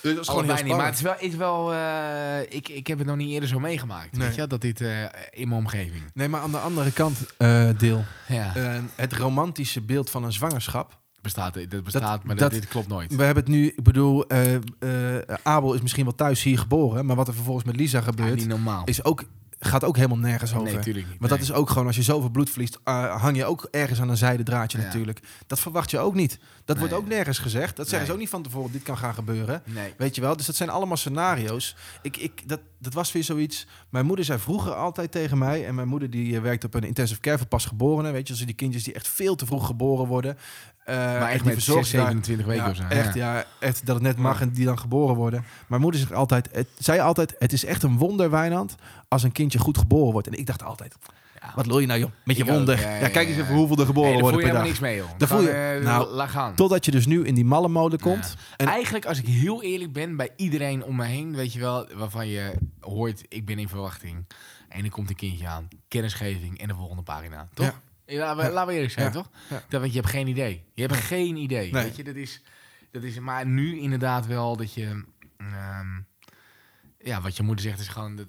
Dus 0.02 0.14
dat 0.14 0.22
is 0.24 0.30
gewoon 0.30 0.46
heel 0.46 0.64
niet, 0.64 0.76
maar 0.76 0.86
het 0.86 0.96
is 0.96 1.02
wel, 1.02 1.14
het 1.14 1.22
is 1.22 1.36
wel 1.36 1.74
eh, 1.74 2.42
ik, 2.50 2.70
ik 2.70 2.88
heb 2.88 2.98
het 2.98 3.08
nog 3.08 3.16
niet 3.16 3.30
eerder 3.32 3.50
zo 3.50 3.60
meegemaakt, 3.60 4.12
Nee. 4.18 4.28
weet 4.28 4.36
je, 4.36 4.48
dat 4.48 4.62
dit 4.62 4.82
eh, 4.82 5.02
in 5.30 5.48
mijn 5.48 5.62
omgeving. 5.62 6.04
Nee, 6.14 6.28
maar 6.28 6.42
aan 6.42 6.52
de 6.52 6.58
andere 6.58 6.92
kant, 6.92 7.18
eh, 7.38 7.70
deel. 7.78 8.04
Ja, 8.28 8.54
het 8.96 9.14
romantische 9.14 9.82
beeld 9.82 10.10
van 10.10 10.24
een 10.24 10.34
zwangerschap. 10.34 10.98
bestaat, 11.22 11.54
dat 11.70 11.84
bestaat, 11.84 12.24
maar 12.24 12.36
dat- 12.36 12.52
dit 12.52 12.68
klopt 12.68 12.88
nooit. 12.88 13.16
We 13.16 13.24
hebben 13.24 13.44
het 13.44 13.54
nu, 13.54 13.68
ik 13.68 13.84
bedoel, 13.84 14.26
Abel 15.44 15.74
is 15.74 15.82
misschien 15.82 16.04
wel 16.04 16.16
thuis 16.16 16.44
hier 16.44 16.60
geboren, 16.60 17.06
maar 17.06 17.16
wat 17.16 17.28
er 17.28 17.34
vervolgens 17.34 17.66
met 17.66 17.76
Lisa 17.76 18.02
gebeurt, 18.02 18.48
is 18.86 19.04
ook, 19.04 19.24
gaat 19.60 19.84
ook 19.84 19.96
helemaal 19.96 20.18
nergens 20.18 20.56
over. 20.56 20.64
nee, 20.86 20.94
niet. 20.94 21.06
Want 21.08 21.20
dat 21.20 21.30
nee. 21.30 21.40
is 21.40 21.54
ook 21.54 21.70
gewoon, 21.70 21.88
als 21.88 21.96
je 21.96 22.02
zoveel 22.04 22.30
bloed 22.30 22.50
verliest, 22.50 22.80
eh, 22.84 23.22
hang 23.22 23.36
je 23.38 23.46
ook 23.46 23.68
ergens 23.72 24.02
aan 24.02 24.10
een 24.10 24.18
zijde 24.18 24.44
draadje 24.44 24.78
Ja. 24.78 24.84
natuurlijk. 24.84 25.20
Dat 25.48 25.60
verwacht 25.60 25.92
je 25.92 26.00
ook 26.00 26.14
niet. 26.14 26.40
Dat 26.66 26.78
wordt 26.78 26.94
ook 26.94 27.08
nergens 27.08 27.40
gezegd. 27.40 27.76
Dat 27.76 27.88
zeggen 27.88 28.08
ze 28.08 28.14
ook 28.14 28.20
niet 28.20 28.30
van 28.30 28.42
tevoren, 28.44 28.72
dit 28.72 28.84
kan 28.84 28.98
gaan 28.98 29.14
gebeuren. 29.14 29.64
Weet 29.98 30.16
je 30.16 30.22
wel? 30.22 30.38
Dus 30.38 30.46
dat 30.46 30.56
zijn 30.56 30.70
allemaal 30.70 30.98
scenario's. 30.98 31.76
Ik, 32.02 32.18
ik, 32.18 32.50
dat, 32.50 32.60
dat 32.80 32.94
was 32.94 33.12
weer 33.12 33.24
zoiets. 33.24 33.68
Mijn 33.90 34.06
moeder 34.06 34.26
zei 34.26 34.40
vroeger 34.40 34.74
altijd 34.74 35.12
tegen 35.12 35.38
mij. 35.38 35.66
En 35.66 35.76
mijn 35.76 35.88
moeder 35.88 36.10
die 36.10 36.36
eh, 36.36 36.42
werkt 36.42 36.64
op 36.64 36.74
een 36.74 36.84
intensive 36.84 37.20
care 37.20 37.38
voor 37.38 37.48
pasgeborenen. 37.48 38.12
Weet 38.12 38.28
je, 38.28 38.34
dus 38.34 38.46
die 38.46 38.56
kindjes 38.56 38.84
die 38.84 38.94
echt 38.94 39.08
veel 39.08 39.36
te 39.36 39.46
vroeg 39.46 39.66
geboren 39.66 40.08
worden. 40.08 40.38
Eh, 40.86 40.96
Maar 40.96 41.22
echt 41.22 41.34
die 41.34 41.44
met 41.44 41.54
verzorgt 41.54 41.88
6, 41.88 41.92
daar- 42.00 42.02
27 42.02 42.46
weken 42.46 42.64
ja, 42.64 42.70
of 42.70 42.76
zo. 42.76 42.84
Echt, 42.84 43.14
ja. 43.14 43.36
ja, 43.36 43.46
echt 43.60 43.86
dat 43.86 43.96
het 43.96 44.04
net 44.04 44.18
mag 44.18 44.42
en 44.42 44.50
die 44.52 44.66
dan 44.66 44.80
geboren 44.80 45.16
worden. 45.16 45.46
Mijn 45.68 45.82
moeder 45.82 46.00
zegt 46.00 46.14
altijd, 46.14 46.50
het, 46.52 46.68
zei 46.78 47.00
altijd, 47.00 47.36
het 47.40 47.54
is 47.54 47.66
echt 47.66 47.84
een 47.84 47.98
wonder, 47.98 48.30
Wijnand, 48.30 48.76
als 49.08 49.24
een 49.24 49.32
kindje 49.32 49.60
goed 49.60 49.78
geboren 49.78 50.12
wordt. 50.12 50.28
En 50.28 50.34
ik 50.34 50.46
dacht 50.46 50.64
altijd, 50.64 50.96
Ja. 51.42 51.52
wat 51.56 51.66
lul 51.66 51.80
je 51.80 51.88
nou 51.88 52.00
joh, 52.00 52.12
met 52.24 52.38
je 52.38 52.44
Ik 52.44 52.50
ook, 52.50 52.56
wonder. 52.56 52.80
ja, 52.80 53.10
kijk 53.10 53.28
eens 53.28 53.38
even 53.38 53.56
hoeveel 53.56 53.78
er 53.78 53.86
geboren 53.86 54.12
Nee, 54.12 54.22
daar 54.22 54.30
voel 54.30 54.40
worden 54.40 54.40
je 54.40 54.54
per 54.54 54.62
helemaal 54.62 54.62
dag. 54.62 54.66
niks 54.66 54.80
mee, 54.80 54.96
joh. 54.98 55.10
Daar 55.18 55.28
voel 55.28 55.42
je- 55.42 55.78
eh, 55.80 55.84
nou, 55.84 56.08
laat 56.14 56.30
gaan. 56.30 56.56
Totdat 56.56 56.86
je 56.86 56.92
dus 56.92 57.06
nu 57.06 57.26
in 57.26 57.36
die 57.36 57.46
malle 57.46 57.68
mode 57.68 57.98
komt. 58.00 58.36
En- 58.58 58.68
Eigenlijk, 58.68 59.06
als 59.06 59.18
ik 59.20 59.26
heel 59.26 59.64
eerlijk 59.64 59.94
ben, 59.94 60.16
bij 60.16 60.30
iedereen 60.36 60.84
om 60.84 60.96
me 60.96 61.06
heen, 61.06 61.36
weet 61.36 61.54
je 61.54 61.60
wel, 61.60 61.88
waarvan 61.96 62.28
je 62.28 62.54
hoort, 62.80 63.24
ik 63.28 63.46
ben 63.46 63.60
in 63.60 63.70
verwachting. 63.70 64.26
En 64.70 64.84
er 64.84 64.90
komt 64.90 65.10
een 65.10 65.16
kindje 65.16 65.48
aan, 65.48 65.68
kennisgeving 65.88 66.60
en 66.60 66.68
de 66.68 66.76
volgende 66.76 67.02
pagina. 67.04 67.48
Toch? 67.54 67.66
Ja. 68.06 68.18
Laten, 68.18 68.38
we, 68.38 68.44
Ja. 68.44 68.50
laten 68.52 68.68
we 68.68 68.74
eerlijk 68.74 68.94
zijn, 68.94 69.06
Ja. 69.06 69.12
toch? 69.12 69.30
Ja. 69.50 69.64
Dat, 69.70 69.80
want 69.82 69.94
je 69.94 70.00
hebt 70.00 70.12
geen 70.12 70.28
idee. 70.28 70.64
Je 70.74 70.82
hebt 70.82 70.96
geen 71.14 71.36
idee. 71.36 71.72
Nee. 71.72 71.84
Weet 71.84 71.96
je, 71.96 72.04
dat 72.04 72.16
is, 72.16 72.42
dat 72.92 73.04
is, 73.04 73.20
maar 73.20 73.46
nu 73.46 73.80
inderdaad 73.80 74.26
wel 74.28 74.58
dat 74.58 74.74
je, 74.74 75.04
ehm, 75.38 75.88
ja, 77.00 77.22
wat 77.22 77.38
je 77.38 77.44
moeder 77.44 77.64
zegt 77.64 77.80
is 77.80 77.88
gewoon, 77.88 78.16
dat, 78.16 78.28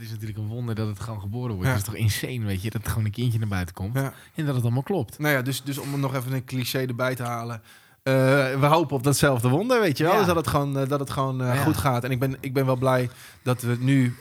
het 0.00 0.08
is 0.08 0.14
natuurlijk 0.14 0.38
een 0.38 0.54
wonder 0.54 0.74
dat 0.74 0.86
het 0.88 1.00
gewoon 1.00 1.20
geboren 1.20 1.54
wordt. 1.54 1.68
Ja. 1.68 1.76
Het 1.76 1.82
is 1.82 1.88
toch 1.88 1.94
insane, 1.94 2.44
weet 2.44 2.62
je, 2.62 2.70
dat 2.70 2.88
gewoon 2.88 3.04
een 3.04 3.10
kindje 3.10 3.38
naar 3.38 3.48
buiten 3.48 3.74
komt. 3.74 3.94
Ja. 3.94 4.12
En 4.34 4.44
dat 4.46 4.54
het 4.54 4.64
allemaal 4.64 4.82
klopt. 4.82 5.18
Nou 5.18 5.34
ja, 5.34 5.42
dus, 5.42 5.62
dus 5.62 5.78
om 5.78 6.00
nog 6.00 6.14
even 6.14 6.32
een 6.32 6.44
cliché 6.44 6.78
erbij 6.78 7.14
te 7.14 7.22
halen. 7.22 7.62
eh, 8.02 8.12
we 8.60 8.66
hopen 8.66 8.96
op 8.96 9.02
datzelfde 9.02 9.48
wonder, 9.48 9.80
weet 9.80 9.98
je 9.98 10.04
wel. 10.04 10.12
Ja. 10.12 10.18
Dus 10.18 10.26
dat 10.26 10.36
het 10.36 10.46
gewoon, 10.46 10.78
eh, 10.78 10.88
dat 10.88 11.00
het 11.00 11.10
gewoon 11.10 11.42
eh, 11.42 11.60
goed 11.60 11.76
gaat. 11.76 12.04
En 12.04 12.10
ik 12.10 12.18
ben, 12.18 12.36
ik 12.40 12.52
ben 12.52 12.66
wel 12.66 12.76
blij 12.76 13.10
dat 13.42 13.62
we 13.62 13.76
nu... 13.80 14.14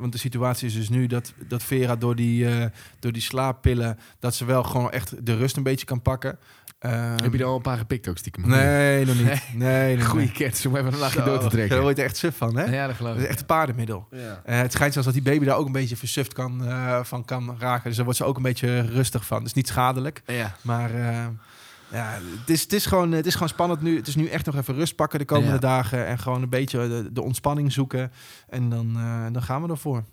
want 0.00 0.12
de 0.12 0.18
situatie 0.18 0.66
is 0.66 0.74
dus 0.74 0.88
nu 0.88 1.06
dat, 1.06 1.32
dat 1.48 1.62
Vera 1.62 1.96
door 1.96 2.16
die, 2.16 2.48
door 2.98 3.12
die 3.12 3.22
slaappillen... 3.22 3.98
dat 4.18 4.34
ze 4.34 4.44
wel 4.44 4.62
gewoon 4.62 4.90
echt 4.90 5.26
de 5.26 5.36
rust 5.36 5.56
een 5.56 5.62
beetje 5.62 5.86
kan 5.86 6.02
pakken. 6.02 6.38
Ehm, 6.84 7.22
Heb 7.22 7.32
je 7.32 7.38
er 7.38 7.44
al 7.44 7.56
een 7.56 7.62
paar 7.62 7.76
gepikt 7.78 8.08
ook 8.08 8.18
stiekem? 8.18 8.48
Nee, 8.48 9.04
nog 9.04 9.14
niet. 9.14 9.24
Nee, 9.24 9.40
nee, 9.54 9.96
nee. 9.96 10.04
Goeie 10.04 10.32
cats 10.32 10.66
om 10.66 10.76
even 10.76 10.92
een 10.92 10.98
nachtje 10.98 11.18
Zo, 11.18 11.24
door 11.24 11.38
te 11.38 11.48
trekken. 11.48 11.70
Daar 11.70 11.80
word 11.82 11.96
je 11.96 12.02
er 12.02 12.08
echt 12.08 12.16
suf 12.18 12.36
van, 12.36 12.56
hè? 12.56 12.64
Ja, 12.64 12.86
dat 12.86 12.96
geloof 12.96 13.12
Dat 13.12 13.20
ik. 13.20 13.24
is 13.24 13.30
echt 13.30 13.40
een 13.40 13.46
paardenmiddel. 13.46 14.06
Ja. 14.10 14.40
Eh, 14.44 14.58
het 14.58 14.72
schijnt 14.72 14.92
zelfs 14.92 15.08
dat 15.08 15.16
die 15.16 15.32
baby 15.32 15.44
daar 15.44 15.56
ook 15.56 15.66
een 15.66 15.72
beetje 15.72 15.96
versuft 15.96 16.32
kan, 16.32 16.64
eh, 16.66 17.04
van 17.04 17.24
kan 17.24 17.56
raken. 17.58 17.84
Dus 17.84 17.94
daar 17.94 18.04
wordt 18.04 18.18
ze 18.20 18.24
ook 18.24 18.36
een 18.36 18.42
beetje 18.42 18.80
rustig 18.80 19.26
van. 19.26 19.42
Dus 19.42 19.52
niet 19.52 19.68
schadelijk. 19.68 20.22
Ja. 20.26 20.56
Maar 20.62 20.94
eh, 20.94 21.26
ja, 21.90 22.18
het 22.40 22.50
is, 22.50 22.62
het, 22.62 22.72
is 22.72 22.86
gewoon, 22.86 23.12
het 23.12 23.26
is 23.26 23.32
gewoon 23.32 23.48
spannend 23.48 23.80
nu. 23.82 23.96
Het 23.96 24.06
is 24.06 24.14
nu 24.16 24.26
echt 24.26 24.46
nog 24.46 24.56
even 24.56 24.74
rust 24.74 24.94
pakken 24.96 25.18
de 25.18 25.24
komende 25.24 25.52
Ja. 25.52 25.58
dagen. 25.58 26.06
En 26.06 26.18
gewoon 26.18 26.42
een 26.42 26.48
beetje 26.48 26.88
de, 26.88 27.12
de 27.12 27.22
ontspanning 27.22 27.72
zoeken. 27.72 28.12
En 28.48 28.68
dan, 28.68 28.92
eh, 28.96 29.26
dan 29.32 29.42
gaan 29.42 29.62
we 29.62 29.68
ervoor. 29.68 30.04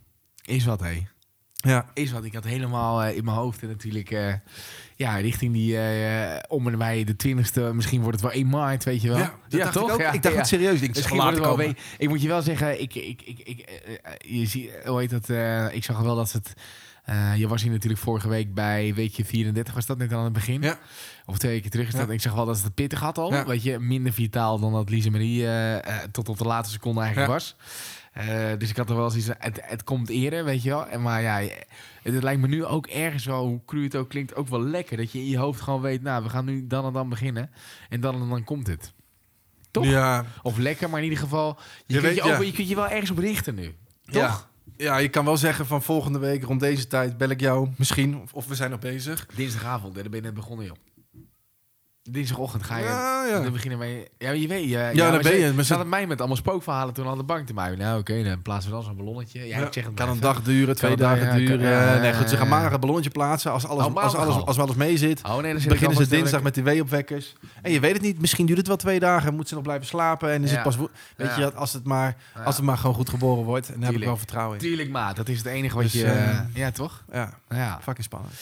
Is 0.46 0.66
wat, 0.66 0.80
hé. 0.80 1.04
Ja, 1.62 1.86
Is 1.94 2.12
wat. 2.12 2.24
Ik 2.24 2.34
had 2.34 2.44
helemaal 2.44 3.04
eh, 3.04 3.16
in 3.18 3.24
mijn 3.24 3.38
hoofd 3.38 3.62
en 3.62 3.68
natuurlijk... 3.68 4.12
eh, 4.12 4.34
ja, 4.96 5.16
richting 5.16 5.54
die... 5.54 5.78
eh 5.78 6.40
om 6.48 6.68
en 6.68 6.78
bij 6.78 7.04
de 7.04 7.16
twintigste. 7.16 7.62
Misschien 7.74 8.02
wordt 8.02 8.22
het 8.22 8.26
wel 8.32 8.36
1 8.42 8.50
maart, 8.50 8.84
weet 8.84 9.02
je 9.02 9.08
wel. 9.08 9.18
ja, 9.18 9.34
dat 9.50 9.60
dacht 9.60 9.74
toch? 9.74 9.88
ik 9.88 9.94
ook. 9.94 10.00
Ja, 10.00 10.12
ik 10.12 10.22
dacht 10.22 10.34
ja. 10.34 10.40
het 10.40 10.50
serieus. 10.50 10.82
Ik 10.82 10.88
Misschien 10.96 11.16
het 11.16 11.24
wordt 11.24 11.38
zal 11.38 11.58
het 11.58 11.58
wel 11.58 11.68
we- 11.74 11.76
Ik 11.98 12.10
moet 12.10 12.22
je 12.22 12.28
wel 12.28 12.42
zeggen, 12.42 12.82
ik, 12.82 12.96
ik, 12.96 13.22
ik, 13.22 13.40
ik, 13.40 13.70
je 14.28 14.46
ziet, 14.46 14.70
hoe 14.86 15.00
heet 15.00 15.10
dat? 15.10 15.30
ik 15.74 15.84
zag 15.84 16.00
wel 16.00 16.16
dat 16.16 16.32
het. 16.32 16.54
je 17.38 17.48
was 17.48 17.62
hier 17.62 17.72
natuurlijk 17.72 18.02
vorige 18.02 18.28
week 18.30 18.54
bij 18.54 18.94
weekje 18.94 19.26
34, 19.26 19.74
was 19.74 19.86
dat 19.86 19.98
net 19.98 20.14
aan 20.14 20.24
het 20.24 20.34
begin? 20.34 20.62
Ja. 20.62 20.80
Of 21.26 21.38
twee 21.38 21.52
weken 21.52 21.72
terug 21.72 21.88
is 21.88 21.94
dat. 21.94 22.08
Ja. 22.08 22.14
Ik 22.14 22.22
zag 22.22 22.34
wel 22.34 22.46
dat 22.46 22.62
het 22.62 22.74
pittig 22.74 23.00
had 23.00 23.18
al. 23.18 23.34
Ja. 23.34 23.46
Weet 23.46 23.64
je, 23.64 23.80
minder 23.80 24.14
vitaal 24.14 24.60
dan 24.60 24.74
dat 24.74 24.90
Lise 24.90 25.10
Marie 25.12 25.48
tot 26.12 26.30
op 26.30 26.38
de 26.38 26.44
laatste 26.46 26.74
seconde 26.74 27.00
eigenlijk 27.02 27.32
was. 27.32 27.56
Eh, 28.12 28.52
dus 28.58 28.70
ik 28.70 28.78
had 28.78 28.90
er 28.90 28.96
wel 28.96 29.10
zoiets 29.10 29.30
het, 29.38 29.60
het 29.62 29.84
komt 29.84 30.10
eerder, 30.10 30.44
weet 30.44 30.64
je 30.64 30.70
wel. 30.70 30.88
En 30.88 31.02
maar 31.02 31.22
ja, 31.22 31.40
het, 31.40 32.14
het 32.14 32.24
lijkt 32.24 32.42
me 32.42 32.48
nu 32.48 32.66
ook 32.66 32.88
ergens 32.88 33.26
wel, 33.26 33.46
hoe 33.46 33.62
cru 33.66 33.84
het 33.84 33.96
ook 33.96 34.10
klinkt, 34.10 34.36
ook 34.36 34.48
wel 34.48 34.62
lekker. 34.62 34.98
Dat 34.98 35.12
je 35.12 35.20
in 35.20 35.28
je 35.28 35.38
hoofd 35.38 35.62
gewoon 35.62 35.82
weet, 35.82 36.02
nou, 36.02 36.24
we 36.24 36.30
gaan 36.30 36.46
nu 36.46 36.68
dan 36.68 36.86
en 36.86 36.94
dan 36.94 37.10
beginnen. 37.10 37.52
En 37.90 38.02
dan 38.02 38.22
en 38.22 38.30
dan 38.30 38.44
komt 38.44 38.68
het. 38.68 38.94
Toch? 39.72 39.86
Ja, 39.86 40.26
Of 40.42 40.58
lekker, 40.58 40.90
maar 40.90 41.00
in 41.00 41.04
ieder 41.04 41.20
geval... 41.24 41.58
Je, 41.58 41.94
Je 41.94 41.94
kunt, 41.94 42.14
weet, 42.14 42.16
je, 42.16 42.22
ook, 42.22 42.40
ja. 42.40 42.46
je 42.46 42.52
kunt 42.52 42.68
je 42.68 42.76
wel 42.76 42.88
ergens 42.88 43.12
op 43.12 43.18
richten 43.18 43.56
nu. 43.56 43.76
Ja. 44.04 44.28
Toch? 44.28 44.50
ja, 44.78 44.98
je 44.98 45.10
kan 45.10 45.26
wel 45.26 45.38
zeggen 45.38 45.66
van 45.66 45.82
volgende 45.82 46.20
week 46.20 46.44
rond 46.44 46.60
deze 46.60 46.88
tijd 46.88 47.18
bel 47.18 47.30
ik 47.30 47.40
jou 47.40 47.70
misschien. 47.78 48.22
Of, 48.22 48.34
of 48.34 48.48
we 48.48 48.56
zijn 48.56 48.72
nog 48.72 48.80
bezig. 48.80 49.28
Dinsdagavond, 49.36 49.96
daar 49.96 50.04
ben 50.04 50.16
je 50.16 50.22
net 50.22 50.34
begonnen, 50.34 50.66
joh. 50.66 50.76
Dinsdagochtend 52.12 52.64
ga 52.64 52.78
je... 52.78 52.84
Ja, 52.84 53.26
ja. 53.26 53.40
Dan 53.42 53.52
beginnen 53.52 53.80
wij... 53.80 54.08
Ja, 54.18 54.32
je 54.32 54.48
weet... 54.48 54.70
Ja, 54.70 54.92
dan 54.94 55.12
maar 55.12 55.20
ben 55.22 55.38
je- 55.40 55.52
maar 55.54 55.64
ze- 55.64 55.74
hadden 55.74 55.90
mij 55.92 56.08
met 56.08 56.20
allemaal 56.20 56.38
spookverhalen 56.38 56.94
toen 56.94 57.08
aan 57.08 57.18
de 57.18 57.24
bank 57.24 57.48
te 57.48 57.54
maken. 57.54 57.78
Nou, 57.78 58.00
oké, 58.00 58.24
dan 58.24 58.42
plaatsen 58.42 58.70
we 58.70 58.76
dan 58.76 58.86
zo'n 58.86 58.96
ballonnetje. 58.96 59.40
Ja, 59.40 59.58
Ja, 59.60 59.66
ik 59.66 59.74
zeg 59.74 59.86
het 59.86 59.94
kan 59.94 60.10
een 60.10 60.20
dag 60.20 60.42
duren, 60.42 60.76
twee 60.76 60.96
dagen 60.96 61.26
ja, 61.26 61.34
duren. 61.48 61.70
ja, 61.70 61.98
nee, 61.98 62.14
goed, 62.14 62.30
ze 62.30 62.36
gaan 62.38 62.46
ja, 62.48 62.52
maar 62.52 62.64
ja. 62.64 62.72
een 62.74 62.80
ballonnetje 62.80 63.10
plaatsen. 63.10 63.52
Als 63.52 63.68
alles, 63.68 63.86
Oh, 63.86 63.96
als, 63.96 64.04
alles, 64.16 64.26
maandag 64.28 64.46
als 64.46 64.60
alles 64.60 64.76
mee 64.76 64.98
zit, 64.98 65.22
Oh 65.24 65.38
nee, 65.38 65.54
dan 65.54 65.64
beginnen 65.68 65.98
ze 65.98 66.08
dinsdag 66.08 66.42
met 66.42 66.54
die 66.54 66.64
weeopwekkers. 66.64 67.36
En 67.62 67.72
je 67.72 67.80
weet 67.80 67.94
het 67.94 68.02
niet, 68.02 68.20
misschien 68.22 68.46
duurt 68.46 68.58
het 68.58 68.68
wel 68.68 68.78
twee 68.78 69.00
dagen. 69.00 69.34
Moet 69.36 69.48
ze 69.48 69.54
nog 69.54 69.64
blijven 69.64 69.88
slapen 69.88 70.32
en 70.32 70.44
is 70.44 70.50
Ja. 70.50 70.56
het 70.56 70.64
pas... 70.64 70.78
Weet 70.78 70.90
Ja. 71.28 71.36
je, 71.36 71.42
dat 71.42 71.56
als 71.56 71.74
het, 71.74 71.84
maar, 71.84 72.16
Ja. 72.36 72.44
als 72.44 72.56
het 72.56 72.66
maar 72.66 72.78
gewoon 72.78 72.96
goed 72.96 73.10
geboren 73.10 73.44
wordt. 73.44 73.68
En 73.74 73.80
daar 73.80 73.92
heb 73.92 74.00
ik 74.00 74.06
wel 74.06 74.18
vertrouwen 74.18 74.58
in. 74.58 74.64
Tuurlijk, 74.64 74.90
maat. 74.90 75.16
Dat 75.16 75.28
is 75.30 75.38
het 75.38 75.46
enige 75.48 75.74
wat 75.76 75.84
Dus, 75.84 75.94
je... 75.94 76.06
eh, 76.06 76.40
ja, 76.54 76.72
toch? 76.72 77.04
Ja, 77.12 77.34
Ja. 77.50 77.80
fucking 77.82 78.06
spannend. 78.06 78.34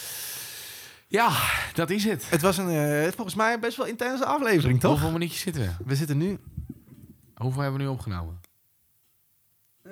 Ja, 1.09 1.31
dat 1.73 1.89
is 1.89 2.03
het. 2.03 2.29
Het 2.29 2.41
was 2.41 2.57
een, 2.57 2.69
eh, 2.69 3.11
volgens 3.11 3.35
mij 3.35 3.53
een 3.53 3.59
best 3.59 3.77
wel 3.77 3.85
intense 3.85 4.25
aflevering, 4.25 4.79
toch? 4.79 4.91
Hoeveel 4.91 5.11
minuutjes 5.11 5.41
zitten 5.41 5.61
we? 5.61 5.69
We 5.85 5.95
zitten 5.95 6.17
nu... 6.17 6.39
Hoeveel 7.35 7.61
hebben 7.61 7.79
we 7.79 7.85
nu 7.85 7.91
opgenomen? 7.91 8.39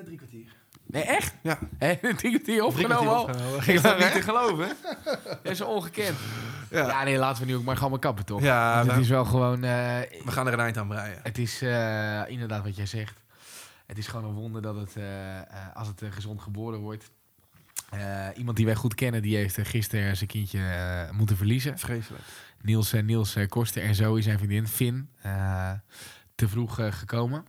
drie 0.04 0.18
kwartier. 0.18 0.56
Nee, 0.86 1.04
echt? 1.04 1.34
Ja. 1.44 1.60
Die 2.22 2.42
die 2.44 2.66
opgenomen 2.66 3.14
al? 3.16 3.30
Is 3.66 3.82
dat 3.82 3.98
niet 4.00 4.12
te 4.12 4.22
geloven? 4.22 4.68
Dat 5.44 5.52
is 5.52 5.62
ongekend. 5.62 6.18
Ja. 6.70 6.88
Ja, 6.88 7.04
nee, 7.04 7.18
laten 7.18 7.42
we 7.44 7.48
nu 7.50 7.56
ook 7.56 7.64
maar 7.64 7.76
gewoon 7.76 7.92
maar 7.92 8.00
kappen, 8.00 8.26
toch? 8.26 8.42
Ja, 8.42 8.76
Want 8.76 8.86
het 8.88 8.96
we- 8.96 9.02
is 9.02 9.10
wel 9.10 9.26
gewoon... 9.26 9.64
eh, 9.64 9.70
We 10.26 10.32
gaan 10.32 10.48
er 10.48 10.54
een 10.54 10.60
eind 10.60 10.78
aan 10.78 10.88
breien. 10.88 11.20
het 11.24 11.38
is 11.38 11.62
eh, 11.62 12.22
inderdaad 12.28 12.64
wat 12.64 12.76
jij 12.76 12.86
zegt. 12.86 13.24
Het 13.86 13.98
is 13.98 14.08
gewoon 14.08 14.26
een 14.30 14.36
wonder 14.36 14.62
dat 14.62 14.76
het, 14.76 14.96
eh, 14.96 15.38
eh, 15.38 15.46
als 15.74 15.88
het 15.88 16.02
eh, 16.02 16.12
gezond 16.12 16.42
geboren 16.42 16.80
wordt... 16.80 17.12
Eh, 17.90 18.28
iemand 18.36 18.58
die 18.58 18.66
wij 18.66 18.76
goed 18.76 18.96
kennen, 18.96 19.22
die 19.22 19.36
heeft 19.36 19.58
eh, 19.58 19.66
gisteren 19.66 20.16
zijn 20.18 20.30
kindje 20.30 20.60
eh, 20.60 21.12
moeten 21.12 21.38
verliezen. 21.38 21.78
Vreselijk. 21.80 22.24
Niels, 22.62 22.92
Niels 22.92 23.36
Koster 23.48 23.84
en 23.84 23.96
Zoe, 23.96 24.22
zijn 24.22 24.38
vriendin, 24.38 24.68
Finn, 24.68 25.10
te 26.36 26.48
vroeg 26.48 26.80
gekomen. 26.90 27.46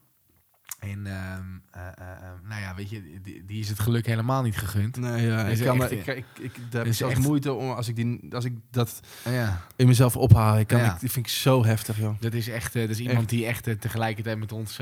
En 0.79 1.07
ehm, 1.07 1.43
eh, 1.71 1.87
eh, 1.87 2.11
eh, 2.11 2.31
nou 2.49 2.61
ja, 2.61 2.75
weet 2.75 2.91
je, 2.91 3.21
die, 3.23 3.45
die 3.45 3.61
is 3.61 3.69
het 3.69 3.79
geluk 3.81 4.07
helemaal 4.07 4.43
niet 4.43 4.57
gegund. 4.57 4.97
Nee, 4.97 5.27
ja, 5.27 5.45
Is 5.47 5.59
ik, 5.61 5.67
kan, 5.67 5.83
echt- 5.83 5.91
ik, 5.93 6.07
ik, 6.07 6.25
ik, 6.41 6.55
daar 6.71 6.81
heb 6.81 6.91
is 6.91 6.97
zelfs 6.97 7.15
echt- 7.15 7.23
moeite 7.23 7.53
om 7.53 7.71
als 7.71 7.89
ik, 7.89 7.97
die, 7.97 8.21
als 8.35 8.45
ik 8.45 8.57
dat 8.71 9.01
Ja. 9.25 9.61
in 9.77 9.87
mezelf 9.87 10.17
ophaal. 10.17 10.59
Ik 10.59 10.67
kan, 10.67 10.79
Ja. 10.81 10.95
ik, 10.95 11.01
die 11.01 11.11
vind 11.11 11.27
ik 11.27 11.33
zo 11.33 11.65
heftig, 11.65 11.99
joh. 11.99 12.21
Dat 12.21 12.33
is 12.33 12.49
echt, 12.49 12.73
dat 12.73 12.89
is 12.89 12.99
iemand 12.99 13.19
Echt. 13.19 13.29
die 13.29 13.47
echt 13.47 13.81
tegelijkertijd 13.81 14.39
met 14.39 14.53
ons 14.53 14.79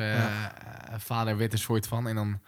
vader 0.96 1.36
werd 1.36 1.52
een 1.52 1.58
soort 1.58 1.86
van. 1.86 2.08
En 2.08 2.14
dan 2.14 2.40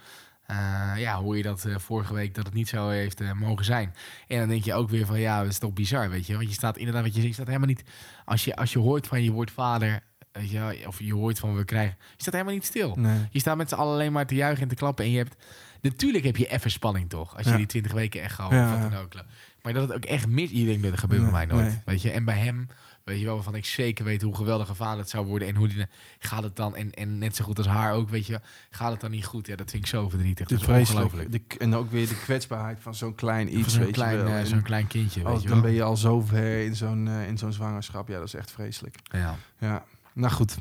eh, 0.48 0.92
ja, 0.96 1.14
hoor 1.20 1.36
je 1.36 1.42
dat 1.42 1.64
eh, 1.64 1.78
vorige 1.78 2.14
week 2.14 2.34
dat 2.34 2.44
het 2.44 2.54
niet 2.54 2.68
zo 2.68 2.88
heeft 2.88 3.20
eh, 3.20 3.32
mogen 3.32 3.64
zijn. 3.64 3.94
En 4.28 4.38
dan 4.38 4.48
denk 4.48 4.64
je 4.64 4.74
ook 4.74 4.88
weer 4.90 5.06
van 5.06 5.20
ja, 5.20 5.42
dat 5.42 5.50
is 5.50 5.58
toch 5.58 5.72
bizar, 5.72 6.10
weet 6.10 6.26
je. 6.26 6.36
Want 6.36 6.48
je 6.48 6.54
staat 6.54 6.76
inderdaad, 6.76 7.02
wat 7.02 7.10
je 7.14 7.20
zegt, 7.20 7.26
je 7.28 7.34
staat 7.34 7.46
helemaal 7.46 7.68
niet. 7.68 7.84
Als 8.24 8.44
je, 8.44 8.56
als 8.56 8.72
je 8.72 8.78
hoort 8.78 9.06
van 9.06 9.22
je 9.22 9.30
wordt 9.30 9.50
vader, 9.50 10.00
weet 10.32 10.50
je, 10.50 10.82
of 10.86 10.98
je 10.98 11.14
hoort 11.14 11.38
van 11.38 11.56
we 11.56 11.64
krijgen, 11.64 11.96
je 11.98 12.22
staat 12.22 12.32
helemaal 12.34 12.54
niet 12.54 12.64
stil. 12.64 12.94
Nee. 12.96 13.26
Je 13.30 13.38
staat 13.40 13.56
met 13.56 13.68
z'n 13.68 13.74
allen 13.74 13.92
alleen 13.94 14.12
maar 14.12 14.26
te 14.26 14.34
juichen 14.34 14.62
en 14.62 14.68
te 14.68 14.74
klappen. 14.74 15.04
En 15.04 15.10
je 15.10 15.16
hebt. 15.18 15.36
Natuurlijk 15.80 16.24
heb 16.24 16.36
je 16.36 16.46
even 16.46 16.70
spanning 16.70 17.08
toch? 17.10 17.36
Als 17.36 17.44
je 17.44 17.50
Ja. 17.50 17.56
die 17.56 17.66
20 17.66 17.92
weken 17.92 18.22
echt 18.22 18.34
gauw. 18.34 18.50
Ja, 18.52 18.88
ja. 18.90 19.24
Maar 19.62 19.72
dat 19.72 19.82
het 19.88 19.96
ook 19.96 20.04
echt 20.04 20.26
mis. 20.26 20.50
Je 20.50 20.64
denkt, 20.64 20.82
dat 20.82 20.98
gebeurt 20.98 21.22
bij 21.22 21.30
mij 21.30 21.46
nooit. 21.46 21.66
nee. 21.66 21.80
Weet 21.84 22.02
je? 22.02 22.10
En 22.10 22.24
bij 22.24 22.38
hem. 22.38 22.68
Weet 23.08 23.18
je 23.18 23.24
wel, 23.24 23.34
waarvan 23.34 23.54
ik 23.54 23.64
zeker 23.64 24.04
weet 24.04 24.22
hoe 24.22 24.34
geweldig 24.36 24.68
een 24.68 24.74
vader 24.74 24.98
het 24.98 25.08
zou 25.10 25.26
worden. 25.26 25.48
En 25.48 25.54
hoe 25.54 25.68
die, 25.68 25.86
gaat 26.18 26.42
het 26.42 26.56
dan, 26.56 26.76
en, 26.76 26.92
en 26.92 27.18
net 27.18 27.36
zo 27.36 27.44
goed 27.44 27.58
als 27.58 27.66
haar 27.66 27.92
ook, 27.92 28.08
weet 28.08 28.26
je 28.26 28.40
gaat 28.70 28.90
het 28.90 29.00
dan 29.00 29.10
niet 29.10 29.24
goed? 29.24 29.46
Ja, 29.46 29.56
dat 29.56 29.70
vind 29.70 29.82
ik 29.82 29.88
zo 29.88 30.08
verdrietig. 30.08 30.48
Dat 30.48 30.60
is 30.60 30.66
ongelooflijk. 30.66 31.10
vreselijk. 31.10 31.50
De, 31.50 31.58
en 31.58 31.74
ook 31.74 31.90
weer 31.90 32.08
de 32.08 32.16
kwetsbaarheid 32.18 32.78
van 32.80 32.94
zo'n 32.94 33.14
klein 33.14 33.58
iets, 33.58 33.72
Zo'n 33.74 33.82
weet 33.84 33.92
klein, 33.92 34.16
je 34.18 34.22
wel. 34.24 34.32
eh, 34.32 34.44
zo'n 34.44 34.62
klein 34.62 34.86
kindje, 34.86 35.22
weet 35.22 35.32
als- 35.32 35.42
je 35.42 35.48
dan 35.48 35.56
wel. 35.60 35.66
ben 35.66 35.74
je 35.76 35.82
al 35.82 35.96
zo 35.96 36.20
ver 36.20 36.64
in 36.64 36.76
zo'n 36.76 37.08
eh, 37.08 37.28
in 37.28 37.38
zo'n 37.38 37.52
zwangerschap. 37.52 38.08
Ja, 38.08 38.18
dat 38.18 38.26
is 38.26 38.34
echt 38.34 38.50
vreselijk. 38.50 38.96
Ja. 39.02 39.36
Ja, 39.58 39.84
nou 40.12 40.32
goed. 40.32 40.56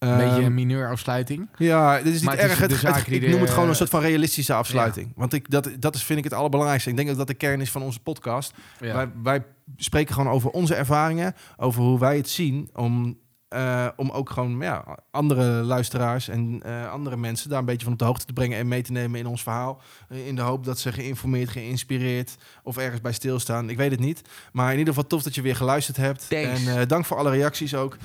Een 0.00 0.16
beetje 0.16 0.32
Ehm, 0.34 0.44
een 0.44 0.54
mineur 0.54 0.90
afsluiting. 0.90 1.48
Ja, 1.56 1.96
dit 1.96 2.06
is 2.06 2.12
niet 2.12 2.22
Maar 2.22 2.32
het 2.34 2.44
is 2.44 2.50
erg. 2.50 2.58
Het, 2.58 2.70
het- 2.82 3.06
ik 3.12 3.28
noem 3.28 3.40
het 3.40 3.50
gewoon 3.50 3.68
een 3.68 3.74
soort 3.74 3.90
van 3.90 4.00
realistische 4.00 4.54
afsluiting. 4.54 5.12
Want 5.16 5.32
ik, 5.32 5.50
dat, 5.50 5.70
dat 5.78 5.94
is, 5.94 6.02
vind 6.04 6.18
ik 6.18 6.24
het 6.24 6.32
allerbelangrijkste. 6.32 6.90
Ik 6.90 6.96
denk 6.96 7.10
ook 7.10 7.16
dat 7.16 7.26
de 7.26 7.34
kern 7.34 7.60
is 7.60 7.70
van 7.70 7.82
onze 7.82 8.00
podcast. 8.00 8.52
Ja. 8.80 8.94
Wij, 8.94 9.08
wij 9.22 9.44
spreken 9.76 10.14
gewoon 10.14 10.32
over 10.32 10.50
onze 10.50 10.74
ervaringen, 10.74 11.34
over 11.56 11.82
hoe 11.82 11.98
wij 11.98 12.16
het 12.16 12.28
zien, 12.28 12.70
om, 12.74 13.18
eh, 13.50 13.86
om 13.96 14.10
ook 14.10 14.30
gewoon 14.30 14.58
ja, 14.60 14.84
andere 15.10 15.44
luisteraars 15.44 16.28
en 16.28 16.60
eh, 16.64 16.90
andere 16.92 17.16
mensen 17.16 17.50
daar 17.50 17.58
een 17.58 17.64
beetje 17.64 17.84
van 17.84 17.92
op 17.92 17.98
de 17.98 18.04
hoogte 18.04 18.24
te 18.24 18.32
brengen 18.32 18.58
en 18.58 18.68
mee 18.68 18.82
te 18.82 18.92
nemen 18.92 19.18
in 19.20 19.26
ons 19.26 19.42
verhaal. 19.42 19.80
Eh, 20.08 20.26
In 20.26 20.34
de 20.34 20.42
hoop 20.42 20.64
dat 20.64 20.78
ze 20.78 20.92
geïnformeerd, 20.92 21.48
geïnspireerd 21.48 22.36
of 22.62 22.76
ergens 22.76 23.00
bij 23.00 23.12
stilstaan. 23.12 23.70
Ik 23.70 23.76
weet 23.76 23.90
het 23.90 24.00
niet. 24.00 24.22
Maar 24.52 24.72
in 24.72 24.78
ieder 24.78 24.94
geval 24.94 25.08
tof 25.08 25.22
dat 25.22 25.34
je 25.34 25.42
weer 25.42 25.56
geluisterd 25.56 25.96
hebt. 25.96 26.26
Thanks. 26.28 26.66
En 26.66 26.88
dank 26.88 27.04
voor 27.04 27.16
alle 27.16 27.30
reacties 27.30 27.74
ook. 27.74 27.96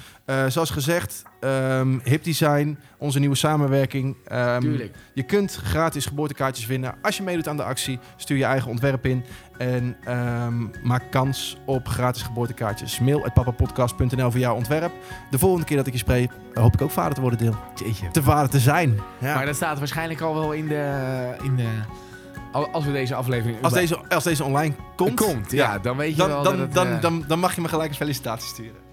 Zoals 0.48 0.70
gezegd, 0.70 1.24
ehm 1.40 2.00
Hip 2.04 2.24
Design, 2.24 2.78
onze 2.98 3.20
nieuwe 3.20 3.36
samenwerking. 3.36 4.16
Ehm, 4.26 4.60
Tuurlijk. 4.62 4.96
je 5.14 5.24
kunt 5.24 5.56
gratis 5.56 6.06
geboortekaartjes 6.06 6.66
winnen 6.66 6.96
als 7.02 7.18
je 7.18 7.24
meedoet 7.24 7.48
aan 7.48 7.58
de 7.58 7.64
actie. 7.64 8.00
Stuur 8.16 8.38
je 8.38 8.44
eigen 8.44 8.70
ontwerp 8.70 9.06
in 9.06 9.24
en 9.58 9.98
ehm, 10.04 10.68
maak 10.84 11.04
kans 11.10 11.58
op 11.66 11.88
gratis 11.88 12.22
geboortekaartjes. 12.22 13.00
Mail 13.00 13.26
at 13.26 13.34
papapodcast.nl 13.34 14.32
voor 14.32 14.40
jouw 14.40 14.56
ontwerp. 14.56 14.92
De 15.30 15.40
volgende 15.40 15.66
keer 15.66 15.78
dat 15.78 15.88
ik 15.88 15.94
je 15.94 16.00
spreek, 16.00 16.32
hoop 16.54 16.74
ik 16.74 16.82
ook 16.82 16.92
vader 16.92 17.14
te 17.14 17.22
worden, 17.22 17.40
deel. 17.40 17.56
Jeetje. 17.76 18.12
Te 18.12 18.24
vader 18.24 18.50
te 18.50 18.60
zijn. 18.60 19.00
Ja. 19.18 19.36
Maar 19.36 19.46
dat 19.46 19.56
staat 19.56 19.78
waarschijnlijk 19.78 20.22
al 20.22 20.34
wel 20.34 20.52
in 20.52 20.68
de... 20.68 21.36
In 21.44 21.56
de 21.56 21.68
al- 22.52 22.70
als 22.70 22.86
we 22.86 22.92
deze 22.92 23.16
aflevering... 23.16 23.64
als, 23.64 23.74
deze, 23.74 23.98
als 24.10 24.24
deze 24.24 24.44
online 24.44 24.74
komt, 24.96 25.16
komt 25.16 25.52
ja, 25.52 25.80
dan 25.80 25.98
weet 25.98 26.10
je 26.10 26.16
dan, 26.16 26.28
wel 26.28 26.44
dan, 26.44 26.58
dat 26.58 26.62
het, 26.66 26.74
dan, 26.74 26.88
eh, 26.88 27.02
dan, 27.02 27.24
dan 27.28 27.40
mag 27.40 27.56
je 27.56 27.62
me 27.62 27.68
gelijk 27.68 27.90
een 27.90 27.96
felicitatie 27.96 28.48
sturen. 28.48 28.85